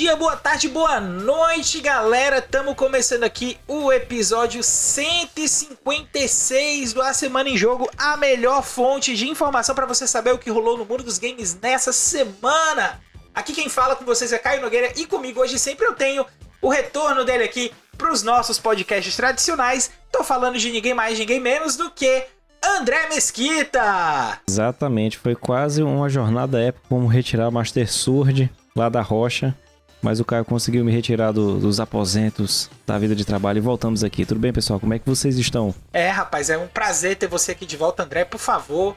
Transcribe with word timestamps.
Dia, 0.00 0.16
boa 0.16 0.34
tarde, 0.34 0.66
boa 0.66 0.98
noite, 0.98 1.78
galera. 1.78 2.38
Estamos 2.38 2.74
começando 2.74 3.22
aqui 3.22 3.58
o 3.68 3.92
episódio 3.92 4.62
156 4.62 6.94
do 6.94 7.02
A 7.02 7.12
Semana 7.12 7.50
em 7.50 7.56
Jogo, 7.58 7.86
a 7.98 8.16
melhor 8.16 8.62
fonte 8.62 9.14
de 9.14 9.28
informação 9.28 9.74
para 9.74 9.84
você 9.84 10.06
saber 10.06 10.32
o 10.32 10.38
que 10.38 10.48
rolou 10.48 10.78
no 10.78 10.86
mundo 10.86 11.02
dos 11.02 11.18
games 11.18 11.54
nessa 11.60 11.92
semana. 11.92 12.98
Aqui 13.34 13.52
quem 13.52 13.68
fala 13.68 13.94
com 13.94 14.06
vocês 14.06 14.32
é 14.32 14.38
Caio 14.38 14.62
Nogueira 14.62 14.90
e 14.96 15.04
comigo 15.04 15.38
hoje 15.38 15.58
sempre 15.58 15.84
eu 15.84 15.92
tenho 15.92 16.24
o 16.62 16.70
retorno 16.70 17.22
dele 17.22 17.44
aqui 17.44 17.70
para 17.98 18.10
os 18.10 18.22
nossos 18.22 18.58
podcasts 18.58 19.14
tradicionais. 19.14 19.90
Tô 20.10 20.24
falando 20.24 20.56
de 20.56 20.72
ninguém 20.72 20.94
mais, 20.94 21.18
ninguém 21.18 21.40
menos 21.40 21.76
do 21.76 21.90
que 21.90 22.24
André 22.64 23.10
Mesquita. 23.10 24.40
Exatamente, 24.48 25.18
foi 25.18 25.34
quase 25.34 25.82
uma 25.82 26.08
jornada 26.08 26.58
épica 26.58 26.86
como 26.88 27.06
retirar 27.06 27.50
o 27.50 27.52
Master 27.52 27.92
Sword 27.92 28.50
lá 28.74 28.88
da 28.88 29.02
rocha. 29.02 29.54
Mas 30.02 30.20
o 30.20 30.24
Caio 30.24 30.44
conseguiu 30.44 30.84
me 30.84 30.92
retirar 30.92 31.32
do, 31.32 31.58
dos 31.58 31.78
aposentos 31.80 32.70
da 32.86 32.98
vida 32.98 33.14
de 33.14 33.24
trabalho 33.24 33.58
e 33.58 33.60
voltamos 33.60 34.02
aqui. 34.02 34.24
Tudo 34.24 34.40
bem, 34.40 34.52
pessoal? 34.52 34.80
Como 34.80 34.94
é 34.94 34.98
que 34.98 35.08
vocês 35.08 35.38
estão? 35.38 35.74
É, 35.92 36.08
rapaz, 36.08 36.50
é 36.50 36.56
um 36.56 36.66
prazer 36.66 37.16
ter 37.16 37.26
você 37.26 37.52
aqui 37.52 37.66
de 37.66 37.76
volta, 37.76 38.02
André. 38.02 38.24
Por 38.24 38.38
favor, 38.38 38.96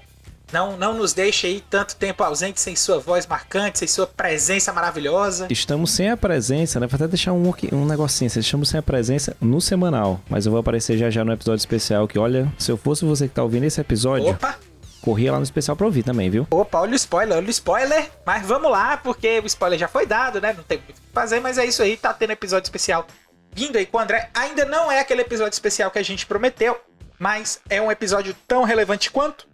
não, 0.53 0.77
não 0.77 0.93
nos 0.93 1.13
deixe 1.13 1.47
aí 1.47 1.63
tanto 1.67 1.95
tempo 1.95 2.23
ausente 2.23 2.61
sem 2.61 2.75
sua 2.75 2.99
voz 2.99 3.25
marcante, 3.25 3.79
sem 3.79 3.87
sua 3.87 4.05
presença 4.05 4.71
maravilhosa. 4.71 5.47
Estamos 5.49 5.91
sem 5.91 6.09
a 6.09 6.15
presença, 6.15 6.79
né? 6.79 6.85
Vou 6.85 6.95
até 6.95 7.07
deixar 7.07 7.33
um, 7.33 7.51
um 7.71 7.85
negocinho. 7.85 8.27
Estamos 8.27 8.69
sem 8.69 8.79
a 8.79 8.83
presença 8.83 9.35
no 9.41 9.59
semanal. 9.59 10.21
Mas 10.29 10.45
eu 10.45 10.51
vou 10.51 10.59
aparecer 10.59 10.97
já 10.97 11.09
já 11.09 11.25
no 11.25 11.33
episódio 11.33 11.59
especial. 11.59 12.07
Que 12.07 12.19
olha, 12.19 12.51
se 12.59 12.71
eu 12.71 12.77
fosse 12.77 13.03
você 13.03 13.27
que 13.27 13.33
tá 13.33 13.43
ouvindo 13.43 13.63
esse 13.63 13.81
episódio. 13.81 14.29
Opa! 14.29 14.57
Corria 15.03 15.33
lá 15.33 15.37
no 15.37 15.43
especial 15.43 15.75
pra 15.75 15.85
ouvir 15.85 16.01
também, 16.01 16.29
viu? 16.29 16.47
Opa, 16.49 16.79
olha 16.79 16.93
o 16.93 16.95
spoiler, 16.95 17.37
olha 17.37 17.47
o 17.47 17.51
spoiler. 17.51 18.09
Mas 18.25 18.45
vamos 18.45 18.71
lá, 18.71 18.95
porque 18.97 19.39
o 19.39 19.45
spoiler 19.45 19.77
já 19.77 19.87
foi 19.87 20.05
dado, 20.05 20.39
né? 20.39 20.53
Não 20.53 20.63
tem 20.63 20.77
muito 20.77 20.97
o 20.97 21.01
que 21.01 21.13
fazer, 21.13 21.39
mas 21.41 21.57
é 21.57 21.65
isso 21.65 21.83
aí, 21.83 21.97
tá 21.97 22.13
tendo 22.13 22.31
episódio 22.31 22.65
especial 22.65 23.05
vindo 23.51 23.77
aí 23.77 23.85
com 23.85 23.97
o 23.97 23.99
André. 23.99 24.29
Ainda 24.33 24.65
não 24.65 24.91
é 24.91 24.99
aquele 24.99 25.21
episódio 25.21 25.53
especial 25.53 25.91
que 25.91 25.99
a 25.99 26.03
gente 26.03 26.25
prometeu, 26.25 26.79
mas 27.19 27.59
é 27.69 27.81
um 27.81 27.91
episódio 27.91 28.35
tão 28.47 28.63
relevante 28.63 29.11
quanto. 29.11 29.47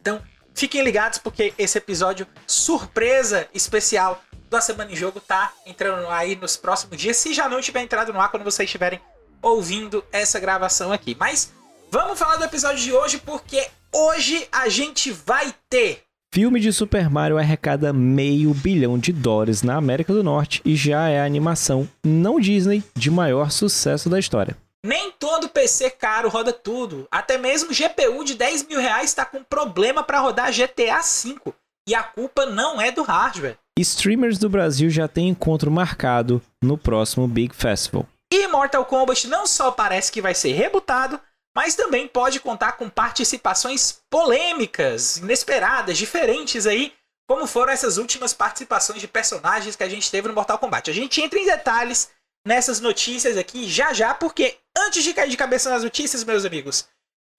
Então, 0.00 0.20
fiquem 0.54 0.82
ligados, 0.82 1.18
porque 1.18 1.54
esse 1.56 1.78
episódio 1.78 2.26
surpresa 2.46 3.48
especial 3.54 4.20
da 4.50 4.60
Semana 4.60 4.92
em 4.92 4.96
Jogo 4.96 5.20
tá 5.20 5.52
entrando 5.64 6.08
aí 6.08 6.36
nos 6.36 6.56
próximos 6.56 7.00
dias, 7.00 7.16
se 7.16 7.32
já 7.32 7.48
não 7.48 7.60
tiver 7.60 7.80
entrado 7.80 8.12
no 8.12 8.20
ar 8.20 8.30
quando 8.30 8.44
vocês 8.44 8.66
estiverem 8.66 9.00
ouvindo 9.40 10.04
essa 10.12 10.38
gravação 10.38 10.92
aqui. 10.92 11.16
Mas 11.18 11.52
vamos 11.90 12.18
falar 12.18 12.36
do 12.36 12.44
episódio 12.44 12.82
de 12.82 12.92
hoje, 12.92 13.18
porque 13.18 13.68
Hoje 13.96 14.48
a 14.50 14.68
gente 14.68 15.12
vai 15.12 15.54
ter. 15.70 16.02
Filme 16.34 16.58
de 16.58 16.72
Super 16.72 17.08
Mario 17.08 17.38
arrecada 17.38 17.92
meio 17.92 18.52
bilhão 18.52 18.98
de 18.98 19.12
dólares 19.12 19.62
na 19.62 19.76
América 19.76 20.12
do 20.12 20.24
Norte 20.24 20.60
e 20.64 20.74
já 20.74 21.08
é 21.08 21.20
a 21.20 21.24
animação 21.24 21.88
não 22.04 22.40
Disney 22.40 22.82
de 22.96 23.08
maior 23.08 23.52
sucesso 23.52 24.10
da 24.10 24.18
história. 24.18 24.56
Nem 24.84 25.12
todo 25.12 25.48
PC 25.48 25.90
caro 25.90 26.28
roda 26.28 26.52
tudo. 26.52 27.06
Até 27.08 27.38
mesmo 27.38 27.70
GPU 27.70 28.24
de 28.24 28.34
10 28.34 28.66
mil 28.66 28.80
reais 28.80 29.10
está 29.10 29.24
com 29.24 29.44
problema 29.44 30.02
para 30.02 30.18
rodar 30.18 30.52
GTA 30.52 31.00
V. 31.00 31.52
E 31.88 31.94
a 31.94 32.02
culpa 32.02 32.46
não 32.46 32.80
é 32.80 32.90
do 32.90 33.04
hardware. 33.04 33.56
Streamers 33.78 34.38
do 34.38 34.50
Brasil 34.50 34.90
já 34.90 35.06
têm 35.06 35.28
encontro 35.28 35.70
marcado 35.70 36.42
no 36.60 36.76
próximo 36.76 37.28
Big 37.28 37.54
Festival. 37.54 38.08
E 38.32 38.48
Mortal 38.48 38.84
Kombat 38.86 39.28
não 39.28 39.46
só 39.46 39.70
parece 39.70 40.10
que 40.10 40.20
vai 40.20 40.34
ser 40.34 40.50
rebutado, 40.50 41.20
mas 41.56 41.74
também 41.74 42.08
pode 42.08 42.40
contar 42.40 42.72
com 42.72 42.90
participações 42.90 44.02
polêmicas, 44.10 45.18
inesperadas, 45.18 45.96
diferentes 45.96 46.66
aí, 46.66 46.92
como 47.28 47.46
foram 47.46 47.72
essas 47.72 47.96
últimas 47.96 48.34
participações 48.34 49.00
de 49.00 49.08
personagens 49.08 49.76
que 49.76 49.82
a 49.82 49.88
gente 49.88 50.10
teve 50.10 50.28
no 50.28 50.34
Mortal 50.34 50.58
Kombat. 50.58 50.90
A 50.90 50.94
gente 50.94 51.22
entra 51.22 51.38
em 51.38 51.46
detalhes 51.46 52.10
nessas 52.46 52.80
notícias 52.80 53.36
aqui 53.36 53.68
já 53.68 53.94
já, 53.94 54.12
porque 54.12 54.58
antes 54.76 55.02
de 55.02 55.14
cair 55.14 55.30
de 55.30 55.36
cabeça 55.36 55.70
nas 55.70 55.84
notícias, 55.84 56.24
meus 56.24 56.44
amigos, 56.44 56.88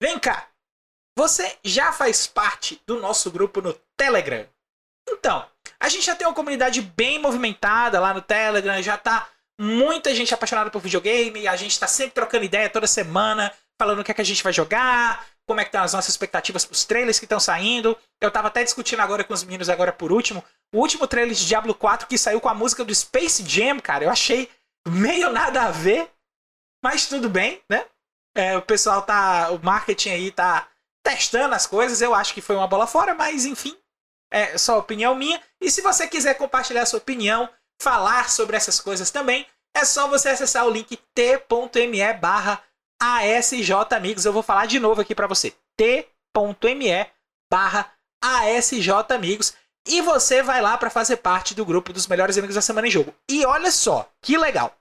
vem 0.02 0.18
cá. 0.18 0.48
Você 1.18 1.56
já 1.62 1.92
faz 1.92 2.26
parte 2.26 2.80
do 2.86 2.98
nosso 2.98 3.30
grupo 3.30 3.60
no 3.60 3.72
Telegram? 3.96 4.46
Então, 5.08 5.48
a 5.78 5.88
gente 5.88 6.04
já 6.04 6.16
tem 6.16 6.26
uma 6.26 6.34
comunidade 6.34 6.82
bem 6.82 7.18
movimentada 7.18 8.00
lá 8.00 8.12
no 8.12 8.20
Telegram, 8.20 8.82
já 8.82 8.98
tá 8.98 9.28
muita 9.58 10.14
gente 10.14 10.34
apaixonada 10.34 10.70
por 10.70 10.82
videogame, 10.82 11.46
a 11.46 11.56
gente 11.56 11.78
tá 11.78 11.86
sempre 11.86 12.12
trocando 12.12 12.44
ideia 12.44 12.68
toda 12.68 12.86
semana 12.86 13.52
falando 13.78 14.00
o 14.00 14.04
que 14.04 14.10
é 14.10 14.14
que 14.14 14.20
a 14.20 14.24
gente 14.24 14.42
vai 14.42 14.52
jogar, 14.52 15.26
como 15.46 15.60
é 15.60 15.64
que 15.64 15.68
estão 15.68 15.82
as 15.82 15.92
nossas 15.92 16.10
expectativas 16.10 16.64
para 16.64 16.74
os 16.74 16.84
trailers 16.84 17.18
que 17.18 17.24
estão 17.24 17.38
saindo. 17.38 17.96
Eu 18.20 18.30
tava 18.30 18.48
até 18.48 18.64
discutindo 18.64 19.00
agora 19.00 19.24
com 19.24 19.34
os 19.34 19.44
meninos 19.44 19.68
agora 19.68 19.92
por 19.92 20.12
último, 20.12 20.44
o 20.74 20.78
último 20.78 21.06
trailer 21.06 21.34
de 21.34 21.46
Diablo 21.46 21.74
4 21.74 22.06
que 22.06 22.18
saiu 22.18 22.40
com 22.40 22.48
a 22.48 22.54
música 22.54 22.84
do 22.84 22.94
Space 22.94 23.44
Jam, 23.46 23.78
cara, 23.80 24.04
eu 24.04 24.10
achei 24.10 24.50
meio 24.88 25.30
nada 25.30 25.62
a 25.62 25.70
ver, 25.70 26.10
mas 26.82 27.06
tudo 27.06 27.28
bem, 27.28 27.62
né? 27.68 27.84
É, 28.36 28.56
o 28.56 28.62
pessoal 28.62 29.02
tá, 29.02 29.50
o 29.50 29.58
marketing 29.64 30.10
aí 30.10 30.30
tá 30.30 30.68
testando 31.02 31.54
as 31.54 31.66
coisas, 31.66 32.02
eu 32.02 32.14
acho 32.14 32.34
que 32.34 32.40
foi 32.40 32.56
uma 32.56 32.66
bola 32.66 32.86
fora, 32.86 33.14
mas 33.14 33.46
enfim, 33.46 33.76
é 34.30 34.58
só 34.58 34.78
opinião 34.78 35.14
minha. 35.14 35.40
E 35.60 35.70
se 35.70 35.80
você 35.80 36.06
quiser 36.06 36.34
compartilhar 36.34 36.84
sua 36.84 36.98
opinião, 36.98 37.48
falar 37.80 38.28
sobre 38.28 38.56
essas 38.56 38.80
coisas 38.80 39.10
também, 39.10 39.46
é 39.74 39.84
só 39.84 40.08
você 40.08 40.30
acessar 40.30 40.66
o 40.66 40.70
link 40.70 40.96
t.me 41.14 42.12
barra 42.14 42.62
ASJ 43.00 43.72
Amigos. 43.94 44.24
Eu 44.24 44.32
vou 44.32 44.42
falar 44.42 44.66
de 44.66 44.78
novo 44.78 45.00
aqui 45.00 45.14
para 45.14 45.26
você. 45.26 45.54
t.me 45.76 47.06
barra 47.50 47.92
ASJ 48.22 48.90
Amigos. 49.14 49.54
E 49.88 50.00
você 50.00 50.42
vai 50.42 50.60
lá 50.60 50.76
para 50.76 50.90
fazer 50.90 51.18
parte 51.18 51.54
do 51.54 51.64
grupo 51.64 51.92
dos 51.92 52.08
melhores 52.08 52.36
amigos 52.36 52.56
da 52.56 52.62
semana 52.62 52.88
em 52.88 52.90
jogo. 52.90 53.14
E 53.30 53.46
olha 53.46 53.70
só, 53.70 54.10
que 54.20 54.36
legal. 54.36 54.76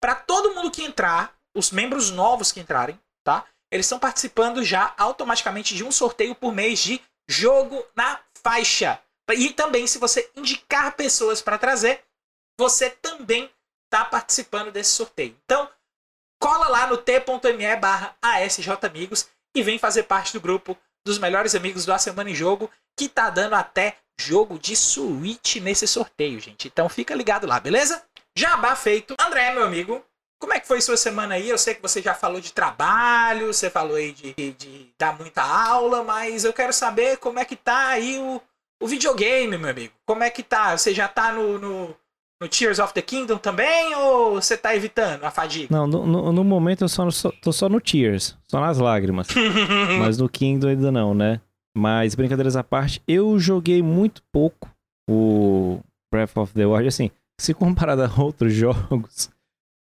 Para 0.00 0.14
todo 0.14 0.54
mundo 0.54 0.70
que 0.70 0.84
entrar, 0.84 1.34
os 1.56 1.70
membros 1.70 2.10
novos 2.10 2.52
que 2.52 2.60
entrarem, 2.60 3.00
tá? 3.24 3.46
Eles 3.72 3.86
estão 3.86 3.98
participando 3.98 4.62
já 4.62 4.94
automaticamente 4.98 5.74
de 5.74 5.82
um 5.82 5.90
sorteio 5.90 6.34
por 6.34 6.52
mês 6.52 6.78
de 6.80 7.00
jogo 7.28 7.82
na 7.96 8.20
faixa. 8.42 9.00
E 9.32 9.50
também, 9.52 9.86
se 9.86 9.98
você 9.98 10.30
indicar 10.36 10.96
pessoas 10.96 11.40
para 11.40 11.56
trazer, 11.56 12.02
você 12.58 12.90
também 12.90 13.50
está 13.86 14.04
participando 14.04 14.70
desse 14.72 14.90
sorteio. 14.90 15.36
Então, 15.44 15.68
cola 16.40 16.68
lá 16.68 16.86
no 16.86 16.96
t.me 16.96 17.76
barra 17.76 18.16
asjamigos 18.22 19.28
e 19.54 19.62
vem 19.62 19.78
fazer 19.78 20.04
parte 20.04 20.32
do 20.32 20.40
grupo 20.40 20.76
dos 21.04 21.18
melhores 21.18 21.54
amigos 21.54 21.84
do 21.84 21.92
A 21.92 21.98
Semana 21.98 22.30
em 22.30 22.34
Jogo, 22.34 22.70
que 22.96 23.08
tá 23.08 23.30
dando 23.30 23.54
até 23.54 23.96
jogo 24.18 24.58
de 24.58 24.74
Switch 24.74 25.56
nesse 25.56 25.86
sorteio, 25.86 26.40
gente. 26.40 26.68
Então 26.68 26.88
fica 26.88 27.14
ligado 27.14 27.46
lá, 27.46 27.58
beleza? 27.58 28.02
Jabá 28.36 28.76
feito. 28.76 29.14
André, 29.20 29.52
meu 29.52 29.64
amigo, 29.64 30.04
como 30.38 30.52
é 30.54 30.60
que 30.60 30.66
foi 30.66 30.80
sua 30.80 30.96
semana 30.96 31.34
aí? 31.34 31.48
Eu 31.48 31.58
sei 31.58 31.74
que 31.74 31.82
você 31.82 32.00
já 32.00 32.14
falou 32.14 32.40
de 32.40 32.52
trabalho, 32.52 33.52
você 33.52 33.68
falou 33.68 33.96
aí 33.96 34.12
de, 34.12 34.34
de, 34.34 34.52
de 34.52 34.94
dar 34.98 35.16
muita 35.18 35.42
aula, 35.42 36.04
mas 36.04 36.44
eu 36.44 36.52
quero 36.52 36.72
saber 36.72 37.18
como 37.18 37.38
é 37.38 37.44
que 37.44 37.56
tá 37.56 37.88
aí 37.88 38.18
o, 38.18 38.40
o 38.80 38.86
videogame, 38.86 39.58
meu 39.58 39.70
amigo. 39.70 39.94
Como 40.06 40.22
é 40.22 40.30
que 40.30 40.42
tá? 40.42 40.76
Você 40.76 40.94
já 40.94 41.08
tá 41.08 41.32
no, 41.32 41.58
no 41.58 41.96
no 42.40 42.48
Tears 42.48 42.78
of 42.78 42.94
the 42.94 43.02
Kingdom 43.02 43.36
também 43.36 43.94
ou 43.94 44.34
você 44.34 44.56
tá 44.56 44.74
evitando 44.74 45.24
a 45.24 45.30
fadiga? 45.30 45.68
Não, 45.70 45.86
no, 45.86 46.06
no, 46.06 46.32
no 46.32 46.44
momento 46.44 46.82
eu 46.82 46.88
só, 46.88 47.08
só, 47.10 47.30
tô 47.42 47.52
só 47.52 47.68
no 47.68 47.80
Tears, 47.80 48.36
só 48.48 48.60
nas 48.60 48.78
lágrimas. 48.78 49.28
Mas 49.98 50.16
no 50.16 50.28
Kingdom 50.28 50.68
ainda 50.68 50.90
não, 50.90 51.14
né? 51.14 51.40
Mas 51.76 52.14
brincadeiras 52.14 52.56
à 52.56 52.64
parte, 52.64 53.02
eu 53.06 53.38
joguei 53.38 53.82
muito 53.82 54.22
pouco 54.32 54.70
o 55.08 55.80
Breath 56.12 56.36
of 56.36 56.52
the 56.54 56.66
Wild, 56.66 56.88
assim, 56.88 57.10
se 57.40 57.52
comparado 57.52 58.02
a 58.02 58.10
outros 58.20 58.52
jogos, 58.52 59.30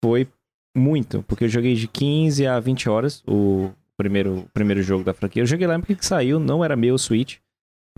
foi 0.03 0.29
muito, 0.77 1.23
porque 1.25 1.45
eu 1.45 1.49
joguei 1.49 1.75
de 1.75 1.89
15 1.89 2.47
a 2.47 2.61
20 2.61 2.89
horas 2.89 3.23
o 3.27 3.71
primeiro, 3.99 4.41
o 4.41 4.49
primeiro 4.51 4.83
jogo 4.83 5.03
da 5.03 5.15
franquia. 5.15 5.43
Eu 5.43 5.47
joguei 5.47 5.67
lá 5.67 5.79
porque 5.79 5.97
saiu, 6.01 6.39
não 6.39 6.65
era 6.65 6.77
meu 6.77 6.97
Switch, 6.97 7.39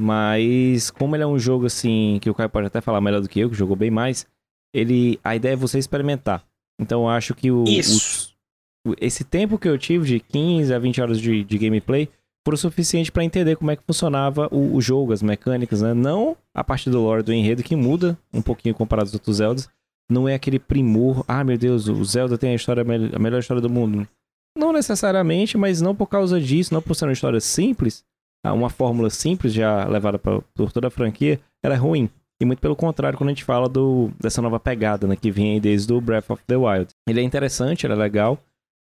mas 0.00 0.90
como 0.90 1.14
ele 1.14 1.24
é 1.24 1.26
um 1.26 1.38
jogo 1.38 1.66
assim, 1.66 2.18
que 2.22 2.30
o 2.30 2.34
Caio 2.34 2.48
pode 2.48 2.68
até 2.68 2.80
falar 2.80 3.00
melhor 3.00 3.20
do 3.20 3.28
que 3.28 3.40
eu, 3.40 3.50
que 3.50 3.56
jogou 3.56 3.76
bem 3.76 3.90
mais, 3.90 4.26
ele 4.72 5.18
a 5.22 5.34
ideia 5.36 5.52
é 5.52 5.56
você 5.56 5.78
experimentar. 5.78 6.44
Então 6.80 7.02
eu 7.02 7.08
acho 7.08 7.34
que 7.34 7.50
o, 7.50 7.64
o, 7.64 8.94
esse 9.00 9.24
tempo 9.24 9.58
que 9.58 9.68
eu 9.68 9.78
tive 9.78 10.06
de 10.06 10.20
15 10.20 10.72
a 10.72 10.78
20 10.78 11.00
horas 11.00 11.20
de, 11.20 11.44
de 11.44 11.58
gameplay 11.58 12.08
foi 12.46 12.54
o 12.54 12.58
suficiente 12.58 13.12
para 13.12 13.24
entender 13.24 13.56
como 13.56 13.70
é 13.70 13.76
que 13.76 13.82
funcionava 13.86 14.48
o, 14.50 14.74
o, 14.76 14.80
jogo, 14.80 15.12
as 15.12 15.22
mecânicas, 15.22 15.82
né? 15.82 15.92
Não 15.92 16.36
a 16.54 16.64
parte 16.64 16.88
do 16.88 17.00
lore 17.00 17.22
do 17.22 17.32
enredo 17.32 17.62
que 17.62 17.76
muda 17.76 18.16
um 18.32 18.40
pouquinho 18.40 18.74
comparado 18.74 19.08
aos 19.08 19.14
outros 19.14 19.36
Zeldas. 19.36 19.68
Não 20.10 20.26
é 20.26 20.34
aquele 20.34 20.58
primor, 20.58 21.22
ah 21.28 21.44
meu 21.44 21.58
Deus, 21.58 21.86
o 21.88 22.02
Zelda 22.04 22.38
tem 22.38 22.52
a 22.52 22.54
história 22.54 22.82
a 22.82 23.18
melhor 23.18 23.40
história 23.40 23.60
do 23.60 23.68
mundo. 23.68 24.08
Não 24.56 24.72
necessariamente, 24.72 25.58
mas 25.58 25.82
não 25.82 25.94
por 25.94 26.06
causa 26.06 26.40
disso, 26.40 26.72
não 26.72 26.80
por 26.80 26.94
ser 26.94 27.04
uma 27.04 27.12
história 27.12 27.40
simples, 27.40 28.02
ah, 28.42 28.54
uma 28.54 28.70
fórmula 28.70 29.10
simples 29.10 29.52
já 29.52 29.86
levada 29.86 30.18
pra, 30.18 30.40
por 30.54 30.72
toda 30.72 30.88
a 30.88 30.90
franquia, 30.90 31.38
ela 31.62 31.74
é 31.74 31.76
ruim. 31.76 32.08
E 32.40 32.44
muito 32.44 32.60
pelo 32.60 32.76
contrário, 32.76 33.18
quando 33.18 33.30
a 33.30 33.32
gente 33.32 33.44
fala 33.44 33.68
do, 33.68 34.10
dessa 34.20 34.40
nova 34.40 34.60
pegada, 34.60 35.06
né, 35.06 35.16
que 35.16 35.30
vem 35.30 35.60
desde 35.60 35.92
o 35.92 36.00
Breath 36.00 36.30
of 36.30 36.42
the 36.46 36.56
Wild. 36.56 36.88
Ele 37.08 37.20
é 37.20 37.22
interessante, 37.22 37.84
ele 37.84 37.94
é 37.94 37.96
legal, 37.96 38.38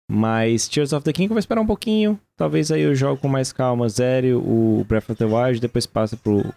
mas 0.08 0.68
Tears 0.68 0.92
of 0.92 1.04
the 1.04 1.12
King 1.12 1.24
eu 1.24 1.34
vou 1.34 1.38
esperar 1.38 1.60
um 1.60 1.66
pouquinho. 1.66 2.20
Talvez 2.36 2.70
aí 2.70 2.82
eu 2.82 2.94
jogo 2.94 3.20
com 3.20 3.28
mais 3.28 3.52
calma, 3.52 3.88
zero 3.88 4.38
o 4.38 4.84
Breath 4.84 5.10
of 5.10 5.16
the 5.16 5.24
Wild, 5.24 5.60
depois 5.60 5.86
passa 5.86 6.16
pro, 6.16 6.54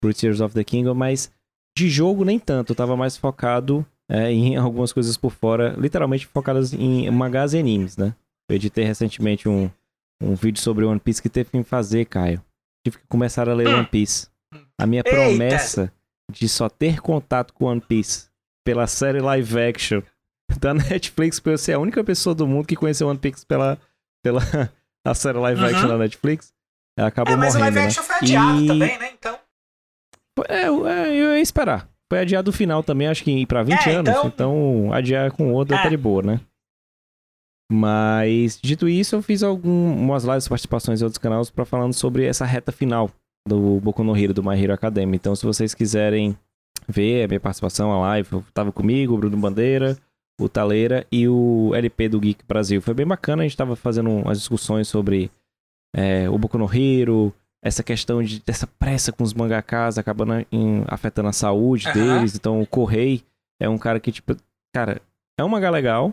pro 0.00 0.12
Tears 0.12 0.40
of 0.40 0.54
the 0.54 0.64
Kingdom, 0.64 0.94
mas 0.94 1.30
De 1.76 1.88
jogo, 1.88 2.24
nem 2.24 2.38
tanto. 2.38 2.72
Eu 2.72 2.76
tava 2.76 2.96
mais 2.96 3.16
focado 3.16 3.84
é, 4.08 4.30
em 4.32 4.56
algumas 4.56 4.92
coisas 4.92 5.16
por 5.16 5.30
fora, 5.30 5.74
literalmente 5.78 6.26
focadas 6.26 6.72
em 6.72 7.10
mangás 7.10 7.52
e 7.54 7.58
animes, 7.58 7.96
né? 7.96 8.14
Eu 8.48 8.56
editei 8.56 8.84
recentemente 8.84 9.48
um, 9.48 9.70
um 10.22 10.34
vídeo 10.34 10.60
sobre 10.60 10.84
One 10.84 11.00
Piece 11.00 11.22
que 11.22 11.28
teve 11.28 11.50
que 11.50 11.56
me 11.56 11.64
fazer, 11.64 12.04
Caio. 12.06 12.42
Tive 12.84 12.98
que 12.98 13.06
começar 13.08 13.48
a 13.48 13.54
ler 13.54 13.68
One 13.68 13.86
Piece. 13.86 14.28
A 14.78 14.86
minha 14.86 15.02
Eita. 15.04 15.10
promessa 15.10 15.92
de 16.30 16.48
só 16.48 16.68
ter 16.68 17.00
contato 17.00 17.52
com 17.52 17.66
One 17.66 17.80
Piece 17.80 18.28
pela 18.64 18.86
série 18.86 19.20
live 19.20 19.58
action 19.60 20.02
da 20.58 20.72
Netflix, 20.74 21.38
porque 21.38 21.54
eu 21.54 21.58
ser 21.58 21.72
a 21.74 21.78
única 21.78 22.02
pessoa 22.02 22.34
do 22.34 22.46
mundo 22.46 22.66
que 22.66 22.76
conheceu 22.76 23.08
One 23.08 23.18
Piece 23.18 23.44
pela, 23.46 23.78
pela 24.22 24.40
a 25.06 25.14
série 25.14 25.38
live 25.38 25.60
Uhum. 25.60 25.66
action 25.68 25.88
da 25.88 25.98
Netflix, 25.98 26.52
acabou 26.98 27.32
É, 27.32 27.36
mas 27.36 27.54
morrendo, 27.54 27.60
live 27.74 27.78
né? 27.80 27.86
action 27.86 28.02
foi 28.02 28.16
adiado 28.16 28.60
E- 28.62 28.66
também, 28.66 28.98
né? 28.98 29.10
Então. 29.12 29.38
É, 30.48 30.66
eu, 30.68 30.86
é, 30.88 31.08
eu 31.10 31.36
ia 31.36 31.40
esperar. 31.40 31.88
Foi 32.10 32.20
adiado 32.20 32.50
o 32.50 32.52
final 32.52 32.82
também, 32.82 33.08
acho 33.08 33.22
que 33.24 33.46
pra 33.46 33.62
20 33.62 33.88
É, 33.88 33.94
anos. 33.94 34.10
então- 34.10 34.26
Então, 34.26 34.92
adiar 34.92 35.30
com 35.32 35.52
outra 35.52 35.76
É. 35.76 35.82
tá 35.82 35.88
de 35.88 35.96
boa, 35.96 36.22
né? 36.22 36.40
Mas, 37.72 38.58
dito 38.60 38.88
isso, 38.88 39.16
eu 39.16 39.22
fiz 39.22 39.42
algumas 39.42 40.24
lives, 40.24 40.46
participações 40.48 41.00
em 41.00 41.04
outros 41.04 41.18
canais 41.18 41.50
pra 41.50 41.64
falando 41.64 41.94
sobre 41.94 42.26
essa 42.26 42.44
reta 42.44 42.70
final 42.70 43.10
do 43.46 43.78
Boku 43.80 44.02
no 44.02 44.16
Hero, 44.16 44.32
do 44.34 44.42
My 44.42 44.60
Hero 44.60 44.72
Academy. 44.72 45.16
Então, 45.16 45.34
se 45.36 45.44
vocês 45.44 45.74
quiserem 45.74 46.36
ver 46.88 47.24
a 47.24 47.28
minha 47.28 47.40
participação, 47.40 47.92
a 47.92 47.98
live, 48.00 48.28
eu 48.32 48.44
tava 48.54 48.72
comigo, 48.72 49.14
o 49.14 49.18
Bruno 49.18 49.36
Bandeira, 49.36 49.96
o 50.40 50.48
Taleira 50.48 51.06
e 51.12 51.28
o 51.28 51.72
LP 51.74 52.08
do 52.08 52.20
Geek 52.20 52.44
Brasil. 52.46 52.80
Foi 52.80 52.94
bem 52.94 53.06
bacana, 53.06 53.42
a 53.42 53.46
gente 53.46 53.56
tava 53.56 53.76
fazendo 53.76 54.10
umas 54.10 54.38
discussões 54.38 54.88
sobre 54.88 55.30
é, 55.94 56.28
o 56.28 56.36
Boku 56.38 56.58
no 56.58 56.68
Hero, 56.74 57.32
essa 57.62 57.82
questão 57.82 58.22
de, 58.22 58.42
dessa 58.44 58.66
pressa 58.66 59.12
com 59.12 59.22
os 59.22 59.32
mangakas 59.32 59.96
acabando 59.96 60.44
em- 60.50 60.82
afetando 60.86 61.28
a 61.28 61.32
saúde 61.32 61.86
Aham. 61.88 61.94
deles. 61.94 62.34
Então, 62.34 62.60
o 62.60 62.66
Correi 62.66 63.22
é 63.60 63.68
um 63.68 63.78
cara 63.78 64.00
que, 64.00 64.10
tipo, 64.10 64.34
cara, 64.74 65.00
é 65.38 65.44
um 65.44 65.48
mangá 65.48 65.70
legal, 65.70 66.12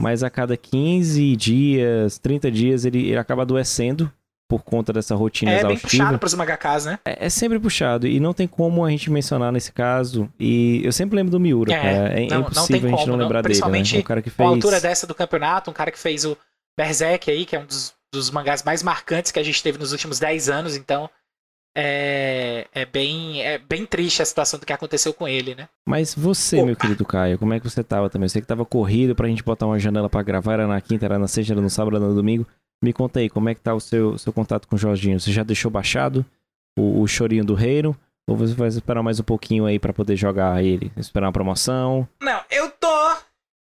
mas 0.00 0.22
a 0.22 0.30
cada 0.30 0.56
15 0.56 1.34
dias, 1.36 2.18
30 2.18 2.50
dias, 2.50 2.84
ele, 2.84 3.00
ele 3.08 3.18
acaba 3.18 3.42
adoecendo 3.42 4.10
por 4.48 4.62
conta 4.62 4.92
dessa 4.92 5.14
rotina 5.14 5.50
É 5.50 5.54
bem 5.64 5.72
exaustiva. 5.74 6.04
puxado 6.04 6.18
pros 6.18 6.34
mangakas, 6.34 6.84
né? 6.86 6.98
É, 7.04 7.26
é 7.26 7.28
sempre 7.28 7.58
puxado, 7.58 8.06
e 8.06 8.20
não 8.20 8.32
tem 8.32 8.46
como 8.46 8.84
a 8.84 8.90
gente 8.90 9.10
mencionar 9.10 9.50
nesse 9.52 9.72
caso. 9.72 10.28
E 10.38 10.80
eu 10.84 10.92
sempre 10.92 11.16
lembro 11.16 11.32
do 11.32 11.40
Miura, 11.40 11.72
É, 11.72 11.76
cara. 11.76 11.90
É, 12.20 12.26
não- 12.28 12.28
não 12.28 12.40
impossível 12.42 12.66
tem 12.66 12.76
a 12.76 12.90
gente 12.90 12.90
como, 13.00 13.06
não 13.12 13.16
não. 13.16 13.24
lembrar 13.24 13.42
dele, 13.42 13.48
né? 13.54 13.60
Principalmente 13.60 13.98
Um 13.98 14.02
cara 14.02 14.22
que 14.22 14.30
fez. 14.30 14.48
altura 14.48 14.80
dessa 14.80 15.06
do 15.06 15.14
campeonato, 15.14 15.70
um 15.70 15.74
cara 15.74 15.90
que 15.90 15.98
fez 15.98 16.24
o 16.24 16.36
Berserk 16.78 17.30
aí, 17.30 17.44
que 17.44 17.56
é 17.56 17.60
um 17.60 17.66
dos, 17.66 17.92
dos 18.12 18.30
mangás 18.30 18.62
mais 18.62 18.82
marcantes 18.82 19.32
que 19.32 19.38
a 19.38 19.42
gente 19.42 19.62
teve 19.62 19.78
nos 19.78 19.92
últimos 19.92 20.18
10 20.18 20.48
anos, 20.48 20.76
então 20.76 21.10
é, 21.78 22.66
é, 22.74 22.86
bem, 22.86 23.42
é 23.42 23.58
bem 23.58 23.84
triste 23.84 24.22
a 24.22 24.24
situação 24.24 24.58
do 24.58 24.64
que 24.64 24.72
aconteceu 24.72 25.12
com 25.12 25.28
ele, 25.28 25.54
né? 25.54 25.68
Mas 25.86 26.14
você, 26.14 26.56
Opa. 26.56 26.66
meu 26.66 26.76
querido 26.76 27.04
Caio, 27.04 27.38
como 27.38 27.52
é 27.52 27.60
que 27.60 27.68
você 27.68 27.84
tava 27.84 28.08
também? 28.08 28.24
Eu 28.26 28.30
sei 28.30 28.40
que 28.40 28.46
tava 28.48 28.64
corrido 28.64 29.14
pra 29.14 29.28
gente 29.28 29.42
botar 29.42 29.66
uma 29.66 29.78
janela 29.78 30.08
pra 30.08 30.22
gravar, 30.22 30.54
era 30.54 30.66
na 30.66 30.80
quinta, 30.80 31.04
era 31.04 31.18
na 31.18 31.28
sexta, 31.28 31.52
era 31.52 31.60
no 31.60 31.68
sábado, 31.68 31.96
era 31.96 32.06
no 32.06 32.14
domingo. 32.14 32.46
Me 32.82 32.92
conta 32.92 33.20
aí, 33.20 33.30
como 33.30 33.48
é 33.48 33.54
que 33.54 33.60
tá 33.60 33.74
o 33.74 33.80
seu, 33.80 34.18
seu 34.18 34.32
contato 34.32 34.68
com 34.68 34.76
o 34.76 34.78
Jorginho? 34.78 35.18
Você 35.18 35.32
já 35.32 35.42
deixou 35.42 35.70
baixado 35.70 36.24
o, 36.78 37.00
o 37.02 37.06
chorinho 37.06 37.44
do 37.44 37.54
reino? 37.54 37.96
Ou 38.28 38.36
você 38.36 38.54
vai 38.54 38.68
esperar 38.68 39.02
mais 39.02 39.20
um 39.20 39.24
pouquinho 39.24 39.66
aí 39.66 39.78
pra 39.78 39.92
poder 39.92 40.16
jogar 40.16 40.62
ele? 40.62 40.92
Esperar 40.96 41.26
uma 41.26 41.32
promoção? 41.32 42.08
Não, 42.20 42.42
eu 42.50 42.70
tô. 42.70 43.16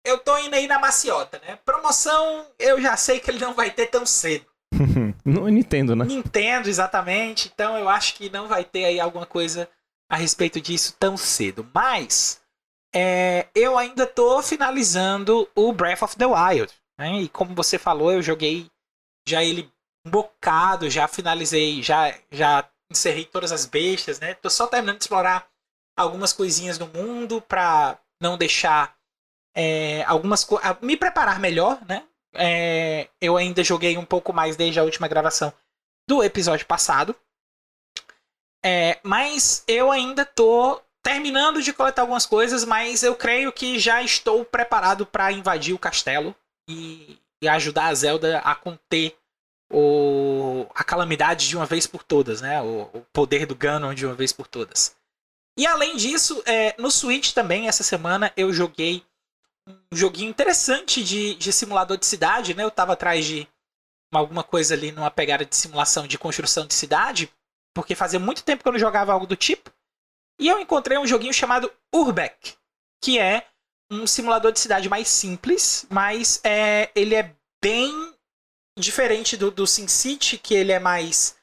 Eu 0.05 0.19
tô 0.19 0.37
indo 0.39 0.55
aí 0.55 0.67
na 0.67 0.79
maciota, 0.79 1.41
né? 1.47 1.59
Promoção, 1.65 2.47
eu 2.59 2.81
já 2.81 2.97
sei 2.97 3.21
que 3.21 3.31
ele 3.31 3.39
não 3.39 3.55
vai 3.55 3.71
ter 3.71 3.87
tão 3.87 4.05
cedo. 4.07 4.47
não 5.25 5.47
Nintendo, 5.49 5.97
né? 5.97 6.05
Nintendo, 6.05 6.69
exatamente. 6.69 7.51
Então 7.53 7.77
eu 7.77 7.89
acho 7.89 8.15
que 8.15 8.31
não 8.31 8.49
vai 8.49 8.65
ter 8.65 8.85
aí 8.85 9.01
alguma 9.01 9.27
coisa 9.27 9.69
a 10.11 10.17
respeito 10.17 10.61
disso 10.61 10.97
tão 10.99 11.17
cedo. 11.17 11.67
Mas 11.75 12.41
é, 12.95 13.47
eu 13.55 13.79
ainda 13.79 14.07
tô 14.07 14.43
finalizando 14.43 15.49
o 15.55 15.73
Breath 15.73 16.03
of 16.03 16.17
the 16.17 16.27
Wild. 16.27 16.73
né? 16.99 17.23
E 17.23 17.29
como 17.29 17.55
você 17.55 17.79
falou, 17.79 18.13
eu 18.13 18.23
joguei 18.23 18.71
já 19.29 19.43
ele 19.45 19.71
um 20.07 20.11
bocado, 20.11 20.89
já 20.91 21.07
finalizei, 21.07 21.83
já, 21.83 22.17
já 22.31 22.69
encerrei 22.91 23.25
todas 23.25 23.53
as 23.53 23.67
bestas, 23.67 24.19
né? 24.19 24.35
Tô 24.35 24.49
só 24.51 24.67
terminando 24.67 24.99
de 24.99 25.05
explorar 25.05 25.47
algumas 25.97 26.33
coisinhas 26.33 26.79
no 26.79 26.87
mundo 26.89 27.41
pra 27.43 27.99
não 28.21 28.39
deixar 28.39 28.97
é, 29.57 30.03
algumas 30.05 30.45
co- 30.45 30.61
a- 30.63 30.79
me 30.83 30.97
preparar 30.97 31.41
melhor, 31.41 31.81
né? 31.87 32.05
É, 32.35 33.09
eu 33.21 33.37
ainda 33.37 33.65
joguei 33.65 33.99
um 33.99 34.05
pouco 34.05 34.33
mais 34.33 34.57
desde 34.57 34.81
a 34.81 34.85
última 34.85 35.09
gravação 35.09 35.53
do 36.09 36.23
episódio 36.23 36.67
passado. 36.67 37.15
É, 38.65 39.01
mas 39.03 39.65
eu 39.67 39.91
ainda 39.91 40.25
tô 40.25 40.81
terminando 41.03 41.63
de 41.63 41.73
coletar 41.73 42.03
algumas 42.03 42.27
coisas, 42.27 42.65
mas 42.65 43.03
eu 43.03 43.17
creio 43.17 43.53
que 43.53 43.79
já 43.79 44.03
estou 44.03 44.45
preparado 44.45 45.07
para 45.07 45.33
invadir 45.33 45.75
o 45.75 45.79
castelo 45.79 46.35
e, 46.69 47.19
e 47.41 47.49
ajudar 47.49 47.87
a 47.87 47.95
Zelda 47.95 48.39
a 48.41 48.55
conter 48.55 49.17
o, 49.73 50.67
a 50.75 50.83
calamidade 50.83 51.49
de 51.49 51.57
uma 51.57 51.67
vez 51.67 51.87
por 51.87 52.03
todas, 52.03 52.41
né? 52.41 52.61
O, 52.61 52.83
o 52.93 53.07
poder 53.13 53.47
do 53.47 53.55
Ganon 53.55 53.95
de 53.95 54.05
uma 54.05 54.15
vez 54.15 54.33
por 54.33 54.47
todas. 54.47 54.97
E 55.57 55.67
além 55.67 55.97
disso, 55.97 56.43
é, 56.47 56.75
no 56.79 56.91
Switch 56.91 57.33
também, 57.33 57.69
essa 57.69 57.83
semana, 57.83 58.33
eu 58.37 58.53
joguei 58.53 59.05
um 59.93 59.97
joguinho 59.97 60.31
interessante 60.31 61.05
de, 61.05 61.35
de 61.35 61.53
simulador 61.53 61.97
de 61.97 62.07
cidade, 62.07 62.55
né? 62.55 62.65
Eu 62.65 62.71
tava 62.71 62.95
atrás 62.95 63.25
de 63.25 63.49
alguma 64.13 64.43
coisa 64.43 64.75
ali 64.75 64.91
numa 64.91 65.11
pegada 65.11 65.45
de 65.45 65.55
simulação 65.55 66.07
de 66.07 66.19
construção 66.19 66.67
de 66.67 66.75
cidade, 66.75 67.33
porque 67.75 67.95
fazia 67.95 68.19
muito 68.19 68.43
tempo 68.43 68.63
que 68.63 68.69
eu 68.69 68.73
não 68.73 68.79
jogava 68.79 69.13
algo 69.13 69.27
do 69.27 69.37
tipo. 69.37 69.71
E 70.39 70.49
eu 70.49 70.59
encontrei 70.59 70.99
um 70.99 71.07
joguinho 71.07 71.33
chamado 71.33 71.71
Urbeck, 71.95 72.55
que 73.01 73.19
é 73.19 73.47
um 73.91 74.07
simulador 74.07 74.53
de 74.53 74.61
cidade 74.61 74.89
mais 74.89 75.09
simples, 75.09 75.87
mas 75.91 76.41
é, 76.45 76.91
ele 76.95 77.15
é 77.15 77.35
bem 77.63 78.15
diferente 78.79 79.37
do, 79.37 79.51
do 79.51 79.67
SimCity, 79.67 80.39
que 80.39 80.55
ele 80.55 80.73
é 80.73 80.79
mais 80.79 81.37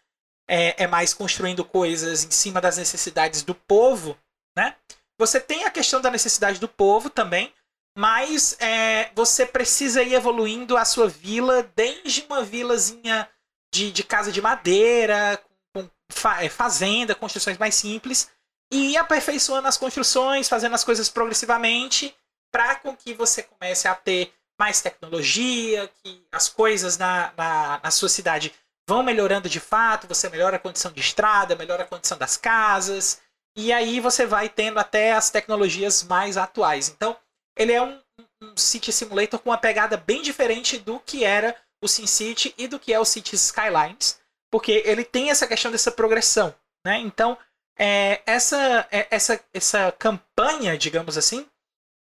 é, 0.50 0.84
é 0.84 0.88
mais 0.88 1.14
construindo 1.14 1.66
coisas 1.66 2.24
em 2.24 2.32
cima 2.32 2.62
das 2.62 2.78
necessidades 2.78 3.42
do 3.42 3.54
povo, 3.54 4.18
né? 4.58 4.76
Você 5.20 5.40
tem 5.40 5.66
a 5.66 5.72
questão 5.72 6.00
da 6.00 6.10
necessidade 6.10 6.60
do 6.60 6.68
povo 6.70 7.10
também, 7.10 7.54
mas 7.98 8.56
é, 8.60 9.12
você 9.14 9.46
precisa 9.46 10.02
ir 10.04 10.14
evoluindo 10.14 10.78
a 10.78 10.86
sua 10.86 11.08
vila 11.10 11.70
desde 11.76 12.26
uma 12.30 12.44
vilazinha 12.44 13.30
de, 13.74 13.92
de 13.92 14.04
casa 14.04 14.32
de 14.32 14.42
madeira, 14.42 15.42
com 15.76 15.90
fa- 16.10 16.44
é, 16.44 16.50
fazenda, 16.50 17.16
construções 17.16 17.58
mais 17.58 17.76
simples, 17.76 18.30
e 18.72 18.94
ir 18.94 18.98
aperfeiçoando 18.98 19.68
as 19.68 19.78
construções, 19.78 20.48
fazendo 20.48 20.76
as 20.76 20.84
coisas 20.84 21.10
progressivamente, 21.10 22.16
para 22.58 22.74
com 22.78 22.98
que 22.98 23.14
você 23.14 23.44
comece 23.44 23.88
a 23.88 23.94
ter 23.94 24.34
mais 24.60 24.82
tecnologia, 24.82 25.88
que 26.02 26.26
as 26.32 26.50
coisas 26.50 26.98
na, 26.98 27.32
na, 27.38 27.80
na 27.84 27.92
sua 27.92 28.10
cidade 28.10 28.52
vão 28.90 29.04
melhorando 29.04 29.48
de 29.48 29.60
fato, 29.60 30.08
você 30.08 30.28
melhora 30.28 30.56
a 30.56 30.60
condição 30.60 30.92
de 30.92 31.00
estrada, 31.00 31.56
melhora 31.56 31.84
a 31.84 31.88
condição 31.88 32.18
das 32.18 32.36
casas, 32.36 33.22
e 33.56 33.72
aí 33.72 34.00
você 34.00 34.26
vai 34.26 34.50
tendo 34.50 34.80
até 34.80 35.12
as 35.12 35.30
tecnologias 35.30 36.02
mais 36.02 36.36
atuais. 36.36 36.90
Então, 36.90 37.16
ele 37.56 37.74
é 37.74 37.82
um, 37.82 38.02
um 38.42 38.58
City 38.58 38.92
Simulator 38.92 39.40
com 39.40 39.52
uma 39.52 39.58
pegada 39.60 39.96
bem 39.96 40.24
diferente 40.24 40.80
do 40.80 41.00
que 41.00 41.24
era 41.24 41.56
o 41.80 41.88
SimCity 41.88 42.56
e 42.58 42.68
do 42.68 42.80
que 42.80 42.92
é 42.92 43.00
o 43.00 43.06
Cities 43.06 43.46
Skylines, 43.46 44.20
porque 44.52 44.82
ele 44.84 45.04
tem 45.04 45.30
essa 45.30 45.46
questão 45.46 45.72
dessa 45.72 45.92
progressão, 45.92 46.56
né? 46.84 46.98
Então, 46.98 47.38
é, 47.78 48.24
essa, 48.26 48.88
é, 48.90 49.06
essa, 49.12 49.40
essa 49.54 49.92
campanha, 49.92 50.76
digamos 50.76 51.20
assim, 51.20 51.46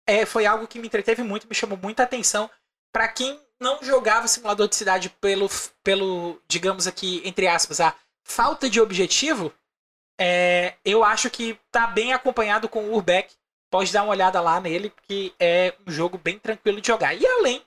é, 0.07 0.25
foi 0.25 0.45
algo 0.45 0.67
que 0.67 0.79
me 0.79 0.87
entreteve 0.87 1.21
muito, 1.21 1.47
me 1.47 1.53
chamou 1.53 1.77
muita 1.77 2.03
atenção 2.03 2.49
para 2.91 3.07
quem 3.09 3.39
não 3.59 3.83
jogava 3.83 4.27
simulador 4.27 4.67
de 4.67 4.75
cidade 4.75 5.09
pelo, 5.21 5.49
pelo, 5.83 6.41
digamos 6.47 6.87
aqui, 6.87 7.21
entre 7.25 7.47
aspas, 7.47 7.81
a 7.81 7.93
falta 8.23 8.69
de 8.69 8.79
objetivo, 8.79 9.53
é, 10.19 10.75
eu 10.83 11.03
acho 11.03 11.29
que 11.29 11.59
tá 11.71 11.87
bem 11.87 12.13
acompanhado 12.13 12.67
com 12.67 12.85
o 12.85 12.93
Urbeck. 12.93 13.33
Pode 13.69 13.91
dar 13.91 14.03
uma 14.03 14.11
olhada 14.11 14.39
lá 14.39 14.59
nele, 14.59 14.89
porque 14.89 15.33
é 15.39 15.75
um 15.85 15.91
jogo 15.91 16.17
bem 16.17 16.39
tranquilo 16.39 16.81
de 16.81 16.87
jogar. 16.87 17.13
E 17.13 17.25
além 17.25 17.61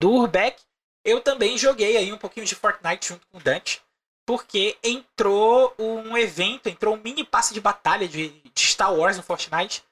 do 0.00 0.10
Urbeck, 0.10 0.62
eu 1.04 1.20
também 1.20 1.56
joguei 1.56 1.96
aí 1.96 2.12
um 2.12 2.18
pouquinho 2.18 2.44
de 2.44 2.54
Fortnite 2.54 3.08
junto 3.08 3.26
com 3.28 3.38
o 3.38 3.40
Dante, 3.40 3.80
porque 4.26 4.76
entrou 4.82 5.74
um 5.78 6.18
evento, 6.18 6.68
entrou 6.68 6.94
um 6.94 7.00
mini 7.00 7.24
passe 7.24 7.54
de 7.54 7.60
batalha 7.60 8.08
de, 8.08 8.28
de 8.28 8.60
Star 8.60 8.92
Wars 8.92 9.16
no 9.16 9.22
Fortnite. 9.22 9.84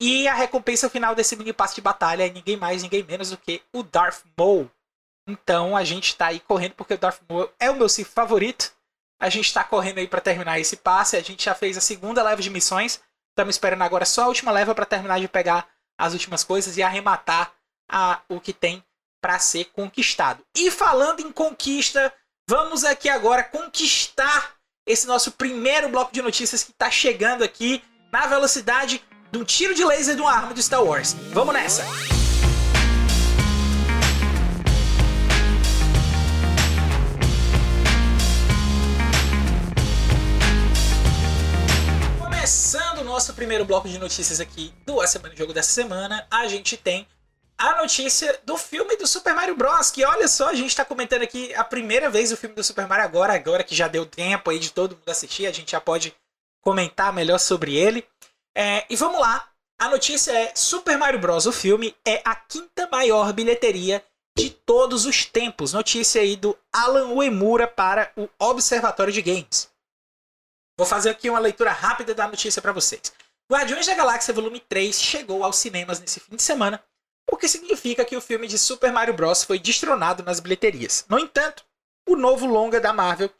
E 0.00 0.26
a 0.26 0.32
recompensa 0.32 0.88
final 0.88 1.14
desse 1.14 1.36
mini 1.36 1.52
passe 1.52 1.74
de 1.74 1.82
batalha 1.82 2.26
é 2.26 2.30
ninguém 2.30 2.56
mais, 2.56 2.82
ninguém 2.82 3.02
menos 3.02 3.30
do 3.30 3.36
que 3.36 3.62
o 3.72 3.82
Darth 3.82 4.22
Maul. 4.36 4.70
Então 5.28 5.76
a 5.76 5.84
gente 5.84 6.16
tá 6.16 6.28
aí 6.28 6.40
correndo 6.40 6.74
porque 6.74 6.94
o 6.94 6.98
Darth 6.98 7.20
Maul 7.28 7.50
é 7.60 7.70
o 7.70 7.76
meu 7.76 7.88
Sith 7.88 8.08
favorito. 8.08 8.72
A 9.20 9.28
gente 9.28 9.52
tá 9.52 9.62
correndo 9.62 9.98
aí 9.98 10.08
para 10.08 10.22
terminar 10.22 10.58
esse 10.58 10.76
passe. 10.76 11.16
A 11.16 11.22
gente 11.22 11.44
já 11.44 11.54
fez 11.54 11.76
a 11.76 11.82
segunda 11.82 12.22
leva 12.22 12.40
de 12.40 12.48
missões. 12.48 13.02
Estamos 13.28 13.54
esperando 13.54 13.82
agora 13.82 14.06
só 14.06 14.24
a 14.24 14.28
última 14.28 14.50
leva 14.50 14.74
para 14.74 14.86
terminar 14.86 15.20
de 15.20 15.28
pegar 15.28 15.68
as 15.98 16.14
últimas 16.14 16.42
coisas 16.42 16.78
e 16.78 16.82
arrematar 16.82 17.52
a, 17.90 18.22
o 18.28 18.40
que 18.40 18.54
tem 18.54 18.82
para 19.20 19.38
ser 19.38 19.66
conquistado. 19.66 20.42
E 20.56 20.70
falando 20.70 21.20
em 21.20 21.30
conquista, 21.30 22.10
vamos 22.48 22.84
aqui 22.84 23.10
agora 23.10 23.44
conquistar 23.44 24.54
esse 24.86 25.06
nosso 25.06 25.32
primeiro 25.32 25.90
bloco 25.90 26.10
de 26.10 26.22
notícias 26.22 26.64
que 26.64 26.70
está 26.70 26.90
chegando 26.90 27.44
aqui 27.44 27.84
na 28.10 28.26
velocidade 28.26 29.04
de 29.30 29.38
um 29.38 29.44
tiro 29.44 29.74
de 29.74 29.84
laser 29.84 30.16
de 30.16 30.20
uma 30.20 30.32
arma 30.32 30.52
de 30.52 30.62
Star 30.62 30.82
Wars. 30.82 31.14
Vamos 31.32 31.54
nessa! 31.54 31.84
Começando 42.18 42.98
o 42.98 43.04
nosso 43.04 43.32
primeiro 43.34 43.64
bloco 43.64 43.88
de 43.88 43.98
notícias 43.98 44.40
aqui 44.40 44.74
do 44.84 45.00
A 45.00 45.06
Semana 45.06 45.32
de 45.32 45.38
Jogo 45.38 45.52
dessa 45.52 45.70
semana, 45.70 46.26
a 46.28 46.48
gente 46.48 46.76
tem 46.76 47.06
a 47.56 47.80
notícia 47.80 48.40
do 48.44 48.56
filme 48.56 48.96
do 48.96 49.06
Super 49.06 49.34
Mario 49.34 49.54
Bros. 49.54 49.92
Que 49.92 50.04
olha 50.04 50.26
só, 50.26 50.48
a 50.48 50.54
gente 50.54 50.70
está 50.70 50.84
comentando 50.84 51.22
aqui 51.22 51.54
a 51.54 51.62
primeira 51.62 52.10
vez 52.10 52.32
o 52.32 52.36
filme 52.36 52.56
do 52.56 52.64
Super 52.64 52.88
Mario 52.88 53.04
agora, 53.04 53.34
agora 53.34 53.62
que 53.62 53.76
já 53.76 53.86
deu 53.86 54.04
tempo 54.04 54.50
aí 54.50 54.58
de 54.58 54.72
todo 54.72 54.96
mundo 54.96 55.08
assistir, 55.08 55.46
a 55.46 55.52
gente 55.52 55.70
já 55.70 55.80
pode 55.80 56.12
comentar 56.62 57.12
melhor 57.12 57.38
sobre 57.38 57.76
ele. 57.76 58.04
É, 58.56 58.84
e 58.90 58.96
vamos 58.96 59.20
lá, 59.20 59.48
a 59.78 59.88
notícia 59.88 60.32
é 60.32 60.54
Super 60.54 60.98
Mario 60.98 61.20
Bros. 61.20 61.46
O 61.46 61.52
filme 61.52 61.96
é 62.04 62.20
a 62.24 62.34
quinta 62.34 62.88
maior 62.90 63.32
bilheteria 63.32 64.04
de 64.36 64.50
todos 64.50 65.06
os 65.06 65.24
tempos. 65.24 65.72
Notícia 65.72 66.20
aí 66.20 66.36
do 66.36 66.56
Alan 66.72 67.08
Uemura 67.14 67.66
para 67.66 68.12
o 68.16 68.28
Observatório 68.38 69.12
de 69.12 69.22
Games. 69.22 69.70
Vou 70.78 70.86
fazer 70.86 71.10
aqui 71.10 71.28
uma 71.28 71.38
leitura 71.38 71.72
rápida 71.72 72.14
da 72.14 72.26
notícia 72.26 72.62
para 72.62 72.72
vocês. 72.72 73.12
Guardiões 73.50 73.86
da 73.86 73.94
Galáxia 73.94 74.32
Volume 74.32 74.60
3 74.60 75.00
chegou 75.00 75.44
aos 75.44 75.56
cinemas 75.56 76.00
nesse 76.00 76.20
fim 76.20 76.36
de 76.36 76.42
semana 76.42 76.82
o 77.30 77.36
que 77.36 77.48
significa 77.48 78.04
que 78.04 78.16
o 78.16 78.20
filme 78.20 78.46
de 78.46 78.58
Super 78.58 78.92
Mario 78.92 79.14
Bros. 79.14 79.44
foi 79.44 79.58
destronado 79.58 80.22
nas 80.22 80.40
bilheterias. 80.40 81.04
No 81.08 81.18
entanto, 81.18 81.64
o 82.08 82.16
novo 82.16 82.46
longa 82.46 82.80
da 82.80 82.92
Marvel 82.92 83.30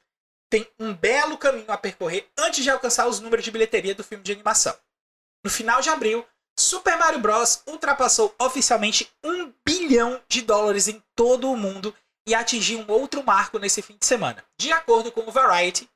tem 0.49 0.67
um 0.79 0.95
belo 0.95 1.37
caminho 1.37 1.71
a 1.71 1.77
percorrer 1.77 2.29
antes 2.39 2.63
de 2.63 2.71
alcançar 2.71 3.09
os 3.09 3.21
números 3.21 3.45
de 3.45 3.51
bilheteria 3.51 3.95
do 3.95 4.05
filme 4.05 4.23
de 4.23 4.33
animação. 4.33 4.77
No 5.45 5.51
final 5.51 5.81
de 5.81 5.89
abril, 5.89 6.27
Super 6.59 6.99
Mario 6.99 7.21
Bros. 7.21 7.63
ultrapassou 7.67 8.35
oficialmente 8.39 9.11
um 9.25 9.53
bilhão 9.65 10.21
de 10.29 10.43
dólares 10.43 10.89
em 10.89 11.03
todo 11.17 11.51
o 11.51 11.57
mundo 11.57 11.95
e 12.27 12.35
atingiu 12.35 12.81
um 12.81 12.93
outro 12.93 13.25
marco 13.25 13.59
nesse 13.59 13.81
fim 13.81 13.97
de 13.99 14.05
semana. 14.05 14.45
De 14.59 14.71
acordo 14.71 15.11
com 15.11 15.23
o 15.23 15.33
Variety, 15.33 15.89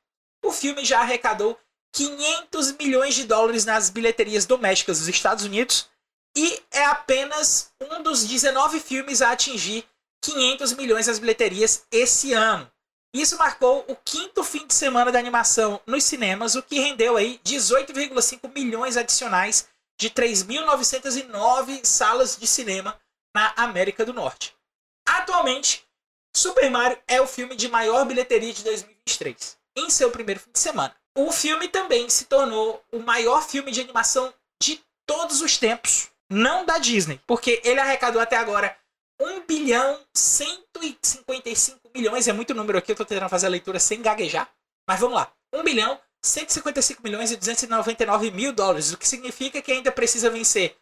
o 0.43 0.51
filme 0.51 0.83
já 0.83 1.01
arrecadou 1.01 1.57
500 1.93 2.73
milhões 2.73 3.15
de 3.15 3.25
dólares 3.25 3.63
nas 3.63 3.89
bilheterias 3.89 4.45
domésticas 4.45 4.99
dos 4.99 5.07
Estados 5.07 5.45
Unidos 5.45 5.87
e 6.35 6.61
é 6.71 6.85
apenas 6.85 7.71
um 7.79 8.03
dos 8.03 8.25
19 8.25 8.79
filmes 8.79 9.21
a 9.21 9.31
atingir 9.31 9.85
500 10.21 10.73
milhões 10.73 11.07
nas 11.07 11.19
bilheterias 11.19 11.85
esse 11.91 12.33
ano. 12.33 12.69
Isso 13.15 13.37
marcou 13.37 13.85
o 13.87 13.95
quinto 13.95 14.43
fim 14.43 14.67
de 14.67 14.73
semana 14.73 15.09
da 15.09 15.17
animação 15.17 15.79
nos 15.85 16.03
cinemas, 16.03 16.53
o 16.55 16.61
que 16.61 16.81
rendeu 16.81 17.15
aí 17.15 17.39
18,5 17.45 18.53
milhões 18.53 18.97
adicionais 18.97 19.69
de 19.97 20.09
3.909 20.09 21.85
salas 21.85 22.35
de 22.35 22.45
cinema 22.45 22.99
na 23.33 23.53
América 23.55 24.05
do 24.05 24.11
Norte. 24.11 24.53
Atualmente, 25.07 25.87
Super 26.35 26.69
Mario 26.69 26.97
é 27.07 27.21
o 27.21 27.25
filme 27.25 27.55
de 27.55 27.69
maior 27.69 28.03
bilheteria 28.05 28.51
de 28.51 28.65
2023, 28.65 29.57
em 29.77 29.89
seu 29.89 30.11
primeiro 30.11 30.41
fim 30.41 30.51
de 30.51 30.59
semana. 30.59 30.93
O 31.17 31.31
filme 31.31 31.69
também 31.69 32.09
se 32.09 32.25
tornou 32.25 32.83
o 32.91 32.99
maior 32.99 33.47
filme 33.47 33.71
de 33.71 33.79
animação 33.79 34.33
de 34.61 34.83
todos 35.07 35.39
os 35.39 35.57
tempos 35.57 36.09
não 36.29 36.65
da 36.65 36.79
Disney, 36.79 37.21
porque 37.25 37.61
ele 37.63 37.79
arrecadou 37.79 38.21
até 38.21 38.35
agora 38.35 38.77
1 39.19 39.45
bilhão 39.45 40.01
155 40.13 41.91
milhões, 41.95 42.27
é 42.27 42.33
muito 42.33 42.53
número 42.53 42.77
aqui, 42.77 42.91
eu 42.91 42.95
tô 42.95 43.05
tentando 43.05 43.29
fazer 43.29 43.47
a 43.47 43.49
leitura 43.49 43.79
sem 43.79 44.01
gaguejar, 44.01 44.49
mas 44.87 44.99
vamos 44.99 45.15
lá. 45.15 45.31
1 45.53 45.63
bilhão 45.63 45.99
155 46.21 47.01
milhões 47.03 47.31
e 47.31 47.37
299 47.37 48.31
mil 48.31 48.51
dólares, 48.51 48.91
o 48.91 48.97
que 48.97 49.07
significa 49.07 49.61
que 49.61 49.71
ainda 49.71 49.91
precisa 49.91 50.29
vencer 50.29 50.75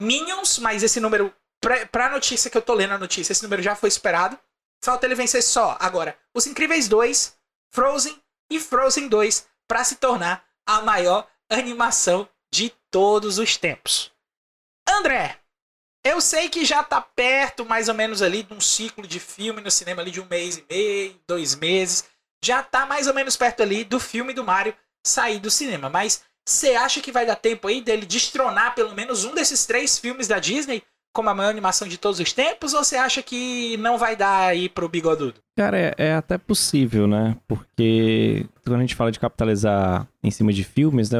Minions, 0.00 0.58
mas 0.58 0.82
esse 0.82 0.98
número, 0.98 1.34
pra, 1.60 1.86
pra 1.86 2.10
notícia 2.10 2.50
que 2.50 2.56
eu 2.56 2.62
tô 2.62 2.74
lendo 2.74 2.94
a 2.94 2.98
notícia, 2.98 3.32
esse 3.32 3.42
número 3.42 3.62
já 3.62 3.76
foi 3.76 3.88
esperado. 3.88 4.38
Falta 4.84 5.06
ele 5.06 5.14
vencer 5.14 5.42
só 5.44 5.76
agora 5.78 6.18
Os 6.34 6.46
Incríveis 6.46 6.88
2, 6.88 7.36
Frozen 7.72 8.20
e 8.50 8.58
Frozen 8.58 9.08
2 9.08 9.46
para 9.68 9.84
se 9.84 9.96
tornar 9.96 10.44
a 10.66 10.82
maior 10.82 11.28
animação 11.48 12.28
de 12.52 12.70
todos 12.90 13.38
os 13.38 13.56
tempos. 13.56 14.12
André, 14.88 15.38
eu 16.04 16.20
sei 16.20 16.48
que 16.48 16.64
já 16.64 16.82
tá 16.82 17.00
perto, 17.00 17.64
mais 17.64 17.88
ou 17.88 17.94
menos 17.94 18.22
ali, 18.22 18.42
de 18.42 18.52
um 18.52 18.60
ciclo 18.60 19.06
de 19.06 19.20
filme 19.20 19.60
no 19.60 19.70
cinema 19.70 20.02
ali 20.02 20.10
de 20.10 20.20
um 20.20 20.26
mês 20.26 20.58
e 20.58 20.64
meio, 20.68 21.20
dois 21.26 21.54
meses. 21.54 22.04
Já 22.44 22.62
tá 22.62 22.86
mais 22.86 23.06
ou 23.06 23.14
menos 23.14 23.36
perto 23.36 23.62
ali 23.62 23.84
do 23.84 24.00
filme 24.00 24.32
do 24.32 24.42
Mario 24.42 24.74
sair 25.06 25.38
do 25.38 25.50
cinema. 25.50 25.88
Mas 25.88 26.24
você 26.46 26.74
acha 26.74 27.00
que 27.00 27.12
vai 27.12 27.24
dar 27.24 27.36
tempo 27.36 27.68
aí 27.68 27.80
dele 27.80 28.04
destronar 28.04 28.74
pelo 28.74 28.94
menos 28.94 29.24
um 29.24 29.34
desses 29.34 29.64
três 29.64 29.98
filmes 29.98 30.26
da 30.26 30.38
Disney? 30.38 30.82
Como 31.12 31.28
a 31.28 31.34
maior 31.34 31.50
animação 31.50 31.86
de 31.86 31.98
todos 31.98 32.18
os 32.18 32.32
tempos, 32.32 32.72
ou 32.72 32.82
você 32.82 32.96
acha 32.96 33.22
que 33.22 33.76
não 33.76 33.98
vai 33.98 34.16
dar 34.16 34.48
aí 34.48 34.68
pro 34.68 34.88
bigodudo? 34.88 35.34
Cara, 35.56 35.78
é, 35.78 35.94
é, 35.98 36.14
até 36.14 36.38
possível, 36.38 37.06
né? 37.06 37.36
Porque 37.46 38.46
quando 38.64 38.78
a 38.78 38.80
gente 38.80 38.94
fala 38.94 39.12
de 39.12 39.20
capitalizar 39.20 40.08
em 40.22 40.30
cima 40.30 40.52
de 40.52 40.64
filmes, 40.64 41.10
né? 41.10 41.18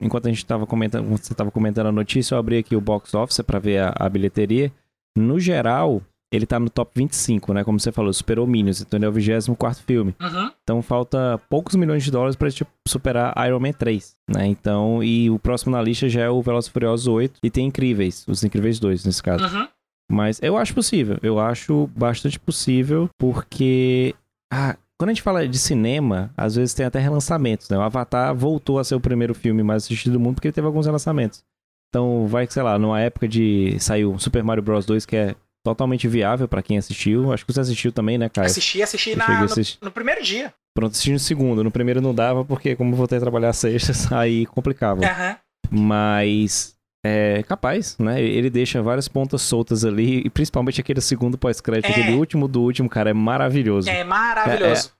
Enquanto 0.00 0.26
a 0.26 0.28
gente 0.28 0.46
tava 0.46 0.66
comentando, 0.66 1.08
você 1.08 1.32
estava 1.32 1.50
comentando 1.50 1.88
a 1.88 1.92
notícia, 1.92 2.34
eu 2.34 2.38
abri 2.38 2.58
aqui 2.58 2.76
o 2.76 2.80
box 2.80 3.14
office 3.14 3.40
para 3.40 3.58
ver 3.58 3.78
a, 3.78 3.94
a 3.96 4.08
bilheteria. 4.08 4.72
No 5.16 5.40
geral, 5.40 6.00
ele 6.32 6.46
tá 6.46 6.58
no 6.58 6.70
top 6.70 6.90
25, 6.96 7.52
né? 7.52 7.62
Como 7.62 7.78
você 7.78 7.92
falou, 7.92 8.12
superou 8.12 8.46
Minions, 8.46 8.80
então 8.80 8.98
ele 8.98 9.04
é 9.04 9.08
o 9.08 9.12
24 9.12 9.82
filme. 9.84 10.14
Uhum. 10.20 10.50
Então 10.62 10.82
falta 10.82 11.38
poucos 11.50 11.76
milhões 11.76 12.02
de 12.02 12.10
dólares 12.10 12.34
para 12.34 12.50
tipo, 12.50 12.70
superar 12.88 13.34
Iron 13.46 13.60
Man 13.60 13.72
3, 13.72 14.16
né? 14.28 14.46
Então, 14.46 15.04
e 15.04 15.28
o 15.30 15.38
próximo 15.38 15.72
na 15.72 15.82
lista 15.82 16.08
já 16.08 16.22
é 16.22 16.30
o 16.30 16.40
Velozes 16.40 16.68
e 16.68 16.72
Furiosos 16.72 17.06
8 17.06 17.40
e 17.42 17.50
tem 17.50 17.66
Incríveis, 17.66 18.24
os 18.26 18.42
Incríveis 18.42 18.80
2 18.80 19.04
nesse 19.04 19.22
caso. 19.22 19.44
Uhum. 19.44 19.68
Mas 20.10 20.40
eu 20.42 20.56
acho 20.56 20.74
possível, 20.74 21.18
eu 21.22 21.38
acho 21.38 21.88
bastante 21.94 22.38
possível, 22.40 23.08
porque 23.18 24.14
ah, 24.52 24.76
quando 24.98 25.10
a 25.10 25.12
gente 25.14 25.22
fala 25.22 25.46
de 25.46 25.58
cinema, 25.58 26.30
às 26.36 26.54
vezes 26.56 26.74
tem 26.74 26.86
até 26.86 26.98
relançamentos, 26.98 27.68
né? 27.68 27.76
O 27.76 27.82
Avatar 27.82 28.34
voltou 28.34 28.78
a 28.78 28.84
ser 28.84 28.94
o 28.94 29.00
primeiro 29.00 29.34
filme 29.34 29.62
mais 29.62 29.84
assistido 29.84 30.12
do 30.14 30.20
mundo 30.20 30.36
porque 30.36 30.48
ele 30.48 30.52
teve 30.54 30.66
alguns 30.66 30.86
relançamentos. 30.86 31.42
Então, 31.88 32.26
vai 32.26 32.46
que, 32.46 32.54
sei 32.54 32.62
lá, 32.62 32.78
numa 32.78 33.00
época 33.00 33.28
de. 33.28 33.76
Saiu 33.78 34.18
Super 34.18 34.42
Mario 34.42 34.62
Bros. 34.62 34.86
2, 34.86 35.04
que 35.04 35.14
é 35.14 35.36
totalmente 35.62 36.08
viável 36.08 36.48
para 36.48 36.62
quem 36.62 36.76
assistiu. 36.76 37.32
Acho 37.32 37.46
que 37.46 37.52
você 37.52 37.60
assistiu 37.60 37.92
também, 37.92 38.18
né, 38.18 38.28
Caio? 38.28 38.46
Assisti, 38.46 38.82
assisti 38.82 39.16
na, 39.16 39.40
no, 39.40 39.46
no, 39.82 39.90
primeiro 39.90 40.22
dia. 40.22 40.52
Pronto, 40.74 40.92
assisti 40.92 41.12
no 41.12 41.18
segundo. 41.18 41.62
No 41.62 41.70
primeiro 41.70 42.00
não 42.00 42.14
dava, 42.14 42.44
porque 42.44 42.74
como 42.74 42.92
eu 42.92 42.96
voltei 42.96 43.18
a 43.18 43.20
trabalhar 43.20 43.52
sextas, 43.52 44.10
aí 44.12 44.46
complicava. 44.46 45.00
Uhum. 45.00 45.36
Mas 45.70 46.76
é 47.04 47.42
capaz, 47.42 47.96
né? 47.98 48.20
Ele 48.20 48.50
deixa 48.50 48.82
várias 48.82 49.08
pontas 49.08 49.42
soltas 49.42 49.84
ali, 49.84 50.22
e 50.24 50.30
principalmente 50.30 50.80
aquele 50.80 51.00
segundo 51.00 51.38
pós-crédito, 51.38 51.86
é. 51.86 51.90
aquele 51.90 52.16
último 52.16 52.46
do 52.46 52.62
último, 52.62 52.88
cara, 52.88 53.10
é 53.10 53.14
maravilhoso. 53.14 53.88
É 53.88 54.04
maravilhoso. 54.04 54.92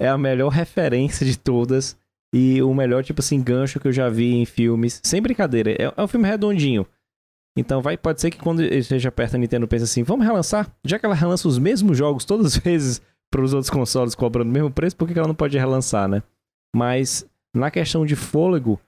É, 0.00 0.04
é, 0.04 0.06
é, 0.06 0.10
a 0.10 0.18
melhor 0.18 0.48
referência 0.48 1.24
de 1.24 1.38
todas 1.38 1.96
e 2.34 2.60
o 2.60 2.74
melhor, 2.74 3.04
tipo 3.04 3.20
assim, 3.20 3.42
gancho 3.42 3.80
que 3.80 3.88
eu 3.88 3.92
já 3.92 4.08
vi 4.08 4.34
em 4.34 4.44
filmes. 4.44 5.00
Sem 5.02 5.22
brincadeira, 5.22 5.70
é, 5.72 5.92
é 5.96 6.02
um 6.02 6.08
filme 6.08 6.28
redondinho. 6.28 6.86
Então 7.56 7.80
vai, 7.80 7.96
pode 7.96 8.20
ser 8.20 8.30
que 8.30 8.38
quando 8.38 8.62
esteja 8.62 9.10
perto 9.10 9.36
a 9.36 9.38
Nintendo 9.38 9.66
pense 9.66 9.84
assim, 9.84 10.02
vamos 10.02 10.26
relançar? 10.26 10.70
Já 10.84 10.98
que 10.98 11.06
ela 11.06 11.14
relança 11.14 11.48
os 11.48 11.58
mesmos 11.58 11.96
jogos 11.96 12.24
todas 12.24 12.46
as 12.46 12.56
vezes 12.56 13.00
para 13.30 13.42
os 13.42 13.54
outros 13.54 13.70
consoles 13.70 14.14
cobrando 14.14 14.50
o 14.50 14.52
mesmo 14.52 14.70
preço, 14.70 14.96
por 14.96 15.08
que 15.08 15.18
ela 15.18 15.28
não 15.28 15.34
pode 15.34 15.56
relançar, 15.56 16.06
né? 16.06 16.22
Mas 16.74 17.26
na 17.54 17.70
questão 17.70 18.04
de 18.04 18.14
fôlego, 18.14 18.78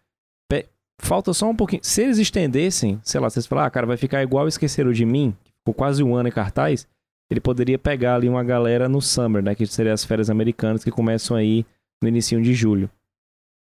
falta 1.01 1.33
só 1.33 1.49
um 1.49 1.57
pouquinho. 1.57 1.83
Se 1.83 2.03
eles 2.03 2.19
estendessem, 2.19 3.01
sei 3.03 3.21
lá, 3.21 3.31
vocês 3.31 3.47
falar, 3.47 3.67
ah, 3.67 3.71
cara, 3.71 3.87
vai 3.87 3.97
ficar 3.97 4.23
igual 4.23 4.49
Esqueceram 4.49 4.93
de 4.93 5.05
Mim, 5.05 5.35
ficou 5.61 5.75
quase 5.75 6.03
um 6.03 6.15
ano 6.15 6.29
em 6.29 6.33
cartaz, 6.33 6.87
ele 7.31 7.41
poderia 7.41 7.79
pegar 7.79 8.17
ali 8.17 8.29
uma 8.29 8.43
galera 8.43 8.89
no 8.89 9.01
Summer, 9.01 9.43
né? 9.43 9.55
Que 9.55 9.67
seria 9.67 9.93
as 9.93 10.05
férias 10.05 10.31
americanas 10.31 10.83
que 10.83 10.91
começam 10.91 11.37
aí 11.37 11.65
no 12.03 12.09
início 12.09 12.41
de 12.43 12.55
julho. 12.55 12.91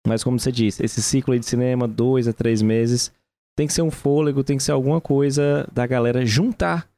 Mas 0.06 0.24
como 0.24 0.38
você 0.38 0.50
disse, 0.50 0.84
esse 0.84 1.02
ciclo 1.02 1.38
de 1.38 1.44
cinema, 1.44 1.86
dois 1.86 2.26
a 2.26 2.32
três 2.32 2.62
meses, 2.62 3.12
tem 3.56 3.66
que 3.66 3.72
ser 3.72 3.82
um 3.82 3.90
fôlego, 3.90 4.44
tem 4.44 4.56
que 4.56 4.62
ser 4.62 4.72
alguma 4.72 5.00
coisa 5.00 5.68
da 5.72 5.86
galera 5.86 6.24
juntar 6.24 6.88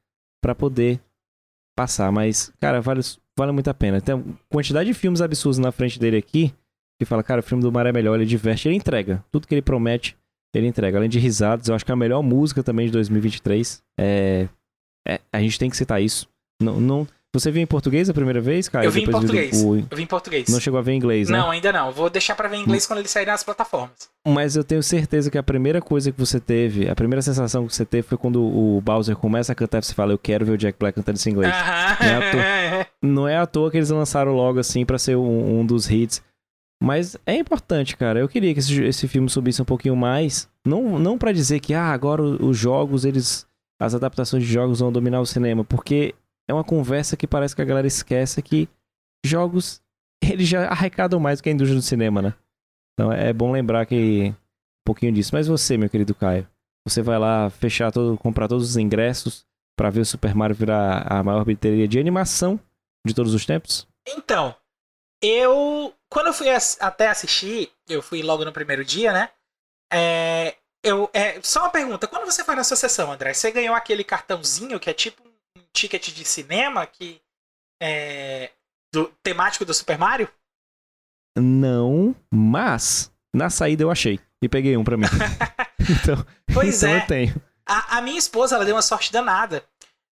para 0.42 0.54
poder 0.54 1.00
passar. 1.76 2.10
Mas, 2.12 2.52
cara, 2.60 2.80
vale, 2.80 3.00
vale 3.36 3.52
muito 3.52 3.68
a 3.68 3.74
pena. 3.74 4.00
Tem 4.00 4.22
quantidade 4.48 4.88
de 4.88 4.94
filmes 4.94 5.20
absurdos 5.20 5.58
na 5.58 5.72
frente 5.72 5.98
dele 5.98 6.16
aqui 6.16 6.52
que 6.98 7.04
fala, 7.04 7.22
cara, 7.22 7.40
o 7.40 7.42
filme 7.42 7.62
do 7.62 7.72
Mar 7.72 7.86
é 7.86 7.92
melhor, 7.92 8.14
ele 8.14 8.26
diverte, 8.26 8.68
ele 8.68 8.76
entrega. 8.76 9.24
Tudo 9.30 9.46
que 9.46 9.54
ele 9.54 9.62
promete, 9.62 10.16
ele 10.54 10.66
entrega. 10.66 10.98
Além 10.98 11.08
de 11.08 11.18
risadas, 11.18 11.68
eu 11.68 11.74
acho 11.74 11.84
que 11.84 11.92
a 11.92 11.96
melhor 11.96 12.22
música 12.22 12.62
também 12.62 12.86
de 12.86 12.92
2023 12.92 13.82
é. 13.98 14.48
é 15.06 15.20
a 15.32 15.40
gente 15.40 15.58
tem 15.58 15.68
que 15.68 15.76
citar 15.76 16.00
isso. 16.00 16.28
Não, 16.60 16.80
não, 16.80 17.08
você 17.34 17.50
viu 17.50 17.62
em 17.62 17.66
português 17.66 18.10
a 18.10 18.14
primeira 18.14 18.42
vez, 18.42 18.68
cara? 18.68 18.84
Eu 18.84 18.90
vi 18.90 19.04
em 19.04 19.10
português. 19.10 19.64
O... 19.64 19.76
Eu 19.76 19.96
vi 19.96 20.02
em 20.02 20.06
português. 20.06 20.48
Não 20.50 20.60
chegou 20.60 20.78
a 20.78 20.82
ver 20.82 20.92
em 20.92 20.96
inglês, 20.96 21.30
né? 21.30 21.38
Não, 21.38 21.50
ainda 21.50 21.72
não. 21.72 21.90
Vou 21.90 22.10
deixar 22.10 22.34
para 22.34 22.46
ver 22.46 22.56
em 22.56 22.62
inglês 22.62 22.86
quando 22.86 22.98
ele 22.98 23.08
sair 23.08 23.24
nas 23.24 23.42
plataformas. 23.42 24.10
Mas 24.28 24.54
eu 24.54 24.62
tenho 24.62 24.82
certeza 24.82 25.30
que 25.30 25.38
a 25.38 25.42
primeira 25.42 25.80
coisa 25.80 26.12
que 26.12 26.18
você 26.18 26.38
teve, 26.38 26.90
a 26.90 26.94
primeira 26.94 27.22
sensação 27.22 27.66
que 27.66 27.74
você 27.74 27.86
teve 27.86 28.06
foi 28.06 28.18
quando 28.18 28.42
o 28.42 28.82
Bowser 28.82 29.16
começa 29.16 29.50
a 29.52 29.54
cantar 29.54 29.78
e 29.78 29.82
você 29.82 29.94
fala, 29.94 30.12
eu 30.12 30.18
quero 30.18 30.44
ver 30.44 30.52
o 30.52 30.58
Jack 30.58 30.78
Black 30.78 30.94
cantando 30.94 31.16
esse 31.16 31.30
inglês. 31.30 31.54
Uh 31.54 31.56
-huh. 31.56 32.04
não, 32.04 32.12
é 32.12 32.30
toa, 32.30 32.86
não, 33.02 33.28
é 33.28 33.36
à 33.38 33.46
toa 33.46 33.70
que 33.70 33.78
eles 33.78 33.88
lançaram 33.88 34.32
logo 34.32 34.60
assim 34.60 34.84
para 34.84 34.98
ser 34.98 35.16
um, 35.16 35.60
um, 35.60 35.64
dos 35.64 35.90
hits. 35.90 36.22
Mas 36.82 37.16
é 37.24 37.34
importante, 37.36 37.96
cara. 37.96 38.20
Eu 38.20 38.28
queria 38.28 38.52
que 38.52 38.60
esse, 38.60 38.82
esse 38.82 39.08
filme 39.08 39.30
subisse 39.30 39.62
um 39.62 39.64
pouquinho 39.64 39.96
mais. 39.96 40.50
Não, 40.66 40.98
não 40.98 41.16
para 41.16 41.32
dizer 41.32 41.60
que, 41.60 41.72
ah, 41.72 41.92
agora 41.92 42.20
os 42.22 42.58
jogos, 42.58 43.06
eles. 43.06 43.46
As 43.80 43.94
adaptações 43.94 44.44
de 44.44 44.52
jogos 44.52 44.80
vão 44.80 44.92
dominar 44.92 45.20
o 45.20 45.26
cinema. 45.26 45.64
Porque 45.64 46.14
é 46.48 46.54
uma 46.54 46.64
conversa 46.64 47.16
que 47.16 47.26
parece 47.26 47.54
que 47.54 47.62
a 47.62 47.64
galera 47.64 47.86
esquece 47.86 48.42
que 48.42 48.68
jogos, 49.24 49.82
eles 50.22 50.48
já 50.48 50.68
arrecadam 50.68 51.20
mais 51.20 51.38
do 51.38 51.42
que 51.42 51.48
a 51.48 51.52
indústria 51.52 51.78
do 51.78 51.82
cinema, 51.82 52.22
né? 52.22 52.34
Então 52.94 53.12
é 53.12 53.32
bom 53.32 53.52
lembrar 53.52 53.86
que. 53.86 54.28
Um 54.28 54.84
pouquinho 54.84 55.12
disso. 55.12 55.30
Mas 55.32 55.46
você, 55.46 55.78
meu 55.78 55.88
querido 55.88 56.12
Caio, 56.12 56.46
você 56.84 57.02
vai 57.02 57.16
lá 57.16 57.48
fechar 57.50 57.92
todo, 57.92 58.18
comprar 58.18 58.48
todos 58.48 58.70
os 58.70 58.76
ingressos 58.76 59.46
para 59.78 59.90
ver 59.90 60.00
o 60.00 60.04
Super 60.04 60.34
Mario 60.34 60.56
virar 60.56 61.06
a 61.06 61.22
maior 61.22 61.44
bilheteria 61.44 61.86
de 61.86 62.00
animação 62.00 62.58
de 63.06 63.14
todos 63.14 63.32
os 63.32 63.46
tempos? 63.46 63.86
Então, 64.08 64.54
eu. 65.22 65.94
Quando 66.10 66.26
eu 66.26 66.34
fui 66.34 66.48
até 66.80 67.08
assistir, 67.08 67.70
eu 67.88 68.02
fui 68.02 68.22
logo 68.22 68.44
no 68.44 68.52
primeiro 68.52 68.84
dia, 68.84 69.12
né? 69.12 69.30
É, 69.90 70.56
eu, 70.82 71.08
é, 71.12 71.40
só 71.42 71.60
uma 71.60 71.70
pergunta: 71.70 72.08
quando 72.08 72.24
você 72.24 72.42
foi 72.44 72.56
na 72.56 72.64
sua 72.64 72.76
sessão, 72.76 73.12
André, 73.12 73.32
você 73.32 73.50
ganhou 73.50 73.74
aquele 73.74 74.02
cartãozinho 74.02 74.80
que 74.80 74.90
é 74.90 74.94
tipo 74.94 75.22
ticket 75.74 76.12
de 76.12 76.24
cinema 76.24 76.86
que 76.86 77.20
é 77.80 78.50
do 78.92 79.06
temático 79.22 79.64
do 79.64 79.74
Super 79.74 79.98
Mario? 79.98 80.28
Não, 81.36 82.14
mas 82.30 83.10
na 83.34 83.48
saída 83.48 83.82
eu 83.82 83.90
achei 83.90 84.20
e 84.42 84.48
peguei 84.48 84.76
um 84.76 84.84
para 84.84 84.96
mim. 84.96 85.06
então, 85.80 86.26
pois 86.52 86.82
então 86.82 86.90
é. 86.90 86.98
eu 86.98 87.06
tenho. 87.06 87.42
A, 87.66 87.98
a, 87.98 88.00
minha 88.00 88.18
esposa, 88.18 88.56
ela 88.56 88.64
deu 88.64 88.74
uma 88.74 88.82
sorte 88.82 89.12
danada, 89.12 89.64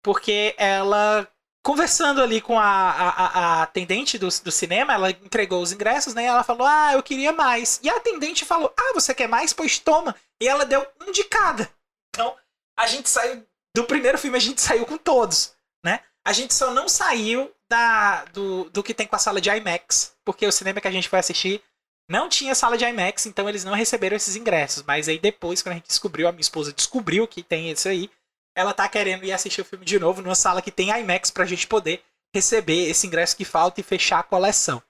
porque 0.03 0.55
ela 0.59 1.27
conversando 1.67 2.23
ali 2.23 2.41
com 2.41 2.57
a, 2.61 2.65
a, 2.65 3.27
a 3.27 3.63
atendente 3.63 4.17
do, 4.19 4.29
do 4.29 4.53
cinema, 4.53 4.95
ela 4.95 5.11
entregou 5.11 5.61
os 5.61 5.73
ingressos, 5.73 6.15
né? 6.15 6.23
E 6.23 6.27
ela 6.27 6.45
falou, 6.45 6.65
ah, 6.65 6.93
eu 6.93 7.03
queria 7.03 7.33
mais. 7.33 7.81
E 7.83 7.91
a 7.91 7.97
atendente 7.97 8.45
falou, 8.45 8.73
ah, 8.79 8.93
você 8.95 9.13
quer 9.13 9.29
mais? 9.29 9.53
Pois 9.53 9.77
toma. 9.81 10.15
E 10.41 10.47
ela 10.47 10.65
deu 10.65 10.87
um 11.01 11.11
de 11.11 11.25
cada. 11.25 11.69
Então, 12.15 12.37
a 12.79 12.87
gente 12.87 13.09
saiu. 13.09 13.45
Do 13.77 13.85
primeiro 13.85 14.17
filme, 14.17 14.39
a 14.39 14.41
gente 14.41 14.59
saiu 14.59 14.87
com 14.87 14.97
todos, 14.97 15.53
né? 15.85 16.01
A 16.27 16.33
gente 16.33 16.55
só 16.55 16.73
não 16.73 16.89
saiu 16.89 17.53
da, 17.69 18.25
do, 18.25 18.71
do 18.71 18.83
que 18.83 18.95
tem 18.95 19.07
com 19.07 19.15
a 19.15 19.19
sala 19.19 19.39
de 19.39 19.51
IMAX, 19.51 20.17
porque 20.25 20.47
o 20.47 20.51
cinema 20.51 20.81
que 20.81 20.89
a 20.89 20.91
gente 20.91 21.11
foi 21.11 21.19
assistir 21.19 21.63
não 22.09 22.27
tinha 22.27 22.55
sala 22.55 22.79
de 22.79 22.87
IMAX, 22.87 23.27
então 23.27 23.47
eles 23.47 23.65
não 23.65 23.75
receberam 23.75 24.17
esses 24.17 24.35
ingressos. 24.35 24.83
Mas 24.85 25.11
aí 25.11 25.19
depois, 25.19 25.61
quando 25.61 25.75
a 25.75 25.77
gente 25.77 25.89
descobriu, 25.89 26.27
a 26.27 26.33
minha 26.33 26.41
esposa 26.41 26.73
descobriu 26.73 27.29
que 27.29 27.43
tem 27.43 27.71
isso 27.71 27.87
aí, 27.87 28.11
ela 28.57 28.73
tá 28.73 28.89
querendo 28.89 29.27
ir 29.27 29.33
assistir 29.33 29.61
o 29.61 29.65
filme 29.65 29.85
de 29.85 29.99
novo 29.99 30.23
numa 30.23 30.35
sala 30.35 30.63
que 30.63 30.71
tem 30.71 30.89
IMAX 30.89 31.31
pra 31.31 31.45
gente 31.45 31.67
poder 31.67 32.03
receber 32.35 32.89
esse 32.89 33.07
ingresso 33.07 33.37
que 33.37 33.45
falta 33.45 33.79
e 33.79 33.85
fechar 33.85 34.21
a 34.21 34.23
coleção. 34.23 34.83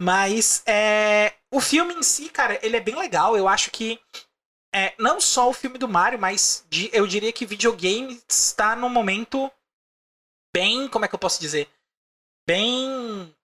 Mas 0.00 0.62
é, 0.64 1.34
o 1.52 1.60
filme 1.60 1.92
em 1.92 2.02
si, 2.02 2.30
cara, 2.30 2.58
ele 2.62 2.78
é 2.78 2.80
bem 2.80 2.96
legal. 2.96 3.36
Eu 3.36 3.46
acho 3.46 3.70
que 3.70 4.00
é, 4.74 4.94
não 4.98 5.20
só 5.20 5.48
o 5.48 5.54
filme 5.54 5.78
do 5.78 5.88
Mario, 5.88 6.18
mas 6.18 6.64
de, 6.68 6.90
eu 6.92 7.06
diria 7.06 7.32
que 7.32 7.46
videogame 7.46 8.20
está 8.28 8.76
num 8.76 8.88
momento 8.88 9.50
bem, 10.54 10.88
como 10.88 11.04
é 11.04 11.08
que 11.08 11.14
eu 11.14 11.18
posso 11.18 11.40
dizer? 11.40 11.68
Bem 12.46 13.34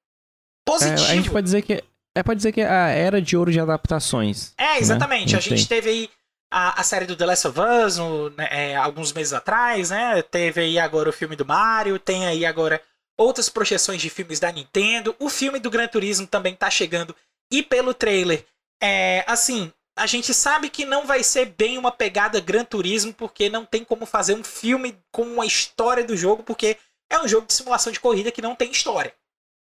positivo. 0.66 1.08
É, 1.08 1.10
a 1.10 1.14
gente 1.14 1.30
pode 1.30 1.44
dizer 1.44 1.62
que 1.62 1.82
é 2.16 2.22
pode 2.22 2.38
dizer 2.38 2.52
que 2.52 2.62
a 2.62 2.88
era 2.88 3.20
de 3.20 3.36
ouro 3.36 3.50
de 3.50 3.58
adaptações. 3.58 4.52
É, 4.56 4.78
exatamente. 4.78 5.32
Né? 5.32 5.38
A 5.38 5.40
gente 5.40 5.66
teve 5.66 5.90
aí 5.90 6.10
a, 6.50 6.80
a 6.80 6.84
série 6.84 7.06
do 7.06 7.16
The 7.16 7.26
Last 7.26 7.48
of 7.48 7.58
Us 7.58 7.96
no, 7.98 8.30
né, 8.30 8.48
é, 8.50 8.76
alguns 8.76 9.12
meses 9.12 9.32
atrás, 9.32 9.90
né? 9.90 10.22
Teve 10.22 10.60
aí 10.60 10.78
agora 10.78 11.10
o 11.10 11.12
filme 11.12 11.34
do 11.34 11.44
Mario, 11.44 11.98
tem 11.98 12.26
aí 12.26 12.46
agora 12.46 12.80
outras 13.18 13.48
projeções 13.48 14.00
de 14.00 14.08
filmes 14.08 14.38
da 14.38 14.52
Nintendo. 14.52 15.14
O 15.18 15.28
filme 15.28 15.58
do 15.58 15.70
Gran 15.70 15.88
Turismo 15.88 16.26
também 16.26 16.54
tá 16.54 16.70
chegando. 16.70 17.14
E 17.50 17.62
pelo 17.62 17.92
trailer, 17.92 18.46
é 18.80 19.24
assim, 19.26 19.72
a 19.96 20.06
gente 20.06 20.34
sabe 20.34 20.68
que 20.68 20.84
não 20.84 21.06
vai 21.06 21.22
ser 21.22 21.46
bem 21.46 21.78
uma 21.78 21.92
pegada 21.92 22.40
Gran 22.40 22.64
Turismo, 22.64 23.12
porque 23.12 23.48
não 23.48 23.64
tem 23.64 23.84
como 23.84 24.06
fazer 24.06 24.34
um 24.34 24.42
filme 24.42 24.98
com 25.12 25.22
uma 25.22 25.46
história 25.46 26.04
do 26.04 26.16
jogo, 26.16 26.42
porque 26.42 26.76
é 27.10 27.18
um 27.20 27.28
jogo 27.28 27.46
de 27.46 27.52
simulação 27.52 27.92
de 27.92 28.00
corrida 28.00 28.32
que 28.32 28.42
não 28.42 28.56
tem 28.56 28.70
história. 28.70 29.14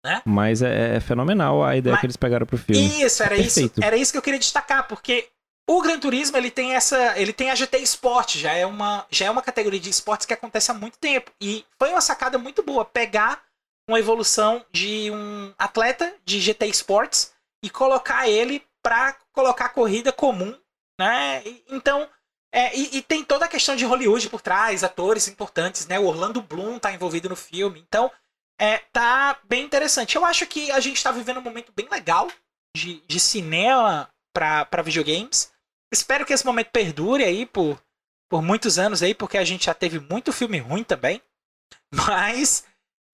Né? 0.05 0.21
Mas 0.25 0.61
é, 0.61 0.95
é 0.95 0.99
fenomenal 0.99 1.63
a 1.63 1.75
ideia 1.75 1.93
Mas, 1.93 1.99
que 1.99 2.05
eles 2.05 2.15
pegaram 2.15 2.45
pro 2.45 2.57
filme. 2.57 3.03
Isso, 3.03 3.21
era 3.21 3.35
é 3.35 3.41
isso. 3.41 3.71
Era 3.81 3.97
isso 3.97 4.11
que 4.11 4.17
eu 4.17 4.21
queria 4.21 4.39
destacar, 4.39 4.87
porque 4.87 5.27
o 5.69 5.81
Gran 5.81 5.99
Turismo 5.99 6.37
ele 6.37 6.49
tem 6.49 6.73
essa, 6.73 7.19
ele 7.19 7.33
tem 7.33 7.51
a 7.51 7.55
GT 7.55 7.77
Sport, 7.79 8.37
já 8.37 8.53
é 8.53 8.65
uma, 8.65 9.05
já 9.09 9.25
é 9.25 9.31
uma 9.31 9.41
categoria 9.41 9.79
de 9.79 9.89
esportes 9.89 10.25
que 10.25 10.33
acontece 10.33 10.71
há 10.71 10.73
muito 10.73 10.97
tempo 10.97 11.31
e 11.39 11.65
foi 11.77 11.89
uma 11.91 12.01
sacada 12.01 12.37
muito 12.37 12.63
boa 12.63 12.83
pegar 12.83 13.43
uma 13.87 13.99
evolução 13.99 14.65
de 14.71 15.11
um 15.11 15.53
atleta 15.57 16.13
de 16.25 16.39
GT 16.39 16.67
Sports 16.67 17.33
e 17.63 17.69
colocar 17.69 18.27
ele 18.27 18.63
para 18.81 19.15
colocar 19.39 19.69
corrida 19.69 20.11
comum, 20.11 20.53
né? 20.99 21.41
Então 21.69 22.09
é, 22.53 22.75
e, 22.75 22.97
e, 22.97 23.01
tem 23.01 23.23
toda 23.23 23.45
a 23.45 23.47
questão 23.47 23.75
de 23.75 23.85
Hollywood 23.85 24.27
por 24.29 24.41
trás, 24.41 24.83
atores 24.83 25.27
importantes, 25.27 25.87
né? 25.87 25.97
O 25.99 26.05
Orlando 26.05 26.41
Bloom 26.41 26.79
tá 26.79 26.91
envolvido 26.91 27.29
no 27.29 27.35
filme, 27.35 27.79
então 27.79 28.11
é, 28.59 28.79
tá 28.91 29.39
bem 29.45 29.63
interessante. 29.63 30.15
Eu 30.15 30.25
acho 30.25 30.45
que 30.45 30.71
a 30.71 30.79
gente 30.79 31.01
tá 31.01 31.11
vivendo 31.11 31.37
um 31.37 31.43
momento 31.43 31.71
bem 31.71 31.87
legal 31.89 32.27
de, 32.75 33.01
de 33.07 33.19
cinema 33.19 34.09
para 34.33 34.81
videogames. 34.83 35.51
Espero 35.93 36.25
que 36.25 36.33
esse 36.33 36.45
momento 36.45 36.71
perdure 36.71 37.23
aí 37.23 37.45
por, 37.45 37.81
por 38.29 38.41
muitos 38.41 38.77
anos 38.77 39.01
aí, 39.01 39.13
porque 39.13 39.37
a 39.37 39.45
gente 39.45 39.67
já 39.67 39.73
teve 39.73 39.99
muito 39.99 40.33
filme 40.33 40.57
ruim 40.57 40.83
também. 40.83 41.21
Mas 41.93 42.65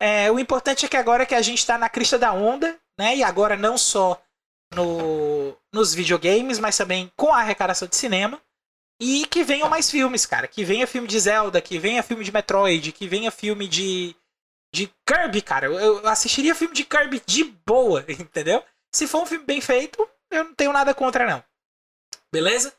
é, 0.02 0.32
o 0.32 0.40
importante 0.40 0.86
é 0.86 0.90
que 0.90 0.98
agora 0.98 1.26
que 1.26 1.36
a 1.36 1.42
gente 1.42 1.60
está 1.60 1.78
na 1.78 1.90
crista 1.90 2.18
da 2.18 2.34
onda, 2.34 2.80
né? 2.98 3.18
E 3.18 3.24
agora 3.24 3.56
não 3.56 3.78
só 3.78 4.20
no, 4.74 5.58
nos 5.74 5.94
videogames, 5.94 6.60
mas 6.60 6.78
também 6.78 7.12
com 7.16 7.34
a 7.34 7.40
arrecadação 7.40 7.88
de 7.88 7.96
cinema. 7.96 8.42
E 9.00 9.26
que 9.28 9.44
venham 9.44 9.70
mais 9.70 9.90
filmes, 9.92 10.26
cara. 10.26 10.48
Que 10.48 10.64
venha 10.64 10.88
filme 10.88 11.08
de 11.08 11.20
Zelda, 11.20 11.62
que 11.62 11.78
venha 11.78 12.04
filme 12.04 12.24
de 12.24 12.32
Metroid, 12.32 12.92
que 12.92 13.08
venha 13.08 13.30
filme 13.30 13.68
de. 13.68 14.16
de 14.74 14.90
Kirby, 15.06 15.42
cara. 15.42 15.66
Eu, 15.66 15.74
eu 15.74 16.08
assistiria 16.08 16.56
filme 16.56 16.74
de 16.74 16.86
Kirby 16.86 17.22
de 17.26 17.44
boa, 17.44 18.06
entendeu? 18.08 18.64
Se 18.94 19.08
for 19.08 19.24
um 19.24 19.26
filme 19.26 19.46
bem 19.46 19.60
feito, 19.60 20.08
eu 20.32 20.46
não 20.46 20.56
tenho 20.56 20.72
nada 20.72 20.94
contra, 20.94 21.28
não. 21.28 21.44
Beleza? 22.32 22.74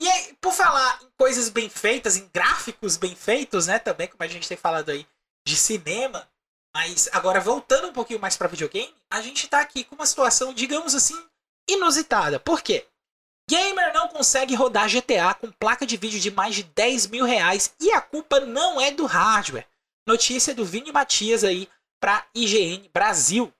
E 0.00 0.08
aí, 0.08 0.36
por 0.40 0.52
falar 0.52 1.00
em 1.02 1.10
coisas 1.18 1.48
bem 1.48 1.68
feitas, 1.68 2.16
em 2.16 2.28
gráficos 2.32 2.96
bem 2.96 3.14
feitos, 3.14 3.66
né? 3.66 3.78
Também, 3.78 4.08
como 4.08 4.22
a 4.22 4.28
gente 4.28 4.48
tem 4.48 4.56
falado 4.56 4.90
aí 4.90 5.06
de 5.46 5.56
cinema. 5.56 6.28
Mas 6.74 7.08
agora, 7.12 7.40
voltando 7.40 7.88
um 7.88 7.92
pouquinho 7.92 8.20
mais 8.20 8.36
para 8.36 8.48
videogame, 8.48 8.94
a 9.10 9.20
gente 9.20 9.48
tá 9.48 9.60
aqui 9.60 9.84
com 9.84 9.94
uma 9.94 10.06
situação, 10.06 10.52
digamos 10.52 10.94
assim, 10.94 11.16
inusitada. 11.68 12.38
Por 12.38 12.62
quê? 12.62 12.86
Gamer 13.50 13.94
não 13.94 14.08
consegue 14.08 14.54
rodar 14.54 14.88
GTA 14.88 15.34
com 15.34 15.50
placa 15.50 15.86
de 15.86 15.96
vídeo 15.96 16.20
de 16.20 16.30
mais 16.30 16.54
de 16.54 16.62
10 16.62 17.06
mil 17.06 17.24
reais 17.24 17.74
e 17.80 17.90
a 17.92 18.00
culpa 18.00 18.40
não 18.40 18.80
é 18.80 18.90
do 18.90 19.06
hardware. 19.06 19.66
Notícia 20.06 20.54
do 20.54 20.64
Vini 20.64 20.92
Matias 20.92 21.44
aí 21.44 21.68
para 22.00 22.26
IGN 22.34 22.90
Brasil. 22.92 23.52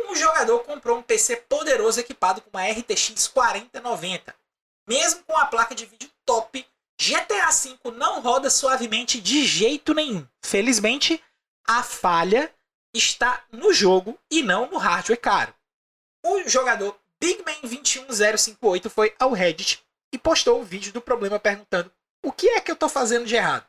Um 0.00 0.14
jogador 0.14 0.60
comprou 0.60 0.98
um 0.98 1.02
PC 1.02 1.36
poderoso 1.48 2.00
equipado 2.00 2.40
com 2.40 2.50
uma 2.50 2.66
RTX 2.66 3.28
4090 3.28 4.34
mesmo 4.88 5.22
com 5.24 5.36
a 5.36 5.44
placa 5.44 5.74
de 5.74 5.84
vídeo 5.84 6.10
top, 6.24 6.66
GTA 6.98 7.50
V 7.50 7.76
não 7.94 8.20
roda 8.22 8.48
suavemente 8.48 9.20
de 9.20 9.44
jeito 9.44 9.92
nenhum. 9.92 10.26
Felizmente, 10.42 11.22
a 11.68 11.82
falha 11.82 12.52
está 12.94 13.44
no 13.52 13.72
jogo 13.74 14.18
e 14.30 14.42
não 14.42 14.70
no 14.70 14.78
hardware 14.78 15.20
caro. 15.20 15.54
O 16.24 16.48
jogador 16.48 16.98
BigMan21058 17.22 18.88
foi 18.88 19.14
ao 19.18 19.32
Reddit 19.32 19.84
e 20.12 20.18
postou 20.18 20.60
o 20.60 20.64
vídeo 20.64 20.92
do 20.92 21.00
problema 21.00 21.38
perguntando: 21.38 21.92
o 22.24 22.32
que 22.32 22.48
é 22.48 22.60
que 22.60 22.70
eu 22.70 22.74
estou 22.74 22.88
fazendo 22.88 23.26
de 23.26 23.36
errado? 23.36 23.66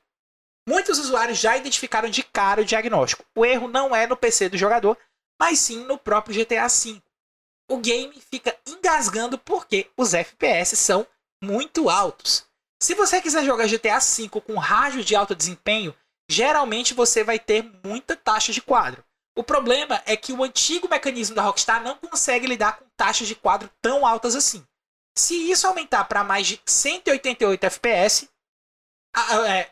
Muitos 0.67 0.97
usuários 0.97 1.39
já 1.39 1.57
identificaram 1.57 2.09
de 2.09 2.23
cara 2.23 2.61
o 2.61 2.65
diagnóstico. 2.65 3.25
O 3.35 3.45
erro 3.45 3.67
não 3.67 3.95
é 3.95 4.07
no 4.07 4.15
PC 4.15 4.49
do 4.49 4.57
jogador, 4.57 4.97
mas 5.39 5.59
sim 5.59 5.83
no 5.85 5.97
próprio 5.97 6.35
GTA 6.35 6.67
V 6.67 7.01
o 7.69 7.77
game 7.77 8.19
fica 8.19 8.57
engasgando 8.67 9.37
porque 9.37 9.89
os 9.95 10.13
FPS 10.13 10.75
são 10.75 11.05
muito 11.41 11.89
altos. 11.89 12.45
Se 12.81 12.95
você 12.95 13.21
quiser 13.21 13.45
jogar 13.45 13.67
GTA 13.67 13.99
V 13.99 14.29
com 14.41 14.57
rádio 14.57 15.03
de 15.03 15.15
alto 15.15 15.35
desempenho, 15.35 15.95
geralmente 16.29 16.93
você 16.93 17.23
vai 17.23 17.39
ter 17.39 17.63
muita 17.83 18.15
taxa 18.15 18.53
de 18.53 18.61
quadro. 18.61 19.03
O 19.35 19.43
problema 19.43 20.01
é 20.05 20.15
que 20.15 20.33
o 20.33 20.43
antigo 20.43 20.87
mecanismo 20.87 21.35
da 21.35 21.41
Rockstar 21.41 21.81
não 21.81 21.95
consegue 21.95 22.45
lidar 22.45 22.77
com 22.77 22.85
taxas 22.95 23.27
de 23.27 23.35
quadro 23.35 23.69
tão 23.81 24.05
altas 24.05 24.35
assim. 24.35 24.65
Se 25.17 25.49
isso 25.49 25.65
aumentar 25.65 26.05
para 26.05 26.23
mais 26.23 26.45
de 26.47 26.61
188 26.65 27.63
FPS, 27.65 28.29
é, 29.47 29.69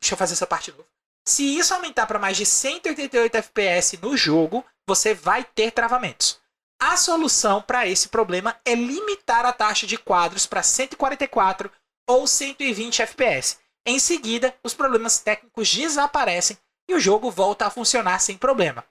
deixa 0.00 0.14
eu 0.14 0.16
fazer 0.16 0.34
essa 0.34 0.46
parte 0.46 0.70
de 0.70 0.76
novo. 0.76 0.88
Se 1.26 1.58
isso 1.58 1.74
aumentar 1.74 2.06
para 2.06 2.18
mais 2.18 2.36
de 2.36 2.46
188 2.46 3.34
FPS 3.36 3.98
no 3.98 4.16
jogo, 4.16 4.64
você 4.86 5.14
vai 5.14 5.44
ter 5.44 5.72
travamentos. 5.72 6.40
A 6.80 6.96
solução 6.96 7.60
para 7.60 7.86
esse 7.86 8.08
problema 8.08 8.58
é 8.64 8.74
limitar 8.74 9.44
a 9.44 9.52
taxa 9.52 9.86
de 9.86 9.98
quadros 9.98 10.46
para 10.46 10.62
144 10.62 11.70
ou 12.08 12.26
120 12.26 13.02
FPS. 13.02 13.58
Em 13.88 13.98
seguida, 13.98 14.54
os 14.62 14.74
problemas 14.74 15.18
técnicos 15.18 15.74
desaparecem 15.74 16.58
e 16.90 16.94
o 16.94 17.00
jogo 17.00 17.30
volta 17.30 17.64
a 17.64 17.70
funcionar 17.70 18.18
sem 18.18 18.36
problema. 18.36 18.84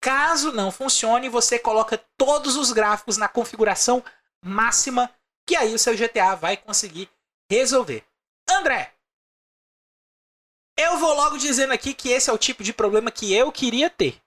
Caso 0.00 0.52
não 0.52 0.70
funcione, 0.70 1.28
você 1.28 1.58
coloca 1.58 2.00
todos 2.16 2.54
os 2.54 2.70
gráficos 2.70 3.16
na 3.16 3.26
configuração 3.26 4.04
máxima, 4.44 5.10
que 5.44 5.56
aí 5.56 5.74
o 5.74 5.78
seu 5.78 5.96
GTA 5.96 6.36
vai 6.36 6.56
conseguir 6.56 7.10
resolver. 7.50 8.04
André, 8.48 8.94
eu 10.78 10.98
vou 10.98 11.14
logo 11.14 11.36
dizendo 11.36 11.72
aqui 11.72 11.92
que 11.92 12.10
esse 12.10 12.30
é 12.30 12.32
o 12.32 12.38
tipo 12.38 12.62
de 12.62 12.72
problema 12.72 13.10
que 13.10 13.34
eu 13.34 13.50
queria 13.50 13.90
ter. 13.90 14.22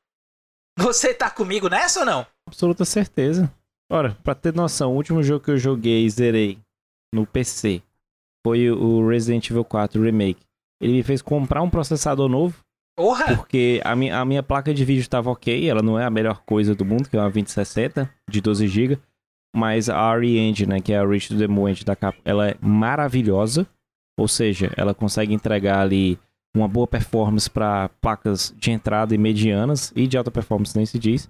Você 0.77 1.13
tá 1.13 1.29
comigo 1.29 1.69
nessa 1.69 2.01
ou 2.01 2.05
não? 2.05 2.27
Absoluta 2.45 2.83
certeza. 2.83 3.49
Ora, 3.89 4.13
pra 4.25 4.35
ter 4.35 4.53
noção, 4.53 4.91
o 4.91 4.95
último 4.97 5.23
jogo 5.23 5.45
que 5.45 5.51
eu 5.51 5.57
joguei 5.57 6.03
e 6.03 6.09
zerei 6.09 6.59
no 7.13 7.25
PC 7.25 7.81
foi 8.47 8.71
o 8.71 9.05
Resident 9.05 9.49
Evil 9.49 9.65
4 9.65 10.01
Remake. 10.01 10.39
Ele 10.81 10.93
me 10.93 11.03
fez 11.03 11.21
comprar 11.21 11.61
um 11.61 11.69
processador 11.69 12.29
novo. 12.29 12.55
Porque 13.35 13.81
a 13.83 13.93
minha, 13.93 14.19
a 14.19 14.23
minha 14.23 14.41
placa 14.41 14.73
de 14.73 14.85
vídeo 14.85 15.01
estava 15.01 15.29
ok, 15.29 15.69
ela 15.69 15.81
não 15.81 15.99
é 15.99 16.05
a 16.05 16.09
melhor 16.09 16.41
coisa 16.45 16.73
do 16.73 16.85
mundo, 16.85 17.09
que 17.09 17.17
é 17.17 17.19
uma 17.19 17.29
2060 17.29 18.09
de 18.29 18.39
12 18.39 18.67
GB. 18.67 18.97
Mas 19.53 19.89
a 19.89 20.15
RE 20.15 20.37
Engine, 20.37 20.69
né, 20.73 20.79
que 20.79 20.93
é 20.93 20.97
a 20.97 21.05
Reach 21.05 21.27
to 21.27 21.37
the 21.37 21.47
Moon 21.47 21.73
da 21.85 21.95
Capcom, 21.95 22.21
ela 22.23 22.47
é 22.47 22.55
maravilhosa. 22.61 23.67
Ou 24.17 24.29
seja, 24.29 24.71
ela 24.77 24.93
consegue 24.93 25.33
entregar 25.33 25.81
ali 25.81 26.17
uma 26.55 26.67
boa 26.67 26.87
performance 26.87 27.49
para 27.49 27.89
placas 28.01 28.55
de 28.57 28.71
entrada 28.71 29.13
e 29.13 29.17
medianas 29.17 29.91
e 29.93 30.07
de 30.07 30.17
alta 30.17 30.31
performance 30.31 30.75
nem 30.75 30.85
se 30.85 30.97
diz, 30.97 31.29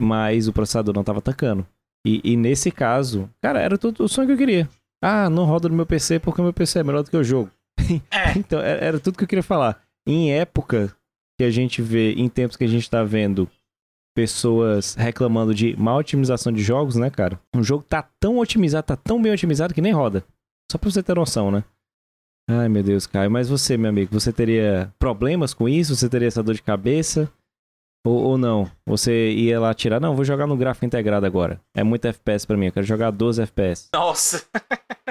mas 0.00 0.46
o 0.46 0.52
processador 0.52 0.94
não 0.94 1.00
estava 1.00 1.22
tancando. 1.22 1.66
E, 2.06 2.20
e, 2.22 2.36
nesse 2.36 2.70
caso, 2.70 3.28
cara, 3.42 3.60
era 3.60 3.76
tudo 3.76 4.04
o 4.04 4.08
sonho 4.08 4.28
que 4.28 4.34
eu 4.34 4.38
queria. 4.38 4.68
Ah, 5.02 5.30
não 5.30 5.44
roda 5.44 5.68
no 5.68 5.74
meu 5.74 5.86
PC 5.86 6.18
porque 6.18 6.40
o 6.40 6.44
meu 6.44 6.52
PC 6.52 6.80
é 6.80 6.84
melhor 6.84 7.02
do 7.02 7.10
que 7.10 7.16
o 7.16 7.24
jogo. 7.24 7.50
É. 8.10 8.38
então, 8.38 8.60
era, 8.60 8.84
era, 8.84 9.00
tudo 9.00 9.16
que 9.16 9.24
eu 9.24 9.28
queria 9.28 9.42
falar. 9.42 9.82
Em 10.06 10.32
época 10.32 10.94
que 11.38 11.44
a 11.44 11.50
gente 11.50 11.82
vê, 11.82 12.12
em 12.12 12.28
tempos 12.28 12.56
que 12.56 12.64
a 12.64 12.68
gente 12.68 12.88
tá 12.88 13.02
vendo 13.02 13.48
pessoas 14.14 14.94
reclamando 14.94 15.54
de 15.54 15.74
má 15.76 15.96
otimização 15.96 16.52
de 16.52 16.62
jogos, 16.62 16.96
né, 16.96 17.10
cara? 17.10 17.40
Um 17.54 17.62
jogo 17.62 17.82
tá 17.82 18.02
tão 18.20 18.38
otimizado, 18.38 18.86
tá 18.86 18.96
tão 18.96 19.20
bem 19.20 19.32
otimizado 19.32 19.74
que 19.74 19.80
nem 19.80 19.92
roda. 19.92 20.24
Só 20.70 20.78
pra 20.78 20.90
você 20.90 21.02
ter 21.02 21.16
noção, 21.16 21.50
né? 21.50 21.64
Ai, 22.48 22.68
meu 22.68 22.82
Deus, 22.82 23.06
Caio. 23.06 23.30
Mas 23.30 23.48
você, 23.48 23.76
meu 23.76 23.90
amigo, 23.90 24.12
você 24.12 24.32
teria 24.32 24.92
problemas 24.98 25.54
com 25.54 25.68
isso? 25.68 25.96
Você 25.96 26.08
teria 26.08 26.28
essa 26.28 26.42
dor 26.42 26.54
de 26.54 26.62
cabeça? 26.62 27.30
Ou, 28.04 28.22
ou 28.22 28.38
não? 28.38 28.70
Você 28.86 29.30
ia 29.30 29.60
lá 29.60 29.74
tirar? 29.74 30.00
Não, 30.00 30.16
vou 30.16 30.24
jogar 30.24 30.46
no 30.46 30.56
gráfico 30.56 30.86
integrado 30.86 31.26
agora. 31.26 31.60
É 31.74 31.82
muito 31.82 32.06
FPS 32.06 32.46
para 32.46 32.56
mim, 32.56 32.66
eu 32.66 32.72
quero 32.72 32.86
jogar 32.86 33.10
12 33.10 33.42
FPS. 33.42 33.88
Nossa! 33.92 34.44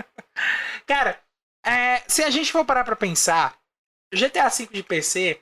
Cara, 0.88 1.20
é, 1.66 2.02
se 2.08 2.24
a 2.24 2.30
gente 2.30 2.52
for 2.52 2.66
parar 2.66 2.84
pra 2.84 2.96
pensar, 2.96 3.56
GTA 4.14 4.50
V 4.50 4.68
de 4.72 4.82
PC, 4.82 5.40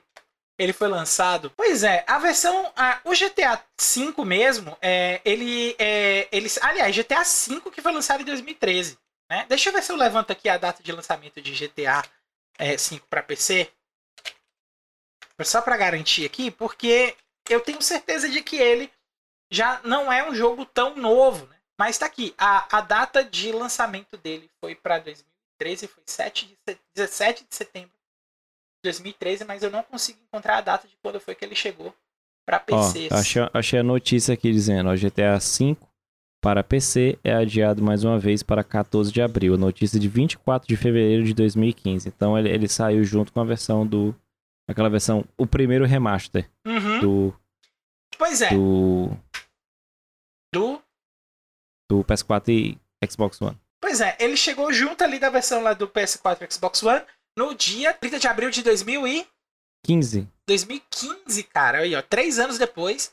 ele 0.58 0.72
foi 0.72 0.88
lançado. 0.88 1.50
Pois 1.56 1.84
é, 1.84 2.04
a 2.06 2.18
versão. 2.18 2.70
A, 2.76 3.00
o 3.04 3.12
GTA 3.12 3.62
V 3.80 4.24
mesmo, 4.24 4.76
é, 4.82 5.20
ele, 5.24 5.74
é, 5.78 6.28
ele. 6.30 6.48
Aliás, 6.60 6.94
GTA 6.94 7.22
V 7.22 7.70
que 7.70 7.80
foi 7.80 7.92
lançado 7.92 8.20
em 8.20 8.26
2013. 8.26 8.98
Né? 9.30 9.46
Deixa 9.48 9.68
eu 9.68 9.72
ver 9.72 9.82
se 9.82 9.92
eu 9.92 9.96
levanto 9.96 10.32
aqui 10.32 10.48
a 10.48 10.58
data 10.58 10.82
de 10.82 10.90
lançamento 10.90 11.40
de 11.40 11.52
GTA 11.52 12.02
é, 12.58 12.76
5 12.76 13.06
para 13.08 13.22
PC. 13.22 13.70
Só 15.42 15.62
para 15.62 15.76
garantir 15.76 16.26
aqui, 16.26 16.50
porque 16.50 17.14
eu 17.54 17.60
tenho 17.60 17.82
certeza 17.82 18.28
de 18.28 18.42
que 18.42 18.56
ele 18.56 18.90
já 19.50 19.80
não 19.84 20.12
é 20.12 20.28
um 20.28 20.34
jogo 20.34 20.64
tão 20.64 20.96
novo. 20.96 21.46
Né? 21.46 21.56
Mas 21.78 21.96
está 21.96 22.06
aqui. 22.06 22.34
A, 22.36 22.78
a 22.78 22.80
data 22.80 23.24
de 23.24 23.52
lançamento 23.52 24.16
dele 24.16 24.50
foi 24.60 24.74
para 24.74 24.98
2013, 24.98 25.86
foi 25.86 26.02
7 26.06 26.46
de, 26.46 26.78
17 26.94 27.46
de 27.48 27.54
setembro 27.54 27.90
de 27.90 28.90
2013, 28.90 29.44
mas 29.44 29.62
eu 29.62 29.70
não 29.70 29.82
consigo 29.82 30.18
encontrar 30.22 30.58
a 30.58 30.62
data 30.62 30.86
de 30.86 30.96
quando 31.02 31.20
foi 31.20 31.34
que 31.34 31.44
ele 31.44 31.54
chegou 31.54 31.94
para 32.46 32.58
PC. 32.58 33.08
achei, 33.10 33.42
achei 33.52 33.78
a 33.78 33.82
notícia 33.82 34.34
aqui 34.34 34.50
dizendo: 34.50 34.88
ó, 34.88 34.94
GTA 34.94 35.38
5 35.38 35.86
para 36.40 36.62
PC 36.62 37.18
é 37.22 37.34
adiado 37.34 37.82
mais 37.82 38.04
uma 38.04 38.18
vez 38.18 38.42
para 38.42 38.64
14 38.64 39.12
de 39.12 39.20
abril. 39.20 39.56
Notícia 39.58 39.98
de 39.98 40.08
24 40.08 40.66
de 40.66 40.76
fevereiro 40.76 41.24
de 41.24 41.34
2015. 41.34 42.08
Então 42.08 42.38
ele, 42.38 42.48
ele 42.48 42.68
saiu 42.68 43.04
junto 43.04 43.32
com 43.32 43.40
a 43.40 43.44
versão 43.44 43.86
do. 43.86 44.14
Aquela 44.68 44.90
versão. 44.90 45.24
O 45.36 45.46
primeiro 45.46 45.86
remaster. 45.86 46.48
Uhum. 46.66 47.00
Do. 47.00 47.40
Pois 48.18 48.42
é. 48.42 48.50
Do. 48.50 49.10
Do. 50.52 50.82
Do 51.90 52.04
PS4 52.04 52.48
e 52.48 52.78
Xbox 53.08 53.40
One. 53.40 53.58
Pois 53.80 54.00
é, 54.00 54.16
ele 54.20 54.36
chegou 54.36 54.72
junto 54.72 55.02
ali 55.02 55.18
da 55.18 55.30
versão 55.30 55.62
lá 55.62 55.72
do 55.72 55.88
PS4 55.88 56.42
e 56.42 56.52
Xbox 56.52 56.82
One 56.82 57.02
no 57.36 57.54
dia 57.54 57.94
30 57.94 58.18
de 58.18 58.28
abril 58.28 58.50
de 58.50 58.62
2015. 58.62 60.28
2015, 60.46 61.42
cara. 61.44 61.78
Aí, 61.78 61.94
ó. 61.94 62.02
Três 62.02 62.38
anos 62.38 62.58
depois. 62.58 63.12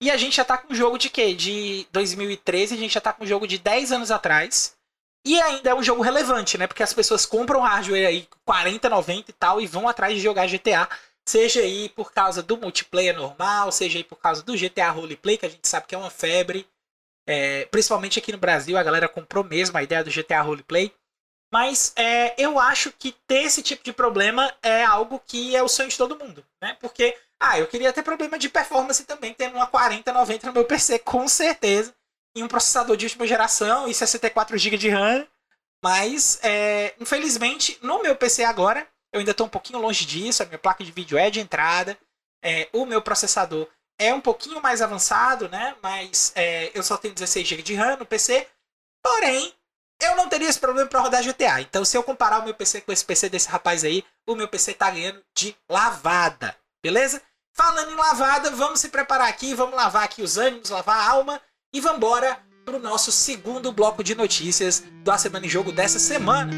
E 0.00 0.10
a 0.10 0.16
gente 0.16 0.36
já 0.36 0.44
tá 0.44 0.58
com 0.58 0.72
um 0.72 0.76
jogo 0.76 0.98
de 0.98 1.10
quê? 1.10 1.34
De 1.34 1.86
2013, 1.92 2.74
a 2.74 2.76
gente 2.76 2.94
já 2.94 3.00
tá 3.00 3.12
com 3.12 3.24
um 3.24 3.26
jogo 3.26 3.46
de 3.46 3.58
10 3.58 3.92
anos 3.92 4.10
atrás. 4.10 4.76
E 5.24 5.40
ainda 5.40 5.70
é 5.70 5.74
um 5.74 5.82
jogo 5.82 6.02
relevante, 6.02 6.58
né? 6.58 6.66
Porque 6.66 6.82
as 6.82 6.92
pessoas 6.92 7.24
compram 7.24 7.60
hardware 7.60 8.06
aí 8.06 8.28
40, 8.44 8.88
90 8.88 9.30
e 9.30 9.34
tal 9.34 9.60
e 9.60 9.66
vão 9.66 9.88
atrás 9.88 10.14
de 10.14 10.20
jogar 10.20 10.46
GTA. 10.46 10.88
Seja 11.26 11.60
aí 11.60 11.88
por 11.88 12.12
causa 12.12 12.42
do 12.42 12.58
multiplayer 12.58 13.16
normal, 13.16 13.72
seja 13.72 13.98
aí 13.98 14.04
por 14.04 14.16
causa 14.16 14.42
do 14.42 14.54
GTA 14.54 14.90
Roleplay, 14.90 15.38
que 15.38 15.46
a 15.46 15.48
gente 15.48 15.66
sabe 15.66 15.86
que 15.86 15.94
é 15.94 15.98
uma 15.98 16.10
febre. 16.10 16.68
É, 17.26 17.64
principalmente 17.66 18.18
aqui 18.18 18.30
no 18.30 18.38
Brasil, 18.38 18.76
a 18.76 18.82
galera 18.82 19.08
comprou 19.08 19.42
mesmo 19.42 19.78
a 19.78 19.82
ideia 19.82 20.04
do 20.04 20.10
GTA 20.10 20.42
Roleplay. 20.42 20.92
Mas 21.50 21.92
é, 21.96 22.34
eu 22.36 22.58
acho 22.58 22.92
que 22.92 23.12
ter 23.26 23.44
esse 23.44 23.62
tipo 23.62 23.82
de 23.82 23.92
problema 23.92 24.52
é 24.62 24.84
algo 24.84 25.22
que 25.24 25.56
é 25.56 25.62
o 25.62 25.68
sonho 25.68 25.88
de 25.88 25.96
todo 25.96 26.18
mundo, 26.18 26.44
né? 26.60 26.76
Porque 26.80 27.16
ah, 27.40 27.58
eu 27.58 27.66
queria 27.66 27.92
ter 27.92 28.02
problema 28.02 28.38
de 28.38 28.48
performance 28.48 29.04
também, 29.04 29.32
tendo 29.32 29.56
uma 29.56 29.66
4090 29.66 30.48
no 30.48 30.52
meu 30.52 30.64
PC, 30.64 30.98
com 30.98 31.26
certeza. 31.28 31.94
E 32.34 32.42
um 32.42 32.48
processador 32.48 32.96
de 32.96 33.06
última 33.06 33.26
geração 33.26 33.88
e 33.88 33.94
64 33.94 34.56
GB 34.58 34.76
de 34.76 34.88
RAM. 34.88 35.26
Mas, 35.82 36.38
é, 36.42 36.94
infelizmente, 36.98 37.78
no 37.82 38.02
meu 38.02 38.16
PC 38.16 38.42
agora, 38.42 38.88
eu 39.12 39.18
ainda 39.18 39.30
estou 39.30 39.46
um 39.46 39.50
pouquinho 39.50 39.78
longe 39.78 40.04
disso. 40.04 40.42
A 40.42 40.46
minha 40.46 40.58
placa 40.58 40.82
de 40.82 40.90
vídeo 40.90 41.16
é 41.16 41.30
de 41.30 41.40
entrada. 41.40 41.98
É, 42.42 42.68
o 42.72 42.84
meu 42.84 43.00
processador 43.00 43.68
é 43.98 44.12
um 44.12 44.20
pouquinho 44.20 44.60
mais 44.60 44.82
avançado, 44.82 45.48
né? 45.48 45.76
Mas 45.82 46.32
é, 46.34 46.70
eu 46.74 46.82
só 46.82 46.96
tenho 46.96 47.14
16 47.14 47.46
GB 47.46 47.62
de 47.62 47.74
RAM 47.74 47.96
no 47.96 48.06
PC. 48.06 48.48
Porém, 49.02 49.54
eu 50.00 50.16
não 50.16 50.28
teria 50.28 50.48
esse 50.48 50.58
problema 50.58 50.88
para 50.88 51.00
rodar 51.00 51.22
GTA. 51.22 51.60
Então, 51.60 51.84
se 51.84 51.96
eu 51.96 52.02
comparar 52.02 52.40
o 52.40 52.44
meu 52.44 52.54
PC 52.54 52.80
com 52.80 52.92
esse 52.92 53.04
PC 53.04 53.28
desse 53.28 53.48
rapaz 53.48 53.84
aí, 53.84 54.04
o 54.26 54.34
meu 54.34 54.48
PC 54.48 54.74
tá 54.74 54.90
ganhando 54.90 55.22
de 55.36 55.56
lavada. 55.68 56.56
Beleza? 56.82 57.22
Falando 57.52 57.92
em 57.92 57.94
lavada, 57.94 58.50
vamos 58.50 58.80
se 58.80 58.88
preparar 58.88 59.28
aqui, 59.28 59.54
vamos 59.54 59.76
lavar 59.76 60.02
aqui 60.02 60.22
os 60.22 60.36
ânimos, 60.36 60.70
lavar 60.70 60.96
a 60.96 61.10
alma 61.10 61.40
e 61.74 61.80
vamos 61.80 61.96
embora 61.96 62.38
para 62.64 62.76
o 62.76 62.80
nosso 62.80 63.10
segundo 63.10 63.72
bloco 63.72 64.02
de 64.02 64.14
notícias 64.14 64.84
do 65.02 65.10
A 65.10 65.18
Semana 65.18 65.44
em 65.44 65.48
Jogo 65.48 65.72
dessa 65.72 65.98
semana. 65.98 66.52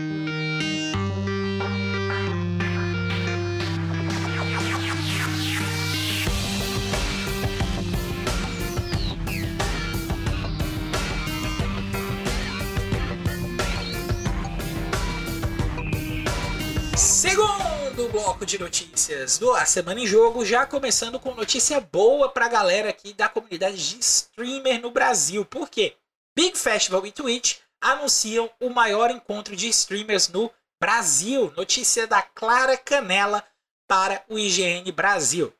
Bloco 18.37 18.45
de 18.45 18.59
notícias 18.59 19.39
do 19.39 19.51
A 19.55 19.65
Semana 19.65 19.99
em 19.99 20.07
Jogo, 20.07 20.45
já 20.45 20.67
começando 20.67 21.19
com 21.19 21.35
notícia 21.35 21.81
boa 21.81 22.29
pra 22.29 22.49
galera 22.49 22.91
aqui 22.91 23.15
da 23.15 23.31
comunidade 23.31 23.77
de 23.77 23.99
streamer 23.99 24.79
no 24.79 24.91
Brasil. 24.91 25.43
Por 25.47 25.71
quê? 25.71 25.97
Big 26.37 26.59
Festival 26.59 27.07
e 27.07 27.13
Twitch 27.13 27.57
anunciam 27.81 28.51
o 28.61 28.69
maior 28.69 29.11
encontro 29.11 29.57
de 29.57 29.69
streamers 29.69 30.29
no 30.29 30.51
Brasil. 30.79 31.51
Notícia 31.57 32.07
da 32.07 32.21
Clara 32.21 32.77
Canela 32.77 33.43
para 33.89 34.23
o 34.29 34.39
IGN 34.39 34.93
Brasil. 34.93 35.51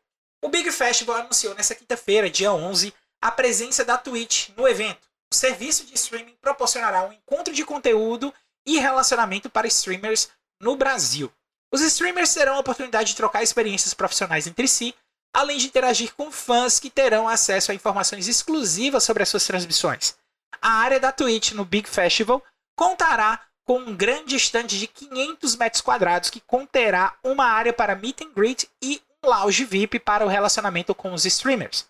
O 0.45 0.51
Big 0.51 0.71
Festival 0.71 1.17
anunciou 1.17 1.55
nesta 1.55 1.75
quinta-feira, 1.75 2.29
dia 2.29 2.53
11, 2.53 2.93
a 3.23 3.31
presença 3.31 3.87
da 3.87 3.97
Twitch 3.97 4.51
no 4.55 4.69
evento. 4.69 5.09
O 5.33 5.35
serviço 5.35 5.87
de 5.87 5.95
streaming 5.95 6.37
proporcionará 6.43 7.07
um 7.07 7.13
encontro 7.13 7.55
de 7.55 7.65
conteúdo 7.65 8.35
e 8.67 8.79
relacionamento 8.79 9.49
para 9.49 9.67
streamers 9.67 10.29
no 10.61 10.77
Brasil. 10.77 11.33
Os 11.77 11.83
streamers 11.83 12.33
terão 12.33 12.55
a 12.55 12.59
oportunidade 12.59 13.11
de 13.11 13.17
trocar 13.17 13.43
experiências 13.43 13.93
profissionais 13.93 14.47
entre 14.47 14.67
si, 14.67 14.95
além 15.31 15.59
de 15.59 15.67
interagir 15.67 16.15
com 16.15 16.33
fãs 16.33 16.81
que 16.81 16.89
terão 16.89 17.29
acesso 17.29 17.71
a 17.71 17.75
informações 17.75 18.27
exclusivas 18.29 19.05
sobre 19.05 19.23
as 19.23 19.29
suas 19.29 19.47
transmissões. 19.47 20.17
A 20.63 20.71
área 20.71 20.99
da 20.99 21.13
Twitch 21.13 21.53
no 21.53 21.67
Big 21.67 21.87
Festival 21.87 22.43
contará 22.75 23.47
com 23.67 23.79
um 23.79 23.95
grande 23.95 24.37
estande 24.37 24.79
de 24.79 24.87
500 24.87 25.57
metros 25.57 25.83
quadrados 25.83 26.31
que 26.31 26.41
conterá 26.41 27.15
uma 27.23 27.45
área 27.45 27.75
para 27.75 27.95
meet 27.95 28.23
and 28.23 28.33
greet 28.33 28.67
e 28.83 29.03
um 29.23 29.29
lounge 29.29 29.63
VIP 29.67 29.99
para 29.99 30.25
o 30.25 30.31
relacionamento 30.31 30.95
com 30.95 31.13
os 31.13 31.27
streamers. 31.27 31.87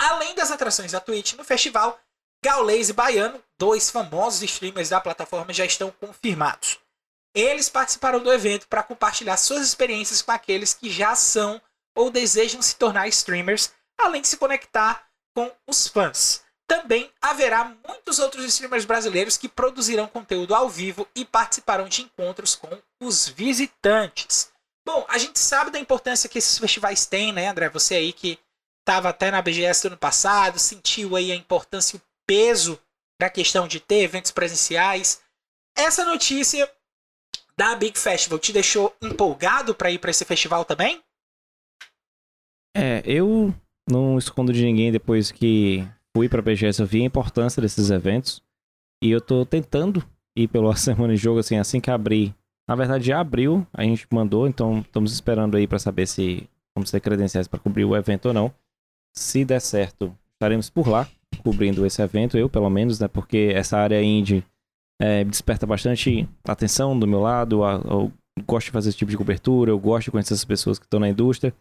Além 0.00 0.34
das 0.34 0.50
atrações 0.50 0.90
da 0.90 0.98
Twitch 0.98 1.34
no 1.34 1.44
festival, 1.44 1.96
Gaules 2.44 2.88
e 2.88 2.92
Baiano, 2.92 3.40
dois 3.56 3.88
famosos 3.88 4.42
streamers 4.42 4.88
da 4.88 5.00
plataforma, 5.00 5.52
já 5.52 5.64
estão 5.64 5.92
confirmados. 5.92 6.82
Eles 7.34 7.68
participaram 7.68 8.22
do 8.22 8.32
evento 8.32 8.68
para 8.68 8.82
compartilhar 8.82 9.36
suas 9.36 9.66
experiências 9.66 10.22
com 10.22 10.30
aqueles 10.30 10.72
que 10.72 10.88
já 10.88 11.16
são 11.16 11.60
ou 11.96 12.10
desejam 12.10 12.62
se 12.62 12.76
tornar 12.76 13.08
streamers, 13.08 13.72
além 13.98 14.22
de 14.22 14.28
se 14.28 14.36
conectar 14.36 15.06
com 15.34 15.50
os 15.66 15.88
fãs. 15.88 16.44
Também 16.66 17.10
haverá 17.20 17.64
muitos 17.86 18.18
outros 18.18 18.44
streamers 18.46 18.84
brasileiros 18.84 19.36
que 19.36 19.48
produzirão 19.48 20.06
conteúdo 20.06 20.54
ao 20.54 20.68
vivo 20.68 21.06
e 21.14 21.24
participarão 21.24 21.88
de 21.88 22.02
encontros 22.02 22.54
com 22.54 22.70
os 23.00 23.28
visitantes. 23.28 24.50
Bom, 24.86 25.04
a 25.08 25.18
gente 25.18 25.38
sabe 25.38 25.70
da 25.70 25.78
importância 25.78 26.28
que 26.28 26.38
esses 26.38 26.58
festivais 26.58 27.04
têm, 27.06 27.32
né, 27.32 27.48
André? 27.48 27.68
Você 27.70 27.96
aí 27.96 28.12
que 28.12 28.38
estava 28.80 29.08
até 29.08 29.30
na 29.30 29.42
BGS 29.42 29.82
do 29.82 29.88
ano 29.88 29.98
passado, 29.98 30.58
sentiu 30.58 31.16
aí 31.16 31.32
a 31.32 31.36
importância 31.36 31.96
e 31.96 31.98
o 31.98 32.02
peso 32.26 32.80
da 33.20 33.30
questão 33.30 33.66
de 33.66 33.80
ter 33.80 34.02
eventos 34.02 34.30
presenciais. 34.30 35.20
Essa 35.76 36.04
notícia 36.04 36.70
da 37.58 37.74
Big 37.76 37.98
Festival 37.98 38.38
te 38.38 38.52
deixou 38.52 38.94
empolgado 39.02 39.74
para 39.74 39.90
ir 39.90 39.98
para 39.98 40.10
esse 40.10 40.24
festival 40.24 40.64
também? 40.64 41.00
É, 42.76 43.02
eu 43.04 43.54
não 43.88 44.18
escondo 44.18 44.52
de 44.52 44.64
ninguém 44.64 44.90
depois 44.90 45.30
que 45.30 45.86
fui 46.16 46.28
para 46.28 46.40
a 46.40 46.42
BGS, 46.42 46.80
eu 46.80 46.86
vi 46.86 47.02
a 47.02 47.06
importância 47.06 47.60
desses 47.62 47.90
eventos 47.90 48.42
e 49.02 49.10
eu 49.10 49.20
tô 49.20 49.44
tentando 49.46 50.04
ir 50.36 50.48
pela 50.48 50.74
semana 50.76 51.14
de 51.14 51.20
jogo 51.20 51.38
assim, 51.38 51.56
assim 51.56 51.80
que 51.80 51.90
abrir. 51.90 52.34
Na 52.68 52.74
verdade 52.74 53.06
já 53.06 53.20
abriu, 53.20 53.66
a 53.72 53.82
gente 53.82 54.06
mandou, 54.10 54.48
então 54.48 54.80
estamos 54.80 55.12
esperando 55.12 55.56
aí 55.56 55.66
para 55.66 55.78
saber 55.78 56.06
se 56.06 56.48
vamos 56.76 56.90
ter 56.90 57.00
credenciais 57.00 57.46
para 57.46 57.60
cobrir 57.60 57.84
o 57.84 57.96
evento 57.96 58.26
ou 58.26 58.34
não. 58.34 58.54
Se 59.14 59.44
der 59.44 59.60
certo, 59.60 60.16
estaremos 60.32 60.68
por 60.70 60.88
lá 60.88 61.08
cobrindo 61.42 61.84
esse 61.84 62.02
evento, 62.02 62.38
eu 62.38 62.48
pelo 62.48 62.70
menos, 62.70 62.98
né? 62.98 63.06
Porque 63.06 63.52
essa 63.54 63.76
área 63.76 64.02
indie 64.02 64.44
é, 65.00 65.24
desperta 65.24 65.66
bastante 65.66 66.28
atenção 66.46 66.98
do 66.98 67.06
meu 67.06 67.20
lado. 67.20 67.62
Eu 67.64 68.12
gosto 68.44 68.66
de 68.66 68.72
fazer 68.72 68.88
esse 68.88 68.98
tipo 68.98 69.10
de 69.10 69.16
cobertura, 69.16 69.70
eu 69.70 69.78
gosto 69.78 70.06
de 70.06 70.10
conhecer 70.10 70.34
essas 70.34 70.44
pessoas 70.44 70.78
que 70.78 70.86
estão 70.86 71.00
na 71.00 71.08
indústria. 71.08 71.54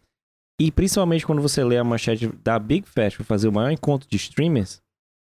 E 0.60 0.72
principalmente 0.72 1.26
quando 1.26 1.42
você 1.42 1.64
lê 1.64 1.78
a 1.78 1.84
manchete 1.84 2.28
da 2.44 2.60
Big 2.60 2.88
Fest 2.88 3.18
fazer 3.24 3.48
o 3.48 3.52
maior 3.52 3.72
encontro 3.72 4.08
de 4.08 4.16
streamers, 4.18 4.82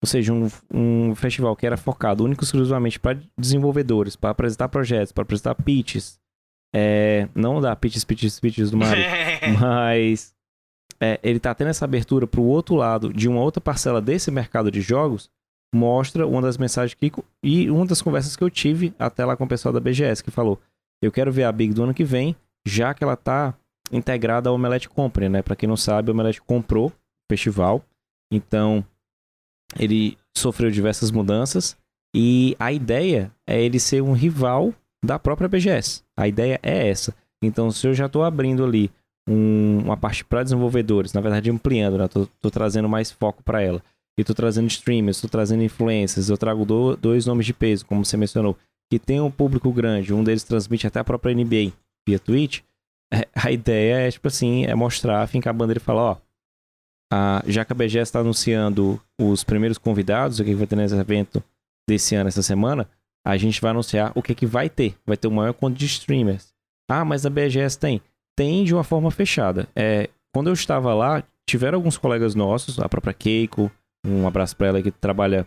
ou 0.02 0.08
seja, 0.08 0.32
um, 0.32 0.48
um 0.72 1.14
festival 1.14 1.56
que 1.56 1.66
era 1.66 1.76
focado 1.76 2.22
único 2.22 2.44
exclusivamente 2.44 3.00
para 3.00 3.18
desenvolvedores, 3.38 4.14
para 4.14 4.30
apresentar 4.30 4.68
projetos, 4.68 5.12
para 5.12 5.22
apresentar 5.22 5.54
pitches. 5.54 6.18
É, 6.74 7.28
não 7.34 7.60
da 7.60 7.74
pitches, 7.74 8.04
pitches, 8.04 8.38
pitches 8.38 8.70
do 8.70 8.76
Mario, 8.76 9.04
mas 9.58 10.34
é, 11.00 11.18
ele 11.22 11.40
tá 11.40 11.54
tendo 11.54 11.68
essa 11.68 11.84
abertura 11.84 12.26
para 12.26 12.40
o 12.40 12.46
outro 12.46 12.74
lado 12.74 13.12
de 13.12 13.28
uma 13.28 13.40
outra 13.40 13.60
parcela 13.60 14.02
desse 14.02 14.30
mercado 14.30 14.70
de 14.70 14.82
jogos, 14.82 15.30
mostra 15.74 16.26
uma 16.26 16.42
das 16.42 16.56
mensagens 16.56 16.94
que 16.94 17.12
e 17.42 17.70
uma 17.70 17.86
das 17.86 18.02
conversas 18.02 18.36
que 18.36 18.42
eu 18.42 18.50
tive 18.50 18.94
até 18.98 19.24
lá 19.24 19.36
com 19.36 19.44
o 19.44 19.48
pessoal 19.48 19.72
da 19.72 19.80
BGS 19.80 20.22
que 20.22 20.30
falou: 20.30 20.60
"Eu 21.02 21.12
quero 21.12 21.32
ver 21.32 21.44
a 21.44 21.52
Big 21.52 21.74
do 21.74 21.82
ano 21.82 21.94
que 21.94 22.04
vem, 22.04 22.36
já 22.66 22.94
que 22.94 23.04
ela 23.04 23.16
tá 23.16 23.54
integrada 23.92 24.48
ao 24.48 24.54
Omelette 24.54 24.88
Company, 24.88 25.28
né? 25.28 25.42
Para 25.42 25.56
quem 25.56 25.68
não 25.68 25.76
sabe, 25.76 26.10
o 26.10 26.14
Omelette 26.14 26.42
comprou 26.42 26.88
o 26.88 26.92
festival. 27.30 27.84
Então, 28.32 28.84
ele 29.78 30.16
sofreu 30.36 30.70
diversas 30.70 31.10
mudanças 31.10 31.76
e 32.14 32.56
a 32.58 32.72
ideia 32.72 33.30
é 33.46 33.60
ele 33.60 33.78
ser 33.78 34.02
um 34.02 34.12
rival 34.12 34.74
da 35.04 35.18
própria 35.18 35.48
BGS. 35.48 36.02
A 36.16 36.26
ideia 36.26 36.58
é 36.62 36.88
essa. 36.88 37.14
Então, 37.42 37.70
se 37.70 37.86
eu 37.86 37.94
já 37.94 38.06
estou 38.06 38.24
abrindo 38.24 38.64
ali 38.64 38.90
um, 39.28 39.78
uma 39.84 39.96
parte 39.96 40.24
para 40.24 40.42
desenvolvedores, 40.42 41.12
na 41.12 41.20
verdade 41.20 41.50
ampliando, 41.50 41.98
né? 41.98 42.08
Tô 42.08 42.50
trazendo 42.50 42.88
mais 42.88 43.10
foco 43.10 43.42
para 43.42 43.62
ela. 43.62 43.82
E 44.18 44.24
tô 44.24 44.34
trazendo 44.34 44.68
streamers, 44.68 45.20
tô 45.20 45.28
trazendo 45.28 45.62
influencers, 45.62 46.28
eu 46.28 46.38
trago 46.38 46.64
do, 46.64 46.96
dois 46.96 47.26
nomes 47.26 47.44
de 47.44 47.52
peso, 47.52 47.84
como 47.84 48.04
você 48.04 48.16
mencionou, 48.16 48.56
que 48.90 48.98
tem 48.98 49.20
um 49.20 49.30
público 49.30 49.70
grande, 49.72 50.14
um 50.14 50.24
deles 50.24 50.42
transmite 50.42 50.86
até 50.86 51.00
a 51.00 51.04
própria 51.04 51.34
NBA 51.34 51.72
via 52.08 52.18
Twitch. 52.18 52.60
É, 53.12 53.28
a 53.34 53.52
ideia 53.52 54.06
é, 54.06 54.10
tipo 54.10 54.26
assim, 54.28 54.64
é 54.64 54.74
mostrar, 54.74 55.26
fincar 55.28 55.54
a 55.54 55.56
bandeira 55.56 55.78
e 55.78 55.82
falar, 55.82 56.02
ó, 56.02 56.16
a, 57.12 57.42
já 57.46 57.64
que 57.64 57.72
a 57.72 57.76
BGS 57.76 57.98
está 57.98 58.20
anunciando 58.20 59.00
os 59.20 59.44
primeiros 59.44 59.78
convidados, 59.78 60.40
o 60.40 60.44
que 60.44 60.54
vai 60.54 60.66
ter 60.66 60.76
nesse 60.76 60.94
evento 60.94 61.42
desse 61.88 62.14
ano, 62.14 62.28
essa 62.28 62.42
semana, 62.42 62.88
a 63.24 63.36
gente 63.36 63.60
vai 63.60 63.70
anunciar 63.70 64.12
o 64.14 64.22
que, 64.22 64.34
que 64.34 64.46
vai 64.46 64.68
ter. 64.68 64.96
Vai 65.04 65.16
ter 65.16 65.28
o 65.28 65.32
maior 65.32 65.52
conto 65.52 65.76
de 65.76 65.86
streamers. 65.86 66.52
Ah, 66.88 67.04
mas 67.04 67.26
a 67.26 67.30
BGS 67.30 67.78
tem 67.78 68.00
tem 68.36 68.62
de 68.62 68.74
uma 68.74 68.84
forma 68.84 69.10
fechada. 69.10 69.66
É, 69.74 70.10
quando 70.32 70.48
eu 70.48 70.52
estava 70.52 70.92
lá, 70.94 71.24
tiveram 71.48 71.78
alguns 71.78 71.96
colegas 71.96 72.34
nossos, 72.34 72.78
a 72.78 72.88
própria 72.88 73.14
Keiko, 73.14 73.70
um 74.06 74.26
abraço 74.26 74.56
para 74.56 74.68
ela 74.68 74.82
que 74.82 74.90
trabalha 74.90 75.46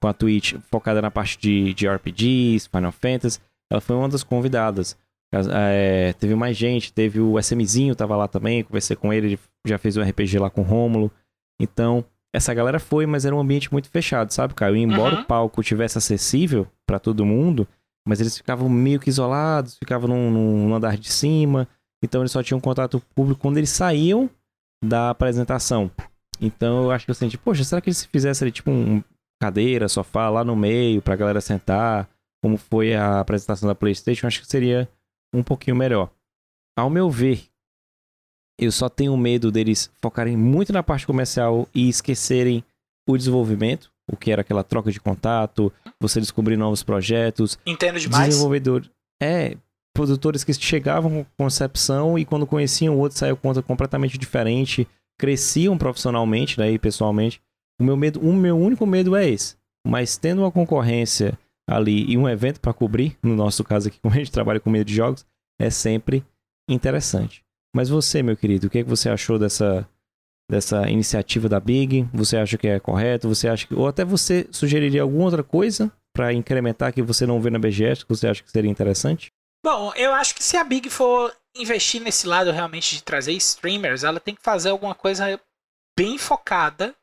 com 0.00 0.08
a 0.08 0.12
Twitch 0.12 0.54
focada 0.70 1.02
na 1.02 1.10
parte 1.10 1.38
de, 1.38 1.74
de 1.74 1.88
RPGs, 1.88 2.68
Final 2.68 2.92
Fantasy. 2.92 3.40
Ela 3.70 3.80
foi 3.80 3.96
uma 3.96 4.08
das 4.08 4.22
convidadas. 4.22 4.96
É, 5.52 6.14
teve 6.14 6.34
mais 6.34 6.56
gente, 6.56 6.92
teve 6.92 7.20
o 7.20 7.38
SMzinho, 7.38 7.94
tava 7.94 8.16
lá 8.16 8.28
também, 8.28 8.62
conversei 8.62 8.96
com 8.96 9.12
ele, 9.12 9.26
ele 9.26 9.38
já 9.66 9.76
fez 9.76 9.96
um 9.96 10.02
RPG 10.02 10.38
lá 10.38 10.48
com 10.48 10.60
o 10.60 10.64
Rômulo. 10.64 11.10
Então, 11.60 12.04
essa 12.32 12.54
galera 12.54 12.78
foi, 12.78 13.06
mas 13.06 13.24
era 13.24 13.34
um 13.34 13.40
ambiente 13.40 13.72
muito 13.72 13.88
fechado, 13.88 14.32
sabe, 14.32 14.54
Caio? 14.54 14.76
E 14.76 14.82
embora 14.82 15.16
uhum. 15.16 15.22
o 15.22 15.24
palco 15.24 15.62
tivesse 15.62 15.98
acessível 15.98 16.66
para 16.86 16.98
todo 16.98 17.26
mundo, 17.26 17.66
mas 18.06 18.20
eles 18.20 18.36
ficavam 18.36 18.68
meio 18.68 19.00
que 19.00 19.08
isolados, 19.08 19.76
ficavam 19.76 20.08
num, 20.08 20.30
num 20.30 20.74
andar 20.74 20.96
de 20.96 21.10
cima, 21.10 21.66
então 22.02 22.22
eles 22.22 22.32
só 22.32 22.42
tinham 22.42 22.60
contato 22.60 23.02
público 23.14 23.40
quando 23.40 23.56
eles 23.58 23.70
saíam 23.70 24.30
da 24.84 25.10
apresentação. 25.10 25.90
Então 26.40 26.84
eu 26.84 26.90
acho 26.90 27.04
que 27.04 27.10
eu 27.10 27.14
senti, 27.14 27.38
poxa, 27.38 27.64
será 27.64 27.80
que 27.80 27.88
eles 27.88 28.04
fizessem 28.04 28.50
tipo 28.50 28.70
um 28.70 29.02
cadeira, 29.40 29.88
sofá 29.88 30.28
lá 30.30 30.42
no 30.44 30.56
meio 30.56 31.02
pra 31.02 31.16
galera 31.16 31.40
sentar, 31.40 32.08
como 32.42 32.56
foi 32.56 32.94
a 32.94 33.20
apresentação 33.20 33.68
da 33.68 33.74
PlayStation, 33.74 34.26
acho 34.26 34.40
que 34.40 34.46
seria 34.46 34.88
um 35.34 35.42
pouquinho 35.42 35.76
melhor. 35.76 36.10
Ao 36.78 36.88
meu 36.88 37.10
ver, 37.10 37.44
eu 38.58 38.72
só 38.72 38.88
tenho 38.88 39.16
medo 39.16 39.50
deles 39.50 39.90
focarem 40.00 40.36
muito 40.36 40.72
na 40.72 40.82
parte 40.82 41.06
comercial 41.06 41.68
e 41.74 41.88
esquecerem 41.88 42.64
o 43.08 43.16
desenvolvimento, 43.16 43.90
o 44.10 44.16
que 44.16 44.30
era 44.30 44.42
aquela 44.42 44.64
troca 44.64 44.90
de 44.90 45.00
contato, 45.00 45.72
você 46.00 46.20
descobrir 46.20 46.56
novos 46.56 46.82
projetos. 46.82 47.58
Entendo 47.66 47.98
demais. 47.98 48.28
Desenvolvedor. 48.28 48.88
É, 49.22 49.56
produtores 49.94 50.44
que 50.44 50.52
chegavam 50.52 51.10
com 51.10 51.44
concepção 51.44 52.18
e 52.18 52.24
quando 52.24 52.46
conheciam 52.46 52.94
o 52.94 52.98
outro 52.98 53.18
saiu 53.18 53.36
com 53.36 53.48
outra 53.48 53.62
completamente 53.62 54.18
diferente, 54.18 54.86
cresciam 55.18 55.76
profissionalmente, 55.78 56.58
né, 56.58 56.70
e 56.70 56.78
pessoalmente. 56.78 57.40
O 57.80 57.84
meu 57.84 57.96
medo, 57.96 58.20
o 58.20 58.32
meu 58.32 58.56
único 58.56 58.86
medo 58.86 59.14
é 59.16 59.28
esse. 59.28 59.56
Mas 59.86 60.16
tendo 60.16 60.42
uma 60.42 60.50
concorrência 60.50 61.38
ali 61.68 62.10
e 62.10 62.16
um 62.16 62.28
evento 62.28 62.60
para 62.60 62.72
cobrir, 62.72 63.16
no 63.22 63.34
nosso 63.34 63.64
caso 63.64 63.88
aqui, 63.88 63.98
como 64.02 64.14
a 64.14 64.18
gente 64.18 64.32
trabalha 64.32 64.60
com 64.60 64.70
medo 64.70 64.86
de 64.86 64.94
jogos, 64.94 65.26
é 65.60 65.70
sempre 65.70 66.24
interessante. 66.68 67.44
Mas 67.74 67.88
você, 67.88 68.22
meu 68.22 68.36
querido, 68.36 68.66
o 68.66 68.70
que, 68.70 68.78
é 68.78 68.82
que 68.82 68.88
você 68.88 69.08
achou 69.08 69.38
dessa, 69.38 69.86
dessa 70.50 70.88
iniciativa 70.88 71.48
da 71.48 71.60
Big? 71.60 72.08
Você 72.12 72.36
acha 72.36 72.56
que 72.56 72.66
é 72.66 72.80
correto? 72.80 73.28
Você 73.28 73.48
acha 73.48 73.66
que 73.66 73.74
ou 73.74 73.86
até 73.86 74.04
você 74.04 74.46
sugeriria 74.50 75.02
alguma 75.02 75.24
outra 75.24 75.42
coisa 75.42 75.92
para 76.14 76.32
incrementar 76.32 76.92
que 76.92 77.02
você 77.02 77.26
não 77.26 77.40
vê 77.40 77.50
na 77.50 77.58
BGS 77.58 78.04
que 78.04 78.08
você 78.08 78.28
acha 78.28 78.42
que 78.42 78.50
seria 78.50 78.70
interessante? 78.70 79.30
Bom, 79.64 79.92
eu 79.94 80.14
acho 80.14 80.34
que 80.34 80.44
se 80.44 80.56
a 80.56 80.64
Big 80.64 80.88
for 80.90 81.36
investir 81.54 82.00
nesse 82.00 82.26
lado 82.26 82.52
realmente 82.52 82.94
de 82.94 83.02
trazer 83.02 83.32
streamers, 83.32 84.04
ela 84.04 84.20
tem 84.20 84.34
que 84.34 84.42
fazer 84.42 84.70
alguma 84.70 84.94
coisa 84.94 85.40
bem 85.98 86.18
focada 86.18 86.94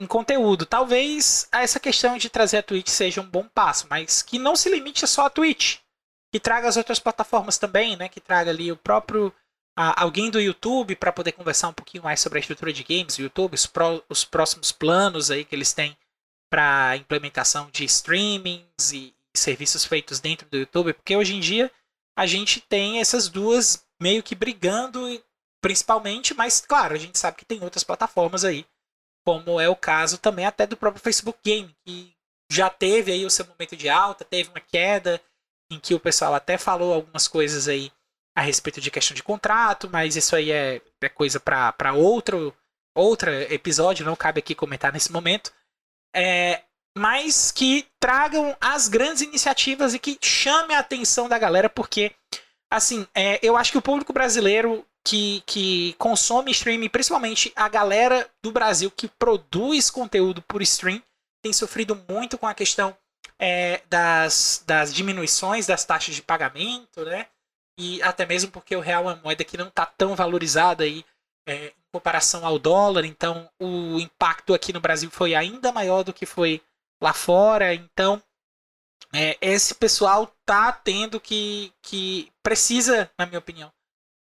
em 0.00 0.06
conteúdo. 0.06 0.66
Talvez 0.66 1.48
essa 1.50 1.80
questão 1.80 2.18
de 2.18 2.28
trazer 2.28 2.58
a 2.58 2.62
Twitch 2.62 2.88
seja 2.88 3.20
um 3.20 3.28
bom 3.28 3.48
passo, 3.48 3.86
mas 3.88 4.22
que 4.22 4.38
não 4.38 4.54
se 4.54 4.68
limite 4.68 5.06
só 5.06 5.26
a 5.26 5.30
Twitch. 5.30 5.78
Que 6.32 6.40
traga 6.40 6.68
as 6.68 6.76
outras 6.76 6.98
plataformas 6.98 7.58
também, 7.58 7.96
né? 7.96 8.08
Que 8.08 8.20
traga 8.20 8.50
ali 8.50 8.70
o 8.70 8.76
próprio 8.76 9.32
alguém 9.76 10.30
do 10.30 10.40
YouTube 10.40 10.94
para 10.94 11.12
poder 11.12 11.32
conversar 11.32 11.68
um 11.68 11.72
pouquinho 11.72 12.04
mais 12.04 12.20
sobre 12.20 12.38
a 12.38 12.40
estrutura 12.40 12.72
de 12.72 12.84
games, 12.84 13.18
YouTube, 13.18 13.54
os, 13.54 13.70
os 14.08 14.24
próximos 14.24 14.70
planos 14.70 15.30
aí 15.30 15.44
que 15.44 15.54
eles 15.54 15.72
têm 15.72 15.96
para 16.48 16.96
implementação 16.96 17.68
de 17.72 17.84
streamings 17.84 18.92
e, 18.92 19.12
serviços 19.36 19.84
feitos 19.84 20.20
dentro 20.20 20.48
do 20.48 20.56
YouTube, 20.56 20.92
porque 20.92 21.16
hoje 21.16 21.34
em 21.34 21.40
dia 21.40 21.70
a 22.16 22.26
gente 22.26 22.60
tem 22.60 23.00
essas 23.00 23.28
duas 23.28 23.84
meio 24.00 24.22
que 24.22 24.34
brigando, 24.34 25.00
principalmente, 25.60 26.34
mas 26.34 26.60
claro, 26.60 26.94
a 26.94 26.98
gente 26.98 27.18
sabe 27.18 27.36
que 27.36 27.44
tem 27.44 27.62
outras 27.62 27.84
plataformas 27.84 28.44
aí, 28.44 28.66
como 29.24 29.60
é 29.60 29.68
o 29.68 29.76
caso 29.76 30.18
também 30.18 30.46
até 30.46 30.66
do 30.66 30.76
próprio 30.76 31.02
Facebook 31.02 31.38
Game, 31.44 31.74
que 31.84 32.14
já 32.50 32.70
teve 32.70 33.10
aí 33.12 33.24
o 33.24 33.30
seu 33.30 33.46
momento 33.46 33.76
de 33.76 33.88
alta, 33.88 34.24
teve 34.24 34.50
uma 34.50 34.60
queda 34.60 35.20
em 35.70 35.80
que 35.80 35.94
o 35.94 36.00
pessoal 36.00 36.34
até 36.34 36.58
falou 36.58 36.92
algumas 36.92 37.26
coisas 37.26 37.66
aí 37.66 37.90
a 38.36 38.42
respeito 38.42 38.80
de 38.80 38.90
questão 38.90 39.14
de 39.14 39.22
contrato, 39.22 39.88
mas 39.88 40.16
isso 40.16 40.36
aí 40.36 40.50
é, 40.50 40.82
é 41.00 41.08
coisa 41.08 41.40
para 41.40 41.92
outro 41.94 42.54
outro 42.96 43.30
episódio, 43.30 44.06
não 44.06 44.14
cabe 44.14 44.38
aqui 44.38 44.54
comentar 44.54 44.92
nesse 44.92 45.10
momento. 45.10 45.52
É, 46.14 46.62
mas 46.96 47.50
que 47.50 47.86
tragam 48.00 48.56
as 48.60 48.88
grandes 48.88 49.22
iniciativas 49.22 49.94
e 49.94 49.98
que 49.98 50.18
chame 50.22 50.74
a 50.74 50.78
atenção 50.78 51.28
da 51.28 51.38
galera, 51.38 51.68
porque, 51.68 52.12
assim, 52.70 53.06
é, 53.14 53.38
eu 53.42 53.56
acho 53.56 53.72
que 53.72 53.78
o 53.78 53.82
público 53.82 54.12
brasileiro 54.12 54.86
que, 55.06 55.42
que 55.46 55.94
consome 55.94 56.50
streaming, 56.50 56.88
principalmente 56.88 57.52
a 57.54 57.68
galera 57.68 58.28
do 58.42 58.50
Brasil 58.50 58.90
que 58.90 59.08
produz 59.08 59.90
conteúdo 59.90 60.40
por 60.42 60.62
stream, 60.62 61.02
tem 61.42 61.52
sofrido 61.52 62.02
muito 62.08 62.38
com 62.38 62.46
a 62.46 62.54
questão 62.54 62.96
é, 63.38 63.82
das, 63.88 64.62
das 64.66 64.94
diminuições 64.94 65.66
das 65.66 65.84
taxas 65.84 66.14
de 66.14 66.22
pagamento, 66.22 67.04
né? 67.04 67.26
E 67.78 68.00
até 68.02 68.24
mesmo 68.24 68.50
porque 68.50 68.74
o 68.74 68.80
real 68.80 69.10
é 69.10 69.12
uma 69.12 69.20
moeda 69.22 69.44
que 69.44 69.58
não 69.58 69.66
está 69.66 69.84
tão 69.84 70.14
valorizada 70.14 70.84
aí 70.84 71.04
é, 71.46 71.66
em 71.66 71.72
comparação 71.92 72.46
ao 72.46 72.58
dólar, 72.58 73.04
então 73.04 73.50
o 73.60 73.98
impacto 73.98 74.54
aqui 74.54 74.72
no 74.72 74.80
Brasil 74.80 75.10
foi 75.10 75.34
ainda 75.34 75.72
maior 75.72 76.02
do 76.02 76.12
que 76.12 76.24
foi 76.24 76.62
lá 77.04 77.12
fora. 77.12 77.74
Então, 77.74 78.22
é, 79.12 79.36
esse 79.40 79.74
pessoal 79.74 80.34
tá 80.44 80.72
tendo 80.72 81.20
que, 81.20 81.72
que 81.82 82.32
precisa, 82.42 83.10
na 83.18 83.26
minha 83.26 83.38
opinião, 83.38 83.70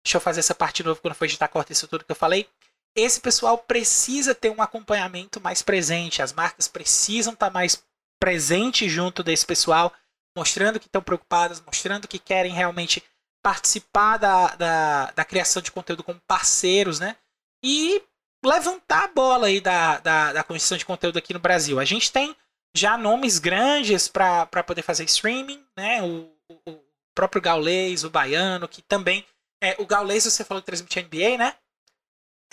deixa 0.05 0.17
eu 0.17 0.21
fazer 0.21 0.39
essa 0.39 0.55
parte 0.55 0.77
de 0.77 0.87
novo 0.87 1.01
quando 1.01 1.15
for 1.15 1.25
editar 1.25 1.47
corta 1.47 1.73
isso 1.73 1.87
tudo 1.87 2.05
que 2.05 2.11
eu 2.11 2.15
falei. 2.15 2.47
Esse 2.95 3.19
pessoal 3.19 3.57
precisa 3.57 4.33
ter 4.33 4.49
um 4.49 4.61
acompanhamento 4.61 5.41
mais 5.41 5.61
presente. 5.61 6.21
As 6.21 6.33
marcas 6.33 6.67
precisam 6.67 7.33
estar 7.33 7.47
tá 7.47 7.53
mais 7.53 7.83
presentes 8.19 8.91
junto 8.91 9.23
desse 9.23 9.45
pessoal, 9.45 9.93
mostrando 10.35 10.79
que 10.79 10.87
estão 10.87 11.01
preocupadas, 11.01 11.61
mostrando 11.61 12.07
que 12.07 12.17
querem 12.17 12.53
realmente 12.53 13.03
participar 13.43 14.17
da, 14.17 14.55
da, 14.55 15.11
da 15.11 15.25
criação 15.25 15.61
de 15.61 15.71
conteúdo 15.71 16.03
como 16.03 16.19
parceiros, 16.27 16.99
né? 16.99 17.15
E 17.63 18.01
levantar 18.43 19.03
a 19.03 19.07
bola 19.07 19.47
aí 19.47 19.61
da, 19.61 19.99
da, 19.99 20.33
da 20.33 20.43
construção 20.43 20.77
de 20.77 20.85
conteúdo 20.85 21.17
aqui 21.17 21.33
no 21.33 21.39
Brasil. 21.39 21.79
A 21.79 21.85
gente 21.85 22.11
tem 22.11 22.35
já 22.75 22.97
nomes 22.97 23.39
grandes 23.39 24.07
para 24.07 24.45
poder 24.63 24.81
fazer 24.81 25.03
streaming, 25.05 25.63
né? 25.75 26.01
O, 26.01 26.31
o, 26.49 26.71
o, 26.71 26.83
próprio 27.15 27.41
Gaulês, 27.41 28.03
o 28.03 28.09
Baiano, 28.09 28.67
que 28.67 28.81
também. 28.81 29.25
É, 29.61 29.75
o 29.79 29.85
Gaulês, 29.85 30.23
você 30.23 30.43
falou 30.43 30.61
que 30.61 30.67
transmite 30.67 31.01
NBA, 31.01 31.37
né? 31.37 31.55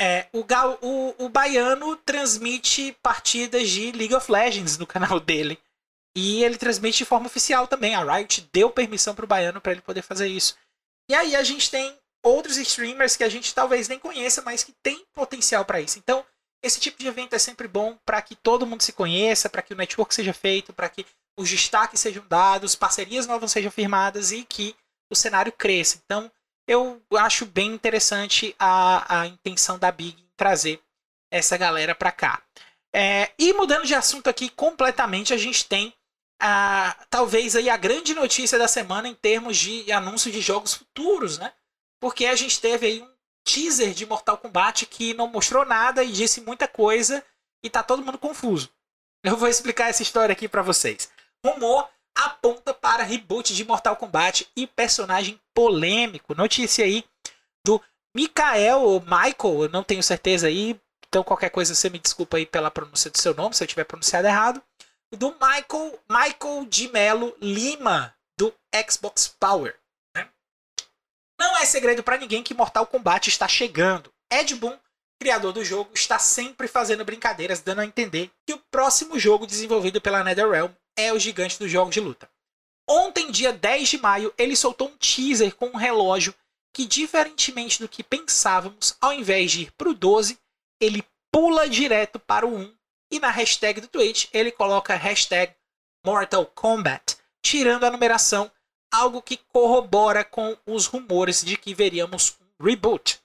É, 0.01 0.27
o, 0.33 0.43
Gal, 0.43 0.79
o, 0.83 1.15
o 1.25 1.29
Baiano 1.29 1.97
transmite 1.97 2.97
partidas 3.03 3.69
de 3.69 3.93
League 3.93 4.15
of 4.15 4.31
Legends 4.31 4.79
no 4.79 4.87
canal 4.89 5.21
dele. 5.21 5.59
E 6.17 6.45
ele 6.45 6.57
transmite 6.57 6.99
de 6.99 7.05
forma 7.05 7.27
oficial 7.27 7.67
também. 7.67 7.95
A 7.95 8.03
Riot 8.03 8.49
deu 8.53 8.71
permissão 8.71 9.15
para 9.15 9.25
o 9.25 9.29
Baiano 9.29 9.61
para 9.61 9.73
ele 9.73 9.83
poder 9.83 10.03
fazer 10.03 10.29
isso. 10.29 10.57
E 11.11 11.15
aí 11.15 11.35
a 11.35 11.43
gente 11.43 11.71
tem 11.71 11.97
outros 12.23 12.57
streamers 12.57 13.17
que 13.17 13.25
a 13.25 13.29
gente 13.29 13.55
talvez 13.55 13.89
nem 13.89 13.99
conheça, 13.99 14.41
mas 14.43 14.65
que 14.65 14.73
tem 14.83 15.05
potencial 15.13 15.65
para 15.65 15.81
isso. 15.81 15.99
Então, 15.99 16.25
esse 16.65 16.81
tipo 16.81 16.99
de 16.99 17.07
evento 17.07 17.35
é 17.35 17.39
sempre 17.39 17.69
bom 17.69 17.99
para 18.07 18.23
que 18.23 18.35
todo 18.35 18.67
mundo 18.67 18.83
se 18.83 18.93
conheça, 18.93 19.51
para 19.51 19.61
que 19.61 19.75
o 19.75 19.77
network 19.77 20.15
seja 20.15 20.33
feito, 20.33 20.73
para 20.73 20.89
que 20.89 21.05
os 21.37 21.51
destaques 21.51 22.01
sejam 22.01 22.27
dados, 22.27 22.75
parcerias 22.75 23.27
novas 23.27 23.53
sejam 23.53 23.71
firmadas 23.71 24.33
e 24.33 24.45
que 24.45 24.75
o 25.11 25.15
cenário 25.15 25.53
cresça. 25.53 26.01
Então, 26.05 26.33
eu 26.67 27.03
acho 27.17 27.45
bem 27.45 27.73
interessante 27.73 28.57
a, 28.59 29.21
a 29.21 29.27
intenção 29.27 29.79
da 29.79 29.93
Big 29.93 30.19
em 30.21 30.31
trazer 30.37 30.81
essa 31.31 31.57
galera 31.59 31.95
para 31.95 32.11
cá. 32.11 32.43
É, 32.95 33.33
e 33.39 33.53
mudando 33.53 33.85
de 33.85 33.95
assunto 33.95 34.31
aqui 34.31 34.49
completamente, 34.49 35.35
a 35.35 35.37
gente 35.37 35.67
tem 35.67 35.93
a, 36.41 36.97
talvez 37.11 37.57
aí 37.57 37.69
a 37.69 37.77
grande 37.77 38.15
notícia 38.15 38.59
da 38.59 38.69
semana 38.69 39.09
em 39.09 39.15
termos 39.15 39.59
de 39.59 39.91
anúncio 39.93 40.33
de 40.33 40.41
jogos 40.41 40.75
futuros, 40.75 41.37
né? 41.37 41.53
Porque 42.01 42.25
a 42.25 42.37
gente 42.37 42.61
teve 42.61 42.87
aí 42.87 43.03
um 43.03 43.14
teaser 43.45 43.93
de 43.93 44.07
Mortal 44.07 44.39
Kombat 44.39 44.87
que 44.87 45.15
não 45.15 45.29
mostrou 45.29 45.65
nada 45.65 46.03
e 46.03 46.11
disse 46.11 46.41
muita 46.41 46.67
coisa 46.67 47.23
e 47.63 47.71
tá 47.71 47.83
todo 47.83 48.05
mundo 48.05 48.19
confuso. 48.19 48.71
Eu 49.23 49.37
vou 49.37 49.49
explicar 49.49 49.89
essa 49.89 50.03
história 50.03 50.33
aqui 50.33 50.49
para 50.49 50.63
vocês. 50.63 51.11
Rumor 51.45 51.89
aponta 52.15 52.73
para 52.73 53.03
reboot 53.03 53.55
de 53.55 53.65
Mortal 53.65 53.97
Kombat 53.97 54.49
e 54.57 54.67
personagem 54.67 55.41
polêmico. 55.53 56.35
Notícia 56.35 56.85
aí 56.85 57.05
do 57.65 57.81
Mikael 58.15 58.81
ou 58.81 59.01
Michael, 59.01 59.65
eu 59.65 59.69
não 59.69 59.83
tenho 59.83 60.03
certeza 60.03 60.47
aí, 60.47 60.79
então 61.09 61.25
qualquer 61.25 61.51
coisa 61.51 61.75
você 61.75 61.91
me 61.91 61.99
desculpa 61.99 62.37
aí 62.37 62.47
pela 62.47 62.71
pronúncia 62.71 63.11
do 63.11 63.19
seu 63.19 63.35
nome, 63.35 63.55
se 63.55 63.65
eu 63.65 63.69
tiver 63.69 63.85
pronunciado 63.85 64.29
errado. 64.29 64.63
Do 65.11 65.33
Michael, 65.33 65.99
Michael 66.09 66.67
de 66.69 66.89
Melo 66.89 67.37
Lima, 67.41 68.15
do 68.39 68.53
Xbox 68.89 69.29
Power. 69.29 69.77
Não 71.45 71.59
é 71.59 71.67
segredo 71.67 72.03
para 72.03 72.17
ninguém 72.17 72.43
que 72.43 72.55
Mortal 72.55 72.87
Kombat 72.87 73.29
está 73.29 73.47
chegando. 73.47 74.11
Ed 74.33 74.55
Boon, 74.55 74.79
criador 75.21 75.53
do 75.53 75.63
jogo, 75.63 75.91
está 75.93 76.19
sempre 76.19 76.67
fazendo 76.67 77.05
brincadeiras, 77.05 77.61
dando 77.61 77.83
a 77.83 77.85
entender 77.85 78.31
que 78.47 78.55
o 78.55 78.63
próximo 78.71 79.19
jogo 79.19 79.47
desenvolvido 79.47 80.01
pela 80.01 80.25
NetherRealm 80.25 80.73
é 80.97 81.13
o 81.13 81.19
gigante 81.19 81.59
dos 81.59 81.71
jogos 81.71 81.93
de 81.93 82.01
luta. 82.01 82.31
Ontem, 82.89 83.31
dia 83.31 83.53
10 83.53 83.91
de 83.91 83.99
maio, 83.99 84.33
ele 84.39 84.57
soltou 84.57 84.89
um 84.89 84.97
teaser 84.97 85.55
com 85.55 85.67
um 85.67 85.77
relógio 85.77 86.35
que, 86.73 86.87
diferentemente 86.87 87.79
do 87.79 87.91
que 87.91 88.03
pensávamos, 88.03 88.97
ao 88.99 89.13
invés 89.13 89.53
de 89.53 89.65
ir 89.65 89.73
para 89.73 89.91
o 89.91 89.95
12, 89.95 90.39
ele 90.81 91.05
pula 91.31 91.69
direto 91.69 92.19
para 92.19 92.47
o 92.47 92.57
1 92.57 92.75
e 93.13 93.21
na 93.21 93.29
hashtag 93.29 93.83
do 93.83 93.89
Twitch 93.89 94.29
ele 94.33 94.51
coloca 94.51 94.97
hashtag 94.97 95.55
Mortal 96.07 96.47
Kombat, 96.47 97.19
tirando 97.43 97.85
a 97.85 97.91
numeração 97.91 98.51
algo 98.95 99.23
que 99.23 99.37
corrobora 99.53 100.25
com 100.25 100.57
os 100.67 100.87
rumores 100.87 101.43
de 101.43 101.57
que 101.57 101.75
veríamos 101.75 102.37
um 102.41 102.65
reboot. 102.65 103.21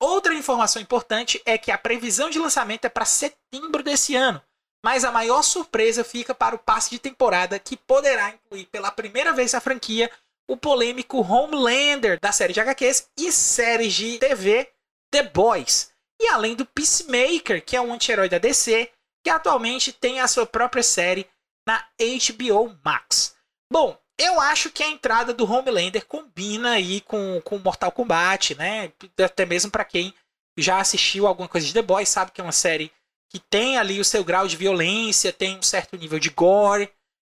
Outra 0.00 0.34
informação 0.34 0.82
importante 0.82 1.40
é 1.46 1.56
que 1.56 1.70
a 1.70 1.78
previsão 1.78 2.28
de 2.28 2.38
lançamento 2.38 2.84
é 2.84 2.88
para 2.88 3.04
setembro 3.04 3.82
desse 3.82 4.14
ano, 4.14 4.42
mas 4.84 5.04
a 5.04 5.12
maior 5.12 5.42
surpresa 5.42 6.04
fica 6.04 6.34
para 6.34 6.54
o 6.54 6.58
passe 6.58 6.90
de 6.90 6.98
temporada 6.98 7.58
que 7.58 7.76
poderá 7.76 8.30
incluir 8.30 8.66
pela 8.66 8.90
primeira 8.90 9.32
vez 9.32 9.54
a 9.54 9.60
franquia 9.60 10.10
o 10.48 10.56
polêmico 10.56 11.20
Homelander 11.20 12.20
da 12.20 12.30
série 12.30 12.52
de 12.52 12.60
HQs 12.60 13.10
e 13.16 13.32
séries 13.32 13.94
de 13.94 14.18
TV 14.18 14.70
The 15.10 15.24
Boys. 15.24 15.92
E 16.20 16.28
além 16.28 16.54
do 16.54 16.64
Peacemaker, 16.64 17.64
que 17.64 17.76
é 17.76 17.80
um 17.80 17.92
anti-herói 17.92 18.28
da 18.28 18.38
DC, 18.38 18.90
que 19.24 19.30
atualmente 19.30 19.92
tem 19.92 20.20
a 20.20 20.28
sua 20.28 20.46
própria 20.46 20.82
série 20.82 21.28
na 21.66 21.84
HBO 21.98 22.78
Max. 22.84 23.36
Bom, 23.72 23.98
eu 24.18 24.40
acho 24.40 24.70
que 24.70 24.82
a 24.82 24.88
entrada 24.88 25.34
do 25.34 25.50
Homelander 25.50 26.06
combina 26.06 26.72
aí 26.72 27.00
com, 27.02 27.40
com 27.42 27.58
Mortal 27.58 27.92
Kombat, 27.92 28.54
né? 28.54 28.92
Até 29.22 29.44
mesmo 29.44 29.70
para 29.70 29.84
quem 29.84 30.14
já 30.58 30.78
assistiu 30.78 31.26
alguma 31.26 31.48
coisa 31.48 31.66
de 31.66 31.74
The 31.74 31.82
Boys, 31.82 32.08
sabe 32.08 32.30
que 32.30 32.40
é 32.40 32.44
uma 32.44 32.52
série 32.52 32.90
que 33.30 33.38
tem 33.38 33.76
ali 33.76 34.00
o 34.00 34.04
seu 34.04 34.24
grau 34.24 34.48
de 34.48 34.56
violência, 34.56 35.32
tem 35.32 35.58
um 35.58 35.62
certo 35.62 35.96
nível 35.96 36.18
de 36.18 36.30
gore. 36.30 36.90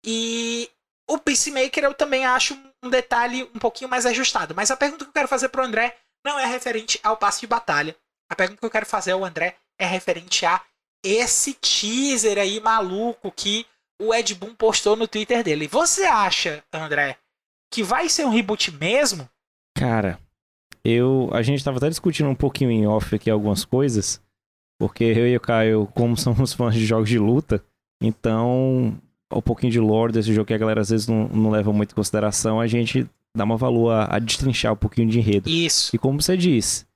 E 0.04 0.70
o 1.08 1.18
Peacemaker 1.18 1.84
eu 1.84 1.94
também 1.94 2.24
acho 2.24 2.56
um 2.82 2.88
detalhe 2.88 3.50
um 3.54 3.58
pouquinho 3.58 3.90
mais 3.90 4.06
ajustado. 4.06 4.54
Mas 4.54 4.70
a 4.70 4.76
pergunta 4.76 5.04
que 5.04 5.08
eu 5.08 5.14
quero 5.14 5.28
fazer 5.28 5.48
pro 5.48 5.64
André 5.64 5.96
não 6.24 6.38
é 6.38 6.46
referente 6.46 7.00
ao 7.02 7.16
passe 7.16 7.40
de 7.40 7.46
batalha. 7.46 7.96
A 8.30 8.36
pergunta 8.36 8.60
que 8.60 8.66
eu 8.66 8.70
quero 8.70 8.86
fazer 8.86 9.12
ao 9.12 9.24
André 9.24 9.56
é 9.78 9.86
referente 9.86 10.46
a 10.46 10.62
esse 11.02 11.54
teaser 11.54 12.38
aí 12.38 12.60
maluco 12.60 13.32
que 13.32 13.66
o 14.00 14.14
Ed 14.14 14.34
Boon 14.34 14.54
postou 14.54 14.96
no 14.96 15.08
Twitter 15.08 15.42
dele. 15.42 15.66
Você 15.66 16.04
acha, 16.04 16.62
André, 16.72 17.16
que 17.70 17.82
vai 17.82 18.08
ser 18.08 18.24
um 18.24 18.30
reboot 18.30 18.70
mesmo? 18.72 19.28
Cara, 19.76 20.18
eu 20.84 21.28
a 21.32 21.42
gente 21.42 21.58
estava 21.58 21.78
até 21.78 21.88
discutindo 21.88 22.28
um 22.28 22.34
pouquinho 22.34 22.70
em 22.70 22.86
off 22.86 23.14
aqui 23.14 23.30
algumas 23.30 23.64
coisas, 23.64 24.20
porque 24.78 25.04
eu 25.04 25.26
e 25.26 25.36
o 25.36 25.40
Caio, 25.40 25.86
como 25.94 26.16
somos 26.18 26.52
fãs 26.52 26.74
de 26.74 26.86
jogos 26.86 27.08
de 27.08 27.18
luta, 27.18 27.62
então 28.02 28.98
um 29.30 29.42
pouquinho 29.42 29.72
de 29.72 29.80
lore 29.80 30.12
desse 30.12 30.32
jogo 30.32 30.46
que 30.46 30.54
a 30.54 30.58
galera 30.58 30.80
às 30.80 30.88
vezes 30.88 31.06
não, 31.06 31.28
não 31.28 31.50
leva 31.50 31.72
muito 31.72 31.92
em 31.92 31.94
consideração, 31.94 32.60
a 32.60 32.66
gente 32.66 33.06
dá 33.36 33.44
uma 33.44 33.56
valor 33.56 33.90
a, 33.90 34.16
a 34.16 34.18
destrinchar 34.18 34.72
um 34.72 34.76
pouquinho 34.76 35.08
de 35.08 35.18
enredo. 35.18 35.50
Isso. 35.50 35.94
E 35.94 35.98
como 35.98 36.20
você 36.20 36.36
disse, 36.36 36.86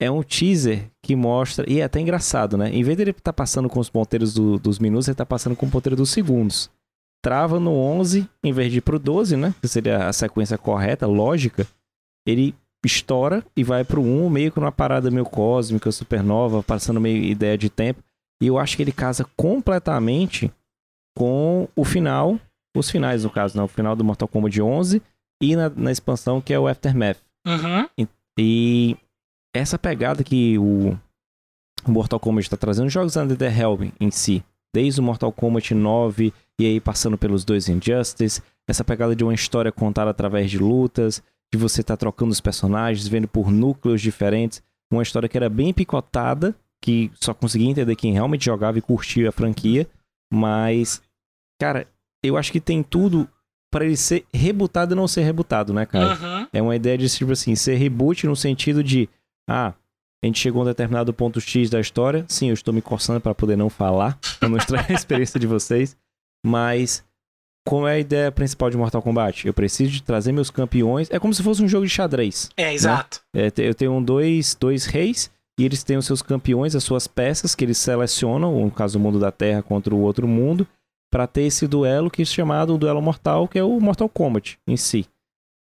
é 0.00 0.10
um 0.10 0.22
teaser 0.22 0.91
que 1.02 1.16
mostra. 1.16 1.68
E 1.68 1.80
é 1.80 1.84
até 1.84 2.00
engraçado, 2.00 2.56
né? 2.56 2.70
Em 2.70 2.82
vez 2.82 2.96
dele 2.96 3.10
estar 3.10 3.24
tá 3.24 3.32
passando 3.32 3.68
com 3.68 3.80
os 3.80 3.90
ponteiros 3.90 4.32
do, 4.32 4.58
dos 4.58 4.78
minutos, 4.78 5.08
ele 5.08 5.14
está 5.14 5.26
passando 5.26 5.56
com 5.56 5.66
o 5.66 5.70
ponteiro 5.70 5.96
dos 5.96 6.10
segundos. 6.10 6.70
Trava 7.22 7.58
no 7.60 7.72
11, 7.72 8.28
em 8.42 8.52
vez 8.52 8.70
de 8.72 8.78
ir 8.78 8.80
pro 8.80 8.98
12, 8.98 9.36
né? 9.36 9.54
Que 9.60 9.68
seria 9.68 10.08
a 10.08 10.12
sequência 10.12 10.56
correta, 10.56 11.06
lógica. 11.06 11.66
Ele 12.26 12.54
estoura 12.84 13.44
e 13.56 13.62
vai 13.62 13.84
pro 13.84 14.02
1, 14.02 14.30
meio 14.30 14.50
que 14.50 14.58
numa 14.58 14.72
parada 14.72 15.10
meio 15.10 15.24
cósmica, 15.24 15.90
supernova, 15.92 16.62
passando 16.62 17.00
meio 17.00 17.22
ideia 17.22 17.56
de 17.56 17.70
tempo. 17.70 18.02
E 18.40 18.46
eu 18.46 18.58
acho 18.58 18.76
que 18.76 18.82
ele 18.82 18.92
casa 18.92 19.24
completamente 19.36 20.52
com 21.16 21.68
o 21.76 21.84
final, 21.84 22.40
os 22.76 22.90
finais 22.90 23.24
no 23.24 23.30
caso, 23.30 23.56
né? 23.56 23.62
O 23.62 23.68
final 23.68 23.94
do 23.94 24.04
Mortal 24.04 24.28
Kombat 24.28 24.60
11 24.60 25.02
e 25.42 25.56
na, 25.56 25.68
na 25.68 25.92
expansão 25.92 26.40
que 26.40 26.52
é 26.52 26.58
o 26.58 26.66
Aftermath. 26.66 27.18
Uhum. 27.46 27.88
E, 27.98 28.08
e 28.38 28.96
essa 29.54 29.78
pegada 29.78 30.24
que 30.24 30.58
o 30.58 30.98
Mortal 31.86 32.20
Kombat 32.20 32.46
está 32.46 32.56
trazendo, 32.56 32.88
jogos 32.88 33.16
Under 33.16 33.36
the 33.36 33.48
Helm 33.48 33.90
em 34.00 34.10
si, 34.10 34.44
desde 34.74 35.00
o 35.00 35.02
Mortal 35.02 35.32
Kombat 35.32 35.74
9 35.74 36.32
e 36.60 36.66
aí 36.66 36.80
passando 36.80 37.18
pelos 37.18 37.44
dois 37.44 37.68
Injustice, 37.68 38.42
essa 38.68 38.84
pegada 38.84 39.14
de 39.16 39.24
uma 39.24 39.34
história 39.34 39.72
contada 39.72 40.10
através 40.10 40.50
de 40.50 40.58
lutas, 40.58 41.22
de 41.52 41.58
você 41.58 41.80
estar 41.80 41.94
tá 41.94 42.00
trocando 42.00 42.30
os 42.30 42.40
personagens, 42.40 43.06
vendo 43.08 43.28
por 43.28 43.50
núcleos 43.50 44.00
diferentes, 44.00 44.62
uma 44.90 45.02
história 45.02 45.28
que 45.28 45.36
era 45.36 45.48
bem 45.48 45.72
picotada, 45.72 46.54
que 46.82 47.10
só 47.14 47.34
conseguia 47.34 47.70
entender 47.70 47.96
quem 47.96 48.12
realmente 48.12 48.44
jogava 48.44 48.78
e 48.78 48.82
curtia 48.82 49.28
a 49.28 49.32
franquia, 49.32 49.86
mas, 50.32 51.02
cara, 51.60 51.86
eu 52.22 52.36
acho 52.36 52.52
que 52.52 52.60
tem 52.60 52.82
tudo 52.82 53.28
para 53.70 53.84
ele 53.84 53.96
ser 53.96 54.24
rebutado 54.32 54.94
e 54.94 54.96
não 54.96 55.08
ser 55.08 55.22
rebutado, 55.22 55.72
né, 55.72 55.86
cara? 55.86 56.14
Uhum. 56.14 56.46
É 56.52 56.62
uma 56.62 56.76
ideia 56.76 56.96
de, 56.98 57.08
tipo 57.08 57.32
assim, 57.32 57.54
ser 57.54 57.74
reboot 57.76 58.26
no 58.26 58.36
sentido 58.36 58.82
de 58.84 59.08
ah, 59.48 59.74
a 60.22 60.26
gente 60.26 60.38
chegou 60.38 60.60
a 60.60 60.64
um 60.64 60.68
determinado 60.68 61.12
ponto 61.12 61.40
X 61.40 61.68
da 61.68 61.80
história. 61.80 62.24
Sim, 62.28 62.48
eu 62.48 62.54
estou 62.54 62.72
me 62.72 62.80
coçando 62.80 63.20
para 63.20 63.34
poder 63.34 63.56
não 63.56 63.68
falar, 63.68 64.18
para 64.38 64.48
não 64.48 64.56
estragar 64.56 64.90
a 64.90 64.94
experiência 64.94 65.38
de 65.38 65.46
vocês. 65.46 65.96
Mas 66.46 67.04
qual 67.66 67.88
é 67.88 67.94
a 67.94 67.98
ideia 67.98 68.30
principal 68.30 68.70
de 68.70 68.76
Mortal 68.76 69.02
Kombat? 69.02 69.46
Eu 69.46 69.54
preciso 69.54 69.90
de 69.90 70.02
trazer 70.02 70.32
meus 70.32 70.50
campeões. 70.50 71.08
É 71.10 71.18
como 71.18 71.34
se 71.34 71.42
fosse 71.42 71.62
um 71.62 71.68
jogo 71.68 71.86
de 71.86 71.92
xadrez. 71.92 72.50
É, 72.56 72.72
exato. 72.72 73.20
Né? 73.34 73.46
É, 73.46 73.52
eu 73.58 73.74
tenho 73.74 74.00
dois, 74.00 74.54
dois 74.54 74.84
reis 74.84 75.30
E 75.58 75.64
eles 75.64 75.82
têm 75.82 75.96
os 75.96 76.06
seus 76.06 76.22
campeões, 76.22 76.76
as 76.76 76.84
suas 76.84 77.06
peças 77.06 77.54
que 77.54 77.64
eles 77.64 77.78
selecionam, 77.78 78.60
no 78.60 78.70
caso 78.70 78.98
do 78.98 79.02
mundo 79.02 79.18
da 79.18 79.32
Terra 79.32 79.62
contra 79.62 79.94
o 79.94 80.00
outro 80.00 80.26
mundo, 80.28 80.66
para 81.10 81.26
ter 81.26 81.42
esse 81.42 81.66
duelo 81.66 82.10
que 82.10 82.22
é 82.22 82.24
chamado 82.24 82.78
duelo 82.78 83.02
mortal, 83.02 83.46
que 83.46 83.58
é 83.58 83.64
o 83.64 83.78
Mortal 83.80 84.08
Kombat 84.08 84.58
em 84.66 84.76
si. 84.76 85.06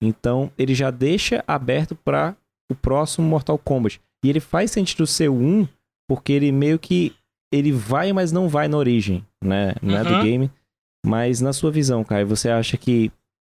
Então, 0.01 0.51
ele 0.57 0.73
já 0.73 0.89
deixa 0.89 1.43
aberto 1.47 1.95
para 1.95 2.35
o 2.71 2.75
próximo 2.75 3.27
Mortal 3.27 3.57
Kombat. 3.57 3.99
E 4.23 4.29
ele 4.29 4.39
faz 4.39 4.71
sentido 4.71 5.05
ser 5.07 5.29
um, 5.29 5.67
porque 6.07 6.31
ele 6.31 6.51
meio 6.51 6.77
que 6.79 7.13
ele 7.53 7.71
vai, 7.71 8.13
mas 8.13 8.31
não 8.31 8.47
vai 8.47 8.67
na 8.67 8.77
origem, 8.77 9.25
né? 9.43 9.73
Não 9.81 9.97
é 9.97 10.03
do 10.03 10.13
Uhum. 10.13 10.21
game. 10.23 10.51
Mas 11.05 11.41
na 11.41 11.51
sua 11.53 11.71
visão, 11.71 12.03
Caio, 12.03 12.27
você 12.27 12.49
acha 12.49 12.77
que 12.77 13.11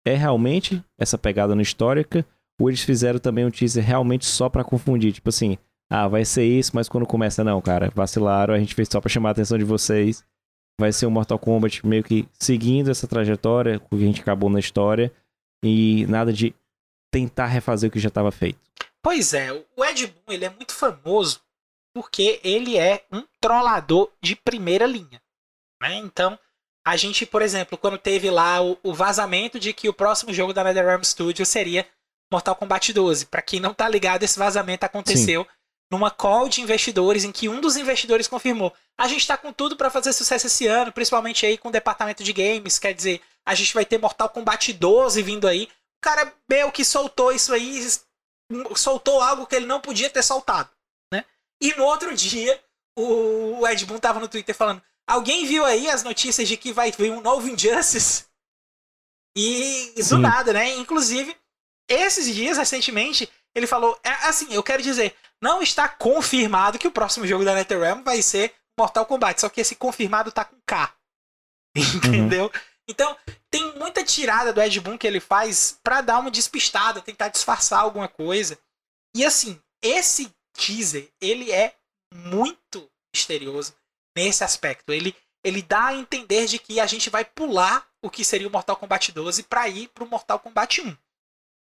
é 0.06 0.16
realmente 0.16 0.82
essa 0.98 1.18
pegada 1.18 1.54
no 1.54 1.62
histórica? 1.62 2.26
Ou 2.60 2.70
eles 2.70 2.82
fizeram 2.84 3.20
também 3.20 3.46
um 3.46 3.52
teaser 3.52 3.84
realmente 3.84 4.26
só 4.26 4.48
pra 4.50 4.64
confundir? 4.64 5.12
Tipo 5.12 5.30
assim, 5.30 5.58
ah, 5.92 6.08
vai 6.08 6.24
ser 6.24 6.46
isso, 6.46 6.72
mas 6.74 6.88
quando 6.88 7.06
começa, 7.06 7.44
não, 7.44 7.62
cara, 7.62 7.92
vacilaram, 7.94 8.54
a 8.54 8.60
gente 8.60 8.74
fez 8.74 8.88
só 8.92 9.02
pra 9.02 9.10
chamar 9.10 9.30
a 9.30 9.32
atenção 9.34 9.58
de 9.58 9.64
vocês. 9.66 10.24
Vai 10.80 10.92
ser 10.92 11.06
um 11.06 11.12
Mortal 11.12 11.38
Kombat 11.38 11.86
meio 11.86 12.04
que 12.04 12.28
seguindo 12.40 12.90
essa 12.90 13.08
trajetória, 13.08 13.80
o 13.92 13.98
que 13.98 14.04
a 14.04 14.08
gente 14.08 14.22
acabou 14.22 14.50
na 14.50 14.60
história, 14.60 15.12
e 15.64 16.06
nada 16.08 16.32
de 16.34 16.54
tentar 17.12 17.46
refazer 17.48 17.90
o 17.90 17.92
que 17.94 18.00
já 18.00 18.08
estava 18.08 18.32
feito. 18.32 18.58
Pois 19.04 19.34
é, 19.34 19.52
o 19.52 19.86
Ed 19.86 20.08
Boon 20.08 20.34
ele 20.34 20.46
é 20.46 20.50
muito 20.50 20.74
famoso 20.74 21.42
porque 21.94 22.40
ele 22.44 22.78
é 22.78 23.06
um 23.12 23.24
trollador 23.40 24.12
de 24.22 24.36
primeira 24.36 24.88
linha. 24.88 25.22
Né? 25.82 25.96
Então, 25.98 26.40
a 26.86 26.96
gente, 26.96 27.26
por 27.26 27.42
exemplo, 27.42 27.78
quando 27.78 27.98
teve 27.98 28.32
lá 28.32 28.62
o, 28.62 28.78
o 28.82 28.94
vazamento 28.94 29.60
de 29.60 29.74
que 29.74 29.90
o 29.90 29.94
próximo 29.94 30.34
jogo 30.34 30.54
da 30.54 30.64
NetherRealm 30.64 31.04
Studios 31.04 31.50
seria 31.50 31.88
Mortal 32.32 32.56
Kombat 32.56 32.92
12. 32.92 33.26
Pra 33.28 33.42
quem 33.42 33.60
não 33.60 33.74
tá 33.74 33.88
ligado, 33.88 34.24
esse 34.24 34.40
vazamento 34.40 34.86
aconteceu 34.86 35.46
numa 35.92 36.10
call 36.10 36.50
de 36.50 36.62
investidores 36.62 37.24
em 37.24 37.32
que 37.32 37.48
um 37.48 37.62
dos 37.62 37.78
investidores 37.78 38.28
confirmou: 38.28 38.74
a 38.98 39.08
gente 39.08 39.28
tá 39.28 39.38
com 39.38 39.54
tudo 39.54 39.76
pra 39.76 39.92
fazer 39.92 40.14
sucesso 40.14 40.48
esse 40.48 40.66
ano, 40.66 40.92
principalmente 40.92 41.46
aí 41.46 41.58
com 41.58 41.70
o 41.70 41.72
departamento 41.72 42.24
de 42.24 42.34
games, 42.34 42.80
quer 42.80 42.94
dizer, 42.94 43.22
a 43.46 43.54
gente 43.54 43.74
vai 43.74 43.86
ter 43.86 44.00
Mortal 44.00 44.30
Kombat 44.30 44.74
12 44.74 45.22
vindo 45.22 45.48
aí. 45.48 45.66
O 45.66 46.02
cara 46.02 46.34
meio 46.50 46.72
que 46.72 46.84
soltou 46.84 47.32
isso 47.32 47.54
aí, 47.54 47.88
soltou 48.76 49.22
algo 49.22 49.46
que 49.46 49.56
ele 49.56 49.66
não 49.66 49.80
podia 49.80 50.10
ter 50.10 50.24
soltado, 50.24 50.70
né? 51.12 51.26
E 51.62 51.74
no 51.76 51.84
outro 51.84 52.14
dia, 52.16 52.62
o 52.98 53.68
Ed 53.68 53.86
Boon 53.86 54.00
tava 54.00 54.20
no 54.20 54.28
Twitter 54.28 54.56
falando: 54.56 54.82
alguém 55.08 55.46
viu 55.46 55.66
aí 55.66 55.90
as 55.90 56.04
notícias 56.04 56.48
de 56.48 56.58
que 56.58 56.72
vai 56.74 56.92
vir 56.92 57.12
um 57.12 57.22
novo 57.22 57.48
Injustice? 57.48 58.26
E 59.36 59.94
do 60.10 60.18
nada, 60.20 60.54
né? 60.54 60.76
Inclusive, 60.76 61.36
esses 61.90 62.34
dias, 62.34 62.58
recentemente, 62.58 63.30
ele 63.56 63.68
falou: 63.68 64.00
é, 64.04 64.10
assim, 64.28 64.54
eu 64.54 64.64
quero 64.64 64.82
dizer, 64.82 65.16
não 65.42 65.62
está 65.62 65.88
confirmado 65.88 66.78
que 66.78 66.88
o 66.88 66.92
próximo 66.92 67.28
jogo 67.28 67.44
da 67.44 67.56
NetherRealm 67.56 68.04
vai 68.04 68.22
ser 68.22 68.54
Mortal 68.80 69.06
Kombat, 69.06 69.42
só 69.42 69.50
que 69.50 69.62
esse 69.62 69.76
confirmado 69.76 70.32
tá 70.32 70.46
com 70.46 70.58
K. 70.66 70.94
Entendeu? 71.76 72.52
Então, 72.94 73.18
tem 73.50 73.76
muita 73.76 74.04
tirada 74.04 74.54
do 74.54 74.62
Ed 74.62 74.80
Boon 74.80 75.00
que 75.00 75.08
ele 75.08 75.20
faz 75.20 75.80
pra 75.84 76.00
dar 76.02 76.20
uma 76.20 76.30
despistada, 76.30 77.02
tentar 77.02 77.30
disfarçar 77.30 77.80
alguma 77.80 78.08
coisa. 78.08 78.58
E 79.16 79.26
assim, 79.26 79.60
esse 79.82 80.32
teaser, 80.54 81.10
ele 81.20 81.52
é 81.52 81.76
muito 82.14 82.88
misterioso 83.14 83.76
nesse 84.16 84.44
aspecto. 84.44 84.94
Ele, 84.94 85.16
ele 85.44 85.64
dá 85.64 85.88
a 85.88 85.96
entender 85.96 86.46
de 86.46 86.60
que 86.60 86.80
a 86.80 86.86
gente 86.86 87.10
vai 87.10 87.26
pular 87.26 87.88
o 88.00 88.12
que 88.12 88.24
seria 88.24 88.48
o 88.48 88.52
Mortal 88.52 88.76
Kombat 88.76 89.12
12 89.12 89.44
pra 89.44 89.68
ir 89.68 89.88
pro 89.88 90.08
Mortal 90.08 90.40
Kombat 90.40 90.82
1. 90.82 90.96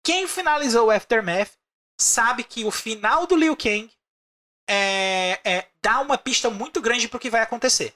Quem 0.04 0.28
finalizou 0.28 0.88
o 0.88 0.92
Aftermath 0.92 1.54
sabe 1.98 2.44
que 2.44 2.66
o 2.66 2.72
final 2.72 3.26
do 3.26 3.38
Liu 3.38 3.56
Kang 3.56 3.90
é, 4.70 5.40
é, 5.46 5.68
dá 5.82 6.02
uma 6.02 6.18
pista 6.18 6.50
muito 6.50 6.82
grande 6.82 7.08
pro 7.08 7.20
que 7.20 7.30
vai 7.30 7.42
acontecer. 7.42 7.96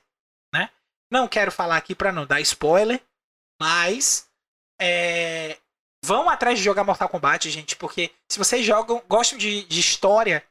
Né? 0.53 0.69
Não 1.11 1.27
quero 1.27 1.51
falar 1.51 1.75
aqui 1.75 1.93
pra 1.93 2.13
não 2.13 2.25
dar 2.25 2.39
spoiler, 2.39 3.01
mas 3.59 4.27
é, 4.79 5.57
vão 6.03 6.29
atrás 6.29 6.57
de 6.57 6.63
jogar 6.65 6.83
Mortal 6.83 7.09
Kombat, 7.09 7.49
gente, 7.49 7.75
porque 7.75 8.11
se 8.31 8.37
vocês 8.37 8.65
jogam, 8.65 9.01
gostam 9.07 9.37
de, 9.37 9.63
de 9.63 9.79
história, 9.79 10.45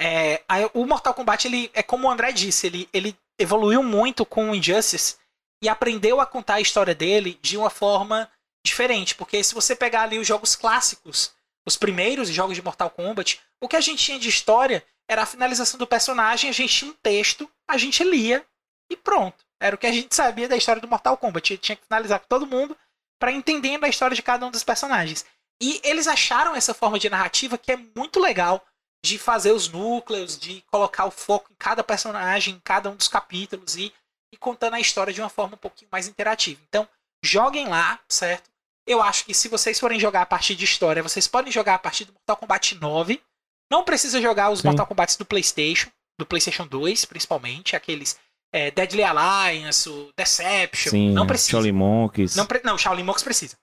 é, 0.00 0.42
a- 0.48 0.70
o 0.74 0.86
Mortal 0.86 1.14
Kombat 1.14 1.46
ele 1.46 1.70
é 1.74 1.82
como 1.82 2.08
o 2.08 2.10
André 2.10 2.32
disse, 2.32 2.66
ele, 2.66 2.88
ele 2.92 3.16
evoluiu 3.38 3.82
muito 3.82 4.24
com 4.24 4.50
o 4.50 4.54
Injustice 4.54 5.16
e 5.62 5.68
aprendeu 5.68 6.20
a 6.20 6.26
contar 6.26 6.54
a 6.54 6.60
história 6.60 6.94
dele 6.94 7.38
de 7.42 7.56
uma 7.56 7.70
forma 7.70 8.30
diferente, 8.64 9.14
porque 9.14 9.42
se 9.44 9.54
você 9.54 9.74
pegar 9.76 10.02
ali 10.02 10.18
os 10.18 10.26
jogos 10.26 10.56
clássicos, 10.56 11.32
os 11.66 11.76
primeiros 11.76 12.28
jogos 12.28 12.56
de 12.56 12.62
Mortal 12.62 12.90
Kombat, 12.90 13.40
o 13.62 13.68
que 13.68 13.76
a 13.76 13.80
gente 13.80 14.02
tinha 14.02 14.18
de 14.18 14.28
história 14.28 14.84
era 15.08 15.22
a 15.22 15.26
finalização 15.26 15.78
do 15.78 15.86
personagem, 15.86 16.48
a 16.48 16.52
gente 16.52 16.74
tinha 16.74 16.90
um 16.90 16.94
texto, 17.02 17.50
a 17.68 17.76
gente 17.76 18.02
lia 18.04 18.44
e 18.90 18.96
pronto. 18.96 19.44
Era 19.60 19.76
o 19.76 19.78
que 19.78 19.86
a 19.86 19.92
gente 19.92 20.14
sabia 20.14 20.48
da 20.48 20.56
história 20.56 20.82
do 20.82 20.88
Mortal 20.88 21.16
Kombat. 21.16 21.56
Tinha 21.58 21.76
que 21.76 21.84
finalizar 21.84 22.18
com 22.18 22.26
todo 22.26 22.46
mundo 22.46 22.76
para 23.20 23.30
entendendo 23.30 23.84
a 23.84 23.88
história 23.88 24.14
de 24.14 24.22
cada 24.22 24.44
um 24.44 24.50
dos 24.50 24.64
personagens. 24.64 25.24
E 25.62 25.80
eles 25.84 26.08
acharam 26.08 26.54
essa 26.54 26.72
forma 26.72 26.98
de 26.98 27.10
narrativa 27.10 27.58
que 27.58 27.70
é 27.70 27.76
muito 27.94 28.18
legal 28.18 28.64
de 29.04 29.18
fazer 29.18 29.52
os 29.52 29.68
núcleos, 29.68 30.38
de 30.38 30.62
colocar 30.70 31.04
o 31.04 31.10
foco 31.10 31.52
em 31.52 31.56
cada 31.58 31.84
personagem, 31.84 32.54
em 32.54 32.60
cada 32.60 32.90
um 32.90 32.96
dos 32.96 33.08
capítulos 33.08 33.76
e, 33.76 33.92
e 34.32 34.36
contando 34.36 34.74
a 34.74 34.80
história 34.80 35.12
de 35.12 35.20
uma 35.20 35.28
forma 35.28 35.54
um 35.54 35.58
pouquinho 35.58 35.90
mais 35.92 36.08
interativa. 36.08 36.60
Então, 36.68 36.88
joguem 37.22 37.68
lá, 37.68 38.00
certo? 38.08 38.50
Eu 38.86 39.02
acho 39.02 39.24
que 39.24 39.34
se 39.34 39.48
vocês 39.48 39.78
forem 39.78 40.00
jogar 40.00 40.22
a 40.22 40.26
partir 40.26 40.54
de 40.54 40.64
história, 40.64 41.02
vocês 41.02 41.28
podem 41.28 41.52
jogar 41.52 41.74
a 41.74 41.78
partir 41.78 42.06
do 42.06 42.12
Mortal 42.12 42.36
Kombat 42.36 42.74
9. 42.76 43.22
Não 43.70 43.84
precisa 43.84 44.20
jogar 44.20 44.50
os 44.50 44.60
Sim. 44.60 44.68
Mortal 44.68 44.86
Kombats 44.86 45.16
do 45.16 45.24
PlayStation, 45.24 45.90
do 46.18 46.26
PlayStation 46.26 46.66
2, 46.66 47.04
principalmente, 47.04 47.76
aqueles 47.76 48.18
é, 48.52 48.70
Deadly 48.70 49.02
Alliance, 49.02 49.88
o 49.88 50.10
Deception. 50.16 50.90
Sim, 50.90 51.10
não 51.12 51.26
precisa. 51.26 51.52
Shaolin 51.52 51.72
Monks. 51.72 52.36
Não, 52.36 52.46
pre- 52.46 52.60
não, 52.64 52.76
Shaolin 52.76 53.04
Monks 53.04 53.22
precisa. 53.22 53.56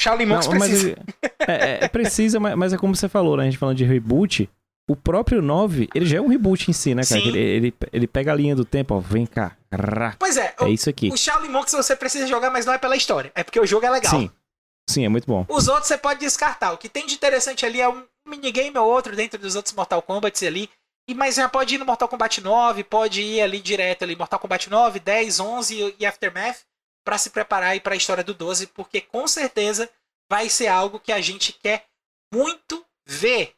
Shaolin 0.00 0.24
Não, 0.26 0.34
Monks 0.36 0.48
mas 0.48 0.58
precisa. 0.70 0.88
ele- 0.90 1.32
é, 1.40 1.52
é- 1.52 1.84
é 1.84 1.88
precisa, 1.88 2.40
mas, 2.40 2.54
mas 2.56 2.72
é 2.72 2.78
como 2.78 2.94
você 2.96 3.08
falou, 3.08 3.36
né? 3.36 3.42
A 3.42 3.46
gente 3.46 3.58
falando 3.58 3.76
de 3.76 3.84
reboot. 3.84 4.48
O 4.90 4.96
próprio 4.96 5.40
9, 5.40 5.88
ele 5.94 6.04
já 6.06 6.18
é 6.18 6.20
um 6.20 6.26
reboot 6.26 6.68
em 6.68 6.74
si, 6.74 6.92
né, 6.92 7.02
cara? 7.04 7.20
Ele, 7.20 7.38
ele, 7.38 7.74
ele 7.92 8.06
pega 8.08 8.32
a 8.32 8.34
linha 8.34 8.56
do 8.56 8.64
tempo, 8.64 8.94
ó, 8.94 8.98
vem 8.98 9.24
cá. 9.24 9.56
rá, 9.72 10.16
Pois 10.18 10.36
é, 10.36 10.54
É 10.58 10.64
o, 10.64 10.68
isso 10.68 10.90
aqui. 10.90 11.08
o 11.08 11.16
Shaolin 11.16 11.48
Monks 11.50 11.72
você 11.72 11.94
precisa 11.94 12.26
jogar, 12.26 12.50
mas 12.50 12.66
não 12.66 12.72
é 12.72 12.78
pela 12.78 12.96
história. 12.96 13.30
É 13.34 13.44
porque 13.44 13.60
o 13.60 13.64
jogo 13.66 13.86
é 13.86 13.90
legal. 13.90 14.10
Sim. 14.10 14.28
Sim, 14.90 15.04
é 15.04 15.08
muito 15.08 15.24
bom. 15.26 15.46
Os 15.48 15.68
outros 15.68 15.86
você 15.86 15.96
pode 15.96 16.18
descartar. 16.18 16.72
O 16.72 16.78
que 16.78 16.88
tem 16.88 17.06
de 17.06 17.14
interessante 17.14 17.64
ali 17.64 17.80
é 17.80 17.88
um 17.88 18.02
minigame 18.28 18.76
ou 18.76 18.88
outro 18.90 19.14
dentro 19.14 19.38
dos 19.38 19.54
outros 19.54 19.72
Mortal 19.72 20.02
Kombat 20.02 20.44
ali. 20.44 20.68
E, 21.08 21.14
mas 21.14 21.34
já 21.34 21.48
pode 21.48 21.74
ir 21.74 21.78
no 21.78 21.84
Mortal 21.84 22.08
Kombat 22.08 22.40
9, 22.40 22.84
pode 22.84 23.22
ir 23.22 23.40
ali 23.40 23.60
direto 23.60 24.04
ali, 24.04 24.14
Mortal 24.14 24.38
Kombat 24.38 24.70
9, 24.70 25.00
10, 25.00 25.40
11 25.40 25.96
e 25.98 26.06
Aftermath, 26.06 26.64
pra 27.04 27.18
se 27.18 27.30
preparar 27.30 27.70
aí 27.70 27.80
pra 27.80 27.96
história 27.96 28.22
do 28.22 28.34
12, 28.34 28.68
porque 28.68 29.00
com 29.00 29.26
certeza 29.26 29.90
vai 30.30 30.48
ser 30.48 30.68
algo 30.68 31.00
que 31.00 31.12
a 31.12 31.20
gente 31.20 31.52
quer 31.52 31.86
muito 32.32 32.86
ver. 33.06 33.54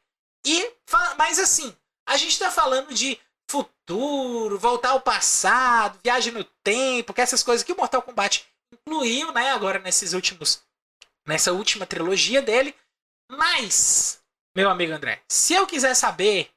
E, 0.47 0.72
mas 1.18 1.38
assim, 1.38 1.74
a 2.09 2.16
gente 2.16 2.38
tá 2.38 2.51
falando 2.51 2.92
de 2.95 3.18
futuro, 3.51 4.59
voltar 4.59 4.90
ao 4.90 5.01
passado, 5.01 6.01
viagem 6.03 6.32
no 6.32 6.45
tempo, 6.62 7.12
que 7.12 7.20
essas 7.20 7.42
coisas 7.42 7.62
que 7.62 7.72
o 7.72 7.76
Mortal 7.76 8.03
Kombat 8.03 8.47
incluiu, 8.72 9.32
né, 9.32 9.51
agora 9.51 9.78
nesses 9.78 10.12
últimos 10.14 10.62
nessa 11.26 11.53
última 11.53 11.86
trilogia 11.86 12.42
dele. 12.42 12.74
Mas, 13.30 14.20
meu 14.57 14.68
amigo 14.68 14.92
André, 14.92 15.22
se 15.28 15.55
eu 15.55 15.66
quiser 15.66 15.95
saber 15.95 16.51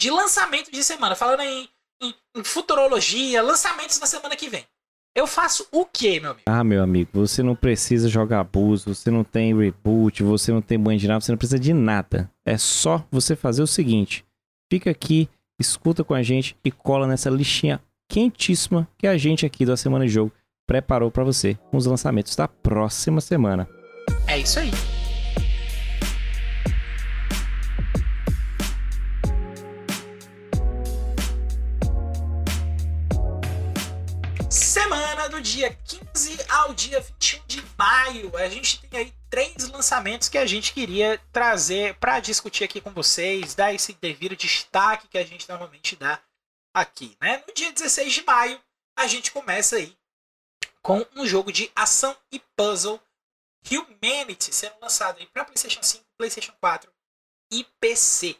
de 0.00 0.10
lançamento 0.10 0.72
de 0.72 0.82
semana, 0.82 1.14
falando 1.14 1.42
em, 1.42 1.68
em, 2.02 2.14
em 2.34 2.42
futurologia, 2.42 3.42
lançamentos 3.42 4.00
na 4.00 4.06
semana 4.06 4.34
que 4.34 4.48
vem, 4.48 4.64
eu 5.14 5.26
faço 5.26 5.66
o 5.70 5.84
quê, 5.84 6.18
meu 6.18 6.30
amigo? 6.30 6.44
Ah, 6.46 6.64
meu 6.64 6.82
amigo, 6.82 7.10
você 7.12 7.42
não 7.42 7.54
precisa 7.54 8.08
jogar 8.08 8.40
abuso, 8.40 8.94
você 8.94 9.10
não 9.10 9.22
tem 9.22 9.54
reboot, 9.54 10.22
você 10.22 10.50
não 10.52 10.62
tem 10.62 10.78
banho 10.78 10.98
de 10.98 11.06
nada, 11.06 11.20
você 11.20 11.30
não 11.30 11.36
precisa 11.36 11.58
de 11.58 11.74
nada. 11.74 12.30
É 12.46 12.56
só 12.56 13.04
você 13.10 13.36
fazer 13.36 13.62
o 13.62 13.66
seguinte: 13.66 14.24
fica 14.72 14.90
aqui, 14.90 15.28
escuta 15.60 16.02
com 16.02 16.14
a 16.14 16.22
gente 16.22 16.56
e 16.64 16.70
cola 16.70 17.06
nessa 17.06 17.28
listinha 17.28 17.78
quentíssima 18.08 18.88
que 18.96 19.06
a 19.06 19.18
gente 19.18 19.44
aqui 19.44 19.66
da 19.66 19.76
Semana 19.76 20.06
de 20.06 20.12
Jogo 20.12 20.32
preparou 20.66 21.10
pra 21.10 21.24
você 21.24 21.58
com 21.70 21.76
os 21.76 21.84
lançamentos 21.84 22.34
da 22.34 22.48
próxima 22.48 23.20
semana. 23.20 23.68
É 24.26 24.38
isso 24.38 24.58
aí. 24.58 24.70
15 36.20 36.36
ao 36.50 36.74
dia 36.74 37.00
21 37.00 37.46
de 37.46 37.64
maio. 37.78 38.36
A 38.36 38.46
gente 38.50 38.78
tem 38.82 39.00
aí 39.00 39.14
três 39.30 39.66
lançamentos 39.70 40.28
que 40.28 40.36
a 40.36 40.44
gente 40.44 40.74
queria 40.74 41.18
trazer 41.32 41.94
para 41.94 42.20
discutir 42.20 42.62
aqui 42.62 42.78
com 42.78 42.92
vocês, 42.92 43.54
dar 43.54 43.72
esse 43.72 43.94
devido 43.94 44.36
destaque 44.36 45.08
que 45.08 45.16
a 45.16 45.24
gente 45.24 45.48
normalmente 45.48 45.96
dá 45.96 46.22
aqui, 46.74 47.16
né? 47.22 47.42
No 47.48 47.54
dia 47.54 47.72
16 47.72 48.12
de 48.12 48.22
maio, 48.22 48.60
a 48.98 49.06
gente 49.06 49.32
começa 49.32 49.76
aí 49.76 49.96
com 50.82 51.06
um 51.16 51.24
jogo 51.24 51.50
de 51.50 51.72
ação 51.74 52.14
e 52.30 52.38
puzzle 52.54 53.00
Humanity 53.70 54.54
sendo 54.54 54.78
lançado 54.78 55.20
aí 55.20 55.26
para 55.26 55.46
PlayStation 55.46 55.82
5, 55.82 56.04
PlayStation 56.18 56.52
4 56.60 56.92
e 57.50 57.64
PC. 57.80 58.36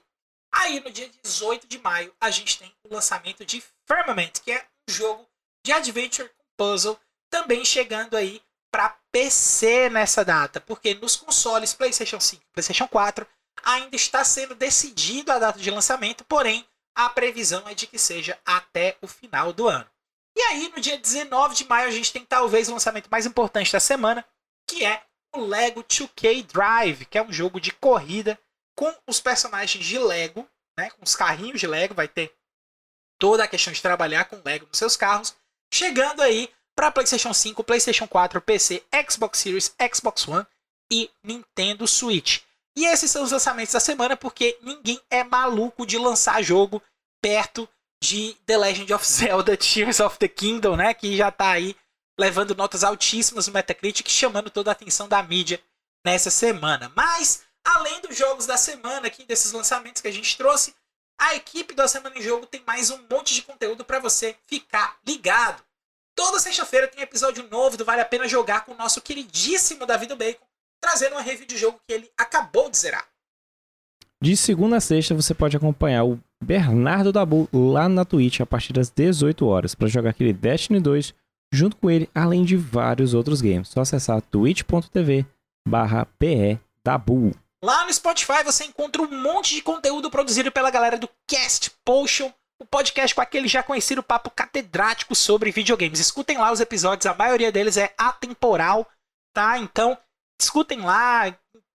Aí 0.53 0.81
no 0.81 0.91
dia 0.91 1.09
18 1.22 1.66
de 1.66 1.78
maio 1.78 2.14
a 2.20 2.31
gente 2.31 2.59
tem 2.59 2.74
o 2.85 2.95
lançamento 2.95 3.43
de 3.47 3.64
Firmament, 3.87 4.33
que 4.45 4.53
é 4.53 4.66
um 4.87 4.93
jogo 4.93 5.26
de 5.64 5.72
adventure 5.72 6.28
com 6.28 6.45
puzzle, 6.59 7.01
também 7.31 7.64
chegando 7.64 8.16
aí 8.16 8.43
para 8.70 8.97
PC 9.11 9.89
nessa 9.89 10.24
data, 10.24 10.61
porque 10.61 10.95
nos 10.95 11.16
consoles 11.16 11.74
PlayStation 11.74 12.20
5 12.20 12.43
e 12.43 12.53
PlayStation 12.53 12.87
4 12.87 13.26
ainda 13.62 13.97
está 13.97 14.24
sendo 14.24 14.55
decidido 14.55 15.33
a 15.33 15.39
data 15.39 15.59
de 15.59 15.70
lançamento, 15.70 16.24
porém 16.24 16.66
a 16.95 17.09
previsão 17.09 17.68
é 17.68 17.74
de 17.74 17.87
que 17.87 17.99
seja 17.99 18.39
até 18.45 18.97
o 19.01 19.07
final 19.07 19.53
do 19.53 19.68
ano. 19.68 19.89
E 20.37 20.41
aí, 20.43 20.68
no 20.74 20.81
dia 20.81 20.97
19 20.97 21.55
de 21.55 21.66
maio, 21.66 21.89
a 21.89 21.91
gente 21.91 22.12
tem 22.12 22.24
talvez 22.24 22.68
o 22.68 22.72
lançamento 22.72 23.11
mais 23.11 23.26
importante 23.26 23.72
da 23.72 23.81
semana, 23.81 24.24
que 24.68 24.85
é 24.85 25.03
o 25.35 25.41
Lego 25.41 25.83
2K 25.83 26.45
Drive, 26.47 27.05
que 27.07 27.18
é 27.18 27.22
um 27.22 27.33
jogo 27.33 27.61
de 27.61 27.72
corrida 27.72 28.39
com 28.76 28.95
os 29.07 29.20
personagens 29.20 29.85
de 29.85 29.99
Lego, 29.99 30.49
né, 30.78 30.91
com 30.91 31.05
os 31.05 31.14
carrinhos 31.14 31.61
de 31.61 31.66
Lego, 31.66 31.95
vai 31.95 32.09
ter 32.09 32.35
toda 33.18 33.45
a 33.45 33.49
questão 33.49 33.72
de 33.72 33.83
trabalhar 33.83 34.24
com 34.24 34.41
Lego 34.45 34.66
nos 34.66 34.78
seus 34.78 34.97
carros, 34.97 35.37
chegando 35.72 36.22
aí 36.22 36.53
para 36.81 36.91
PlayStation 36.91 37.35
5, 37.35 37.62
PlayStation 37.62 38.09
4, 38.09 38.41
PC, 38.41 38.83
Xbox 39.07 39.39
Series, 39.39 39.74
Xbox 39.95 40.26
One 40.26 40.47
e 40.91 41.11
Nintendo 41.22 41.87
Switch. 41.87 42.41
E 42.74 42.87
esses 42.87 43.11
são 43.11 43.22
os 43.22 43.33
lançamentos 43.33 43.74
da 43.74 43.81
semana, 43.81 44.16
porque 44.16 44.57
ninguém 44.62 44.99
é 45.11 45.22
maluco 45.22 45.85
de 45.85 45.99
lançar 45.99 46.43
jogo 46.43 46.83
perto 47.20 47.68
de 48.03 48.35
The 48.47 48.57
Legend 48.57 48.95
of 48.95 49.05
Zelda 49.07 49.59
Tears 49.59 50.01
of 50.01 50.18
the 50.18 50.26
Kingdom, 50.26 50.76
né? 50.76 50.95
Que 50.95 51.18
já 51.18 51.28
está 51.28 51.51
aí 51.51 51.76
levando 52.18 52.55
notas 52.55 52.83
altíssimas 52.83 53.47
no 53.47 53.53
Metacritic, 53.53 54.09
chamando 54.09 54.49
toda 54.49 54.70
a 54.70 54.72
atenção 54.72 55.07
da 55.07 55.22
mídia 55.22 55.62
nessa 56.03 56.31
semana. 56.31 56.91
Mas, 56.97 57.43
além 57.62 58.01
dos 58.01 58.16
jogos 58.16 58.47
da 58.47 58.57
semana 58.57 59.07
aqui, 59.07 59.26
desses 59.26 59.53
lançamentos 59.53 60.01
que 60.01 60.09
a 60.09 60.12
gente 60.12 60.35
trouxe, 60.35 60.74
a 61.18 61.35
equipe 61.35 61.74
da 61.74 61.87
Semana 61.87 62.18
em 62.18 62.22
Jogo 62.22 62.47
tem 62.47 62.62
mais 62.66 62.89
um 62.89 63.07
monte 63.11 63.35
de 63.35 63.43
conteúdo 63.43 63.85
para 63.85 63.99
você 63.99 64.35
ficar 64.47 64.97
ligado. 65.07 65.62
Toda 66.14 66.38
sexta-feira 66.38 66.88
tem 66.88 67.02
episódio 67.02 67.48
novo 67.50 67.76
do 67.76 67.84
Vale 67.84 68.00
a 68.00 68.04
Pena 68.04 68.28
Jogar 68.28 68.64
com 68.64 68.72
o 68.72 68.76
nosso 68.76 69.00
queridíssimo 69.00 69.86
David 69.86 70.14
Bacon, 70.14 70.44
trazendo 70.80 71.12
uma 71.12 71.22
review 71.22 71.46
de 71.46 71.56
jogo 71.56 71.80
que 71.86 71.94
ele 71.94 72.11
acabou 72.16 72.70
de 72.70 72.78
zerar. 72.78 73.06
De 74.22 74.36
segunda 74.36 74.76
a 74.76 74.80
sexta 74.80 75.14
você 75.14 75.32
pode 75.32 75.56
acompanhar 75.56 76.04
o 76.04 76.20
Bernardo 76.42 77.11
Dabu 77.11 77.48
lá 77.52 77.88
na 77.88 78.04
Twitch 78.04 78.40
a 78.40 78.46
partir 78.46 78.72
das 78.72 78.90
18 78.90 79.46
horas 79.46 79.74
para 79.74 79.88
jogar 79.88 80.11
aquele 80.11 80.32
Destiny 80.32 80.78
2 80.78 81.14
junto 81.52 81.76
com 81.76 81.90
ele, 81.90 82.08
além 82.14 82.44
de 82.44 82.56
vários 82.56 83.14
outros 83.14 83.40
games. 83.40 83.68
Só 83.68 83.80
acessar 83.80 84.20
twitch.tv 84.22 85.26
barra 85.66 86.06
Dabu. 86.84 87.32
Lá 87.62 87.84
no 87.84 87.92
Spotify 87.92 88.42
você 88.44 88.64
encontra 88.64 89.02
um 89.02 89.22
monte 89.22 89.54
de 89.54 89.62
conteúdo 89.62 90.11
produzido 90.11 90.50
pela 90.50 90.70
galera 90.70 90.98
do 90.98 91.08
Cast 91.26 91.70
Potion, 91.84 92.32
o 92.61 92.64
podcast 92.66 93.14
com 93.14 93.22
aquele 93.22 93.48
já 93.48 93.62
conhecido 93.62 94.02
papo 94.02 94.30
catedrático 94.30 95.14
sobre 95.14 95.50
videogames. 95.50 95.98
Escutem 95.98 96.36
lá 96.36 96.52
os 96.52 96.61
episódios, 96.61 97.06
a 97.06 97.14
maioria 97.14 97.50
deles 97.50 97.76
é 97.76 97.92
atemporal, 97.96 98.86
tá? 99.34 99.58
Então, 99.58 99.96
escutem 100.40 100.82
lá, 100.82 101.34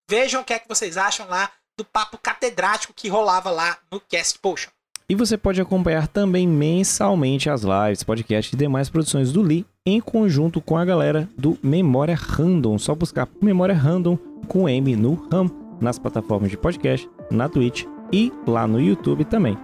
vejam 0.09 0.41
o 0.41 0.45
que 0.45 0.53
é 0.53 0.59
que 0.59 0.69
vocês 0.69 0.95
acham 0.95 1.27
lá 1.27 1.51
do 1.77 1.83
papo 1.83 2.17
catedrático 2.17 2.93
que 2.93 3.09
rolava 3.09 3.49
lá 3.49 3.77
no 3.91 3.99
Cast 3.99 4.37
Potion. 4.39 4.69
E 5.09 5.13
você 5.13 5.37
pode 5.37 5.61
acompanhar 5.61 6.07
também 6.07 6.47
mensalmente 6.47 7.49
as 7.49 7.61
lives, 7.61 8.03
podcasts 8.03 8.53
e 8.53 8.57
demais 8.57 8.89
produções 8.89 9.31
do 9.31 9.41
Lee 9.41 9.65
em 9.85 9.99
conjunto 9.99 10.59
com 10.59 10.77
a 10.77 10.85
galera 10.85 11.29
do 11.37 11.59
Memória 11.61 12.15
Random. 12.15 12.77
Só 12.79 12.95
buscar 12.95 13.27
Memória 13.39 13.75
Random 13.75 14.17
com 14.47 14.67
M 14.67 14.95
no 14.95 15.13
RAM 15.29 15.51
nas 15.79 15.99
plataformas 15.99 16.49
de 16.49 16.57
podcast, 16.57 17.07
na 17.29 17.47
Twitch 17.47 17.85
e 18.11 18.31
lá 18.47 18.65
no 18.65 18.79
YouTube 18.79 19.25
também. 19.25 19.55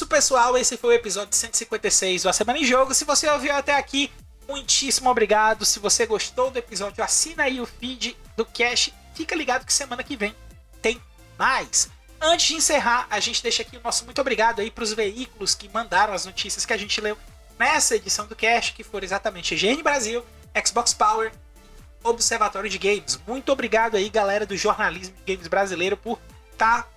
Isso, 0.00 0.06
pessoal. 0.06 0.56
Esse 0.56 0.78
foi 0.78 0.94
o 0.94 0.98
episódio 0.98 1.36
156 1.36 2.22
do 2.22 2.30
A 2.30 2.32
Semana 2.32 2.58
em 2.58 2.64
Jogo. 2.64 2.94
Se 2.94 3.04
você 3.04 3.28
ouviu 3.28 3.54
até 3.54 3.76
aqui, 3.76 4.10
muitíssimo 4.48 5.10
obrigado. 5.10 5.66
Se 5.66 5.78
você 5.78 6.06
gostou 6.06 6.50
do 6.50 6.58
episódio, 6.58 7.04
assina 7.04 7.42
aí 7.42 7.60
o 7.60 7.66
feed 7.66 8.16
do 8.34 8.46
Cash. 8.46 8.94
Fica 9.14 9.34
ligado 9.34 9.66
que 9.66 9.72
semana 9.72 10.02
que 10.02 10.16
vem 10.16 10.34
tem 10.80 10.98
mais. 11.38 11.90
Antes 12.18 12.46
de 12.46 12.54
encerrar, 12.54 13.06
a 13.10 13.20
gente 13.20 13.42
deixa 13.42 13.60
aqui 13.60 13.76
o 13.76 13.80
nosso 13.82 14.06
muito 14.06 14.18
obrigado 14.22 14.60
aí 14.60 14.70
para 14.70 14.84
os 14.84 14.94
veículos 14.94 15.54
que 15.54 15.68
mandaram 15.68 16.14
as 16.14 16.24
notícias 16.24 16.64
que 16.64 16.72
a 16.72 16.78
gente 16.78 16.98
leu 16.98 17.18
nessa 17.58 17.94
edição 17.94 18.26
do 18.26 18.34
Cash, 18.34 18.70
que 18.70 18.82
foram 18.82 19.04
exatamente 19.04 19.54
GN 19.54 19.82
Brasil, 19.82 20.24
Xbox 20.66 20.94
Power 20.94 21.30
e 21.30 22.08
Observatório 22.08 22.70
de 22.70 22.78
Games. 22.78 23.20
Muito 23.26 23.52
obrigado 23.52 23.98
aí, 23.98 24.08
galera 24.08 24.46
do 24.46 24.56
jornalismo 24.56 25.14
de 25.14 25.34
games 25.34 25.46
brasileiro, 25.46 25.94
por 25.98 26.18
estar 26.52 26.84
tá 26.84 26.88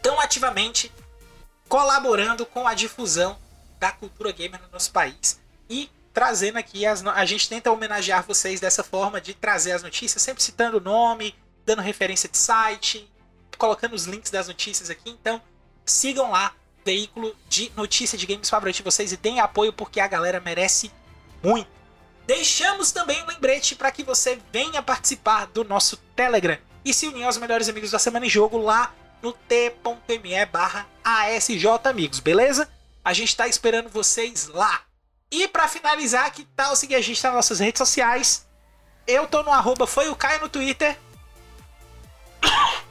tão 0.00 0.20
ativamente 0.20 0.92
colaborando 1.68 2.46
com 2.46 2.66
a 2.66 2.74
difusão 2.74 3.38
da 3.78 3.92
cultura 3.92 4.32
gamer 4.32 4.60
no 4.62 4.68
nosso 4.72 4.90
país 4.90 5.40
e 5.68 5.90
trazendo 6.12 6.58
aqui 6.58 6.84
as 6.84 7.04
a 7.06 7.24
gente 7.24 7.48
tenta 7.48 7.70
homenagear 7.70 8.24
vocês 8.24 8.58
dessa 8.58 8.82
forma 8.82 9.20
de 9.20 9.34
trazer 9.34 9.72
as 9.72 9.82
notícias, 9.82 10.20
sempre 10.20 10.42
citando 10.42 10.78
o 10.78 10.80
nome, 10.80 11.34
dando 11.64 11.82
referência 11.82 12.28
de 12.28 12.36
site, 12.36 13.08
colocando 13.56 13.94
os 13.94 14.04
links 14.04 14.30
das 14.30 14.48
notícias 14.48 14.90
aqui. 14.90 15.10
Então, 15.10 15.40
sigam 15.84 16.30
lá, 16.30 16.54
veículo 16.84 17.36
de 17.48 17.70
notícia 17.76 18.18
de 18.18 18.26
games 18.26 18.48
favorito 18.48 18.76
de 18.76 18.82
vocês 18.82 19.12
e 19.12 19.16
deem 19.16 19.38
apoio 19.38 19.72
porque 19.72 20.00
a 20.00 20.08
galera 20.08 20.40
merece 20.40 20.90
muito. 21.42 21.68
Deixamos 22.26 22.90
também 22.90 23.22
um 23.22 23.26
lembrete 23.26 23.74
para 23.74 23.90
que 23.90 24.02
você 24.02 24.38
venha 24.52 24.82
participar 24.82 25.46
do 25.46 25.64
nosso 25.64 25.96
Telegram 26.16 26.58
e 26.84 26.92
se 26.92 27.06
unir 27.06 27.24
aos 27.24 27.38
melhores 27.38 27.68
amigos 27.68 27.90
da 27.90 27.98
Semana 27.98 28.26
em 28.26 28.30
Jogo 28.30 28.58
lá 28.58 28.92
no 29.22 29.32
t.me 29.32 30.46
barra 30.46 30.86
ASJ 31.04 31.66
Amigos, 31.84 32.20
beleza? 32.20 32.68
A 33.04 33.12
gente 33.12 33.28
está 33.28 33.46
esperando 33.46 33.88
vocês 33.88 34.48
lá. 34.48 34.82
E 35.30 35.46
para 35.48 35.68
finalizar, 35.68 36.32
que 36.32 36.44
tal 36.56 36.74
seguir 36.74 36.94
a 36.94 37.00
gente 37.00 37.22
nas 37.22 37.34
nossas 37.34 37.58
redes 37.58 37.78
sociais? 37.78 38.46
Eu 39.06 39.26
tô 39.26 39.42
no 39.42 39.50
arroba 39.50 39.86
foi 39.86 40.08
o 40.08 40.16
Caio 40.16 40.40
no 40.40 40.48
Twitter. 40.48 40.96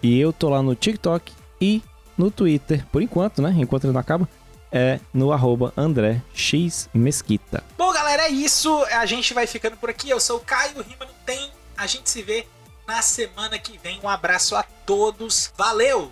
E 0.01 0.19
eu 0.19 0.31
tô 0.31 0.49
lá 0.49 0.61
no 0.61 0.75
TikTok 0.75 1.33
e 1.59 1.81
no 2.17 2.31
Twitter, 2.31 2.85
por 2.91 3.01
enquanto, 3.01 3.41
né? 3.41 3.53
Enquanto 3.57 3.85
ele 3.85 3.93
não 3.93 4.01
acaba, 4.01 4.27
é 4.71 4.99
no 5.13 5.31
arroba 5.31 5.73
André 5.77 6.21
X 6.33 6.89
Mesquita. 6.93 7.63
Bom, 7.77 7.91
galera, 7.93 8.23
é 8.23 8.29
isso. 8.29 8.83
A 8.91 9.05
gente 9.05 9.33
vai 9.33 9.47
ficando 9.47 9.77
por 9.77 9.89
aqui. 9.89 10.09
Eu 10.09 10.19
sou 10.19 10.37
o 10.37 10.41
Caio, 10.41 10.81
Rima 10.81 11.05
não 11.05 11.13
tem. 11.25 11.51
A 11.75 11.87
gente 11.87 12.09
se 12.09 12.21
vê 12.21 12.47
na 12.87 13.01
semana 13.01 13.59
que 13.59 13.77
vem. 13.77 13.99
Um 14.03 14.09
abraço 14.09 14.55
a 14.55 14.63
todos. 14.63 15.53
Valeu! 15.57 16.11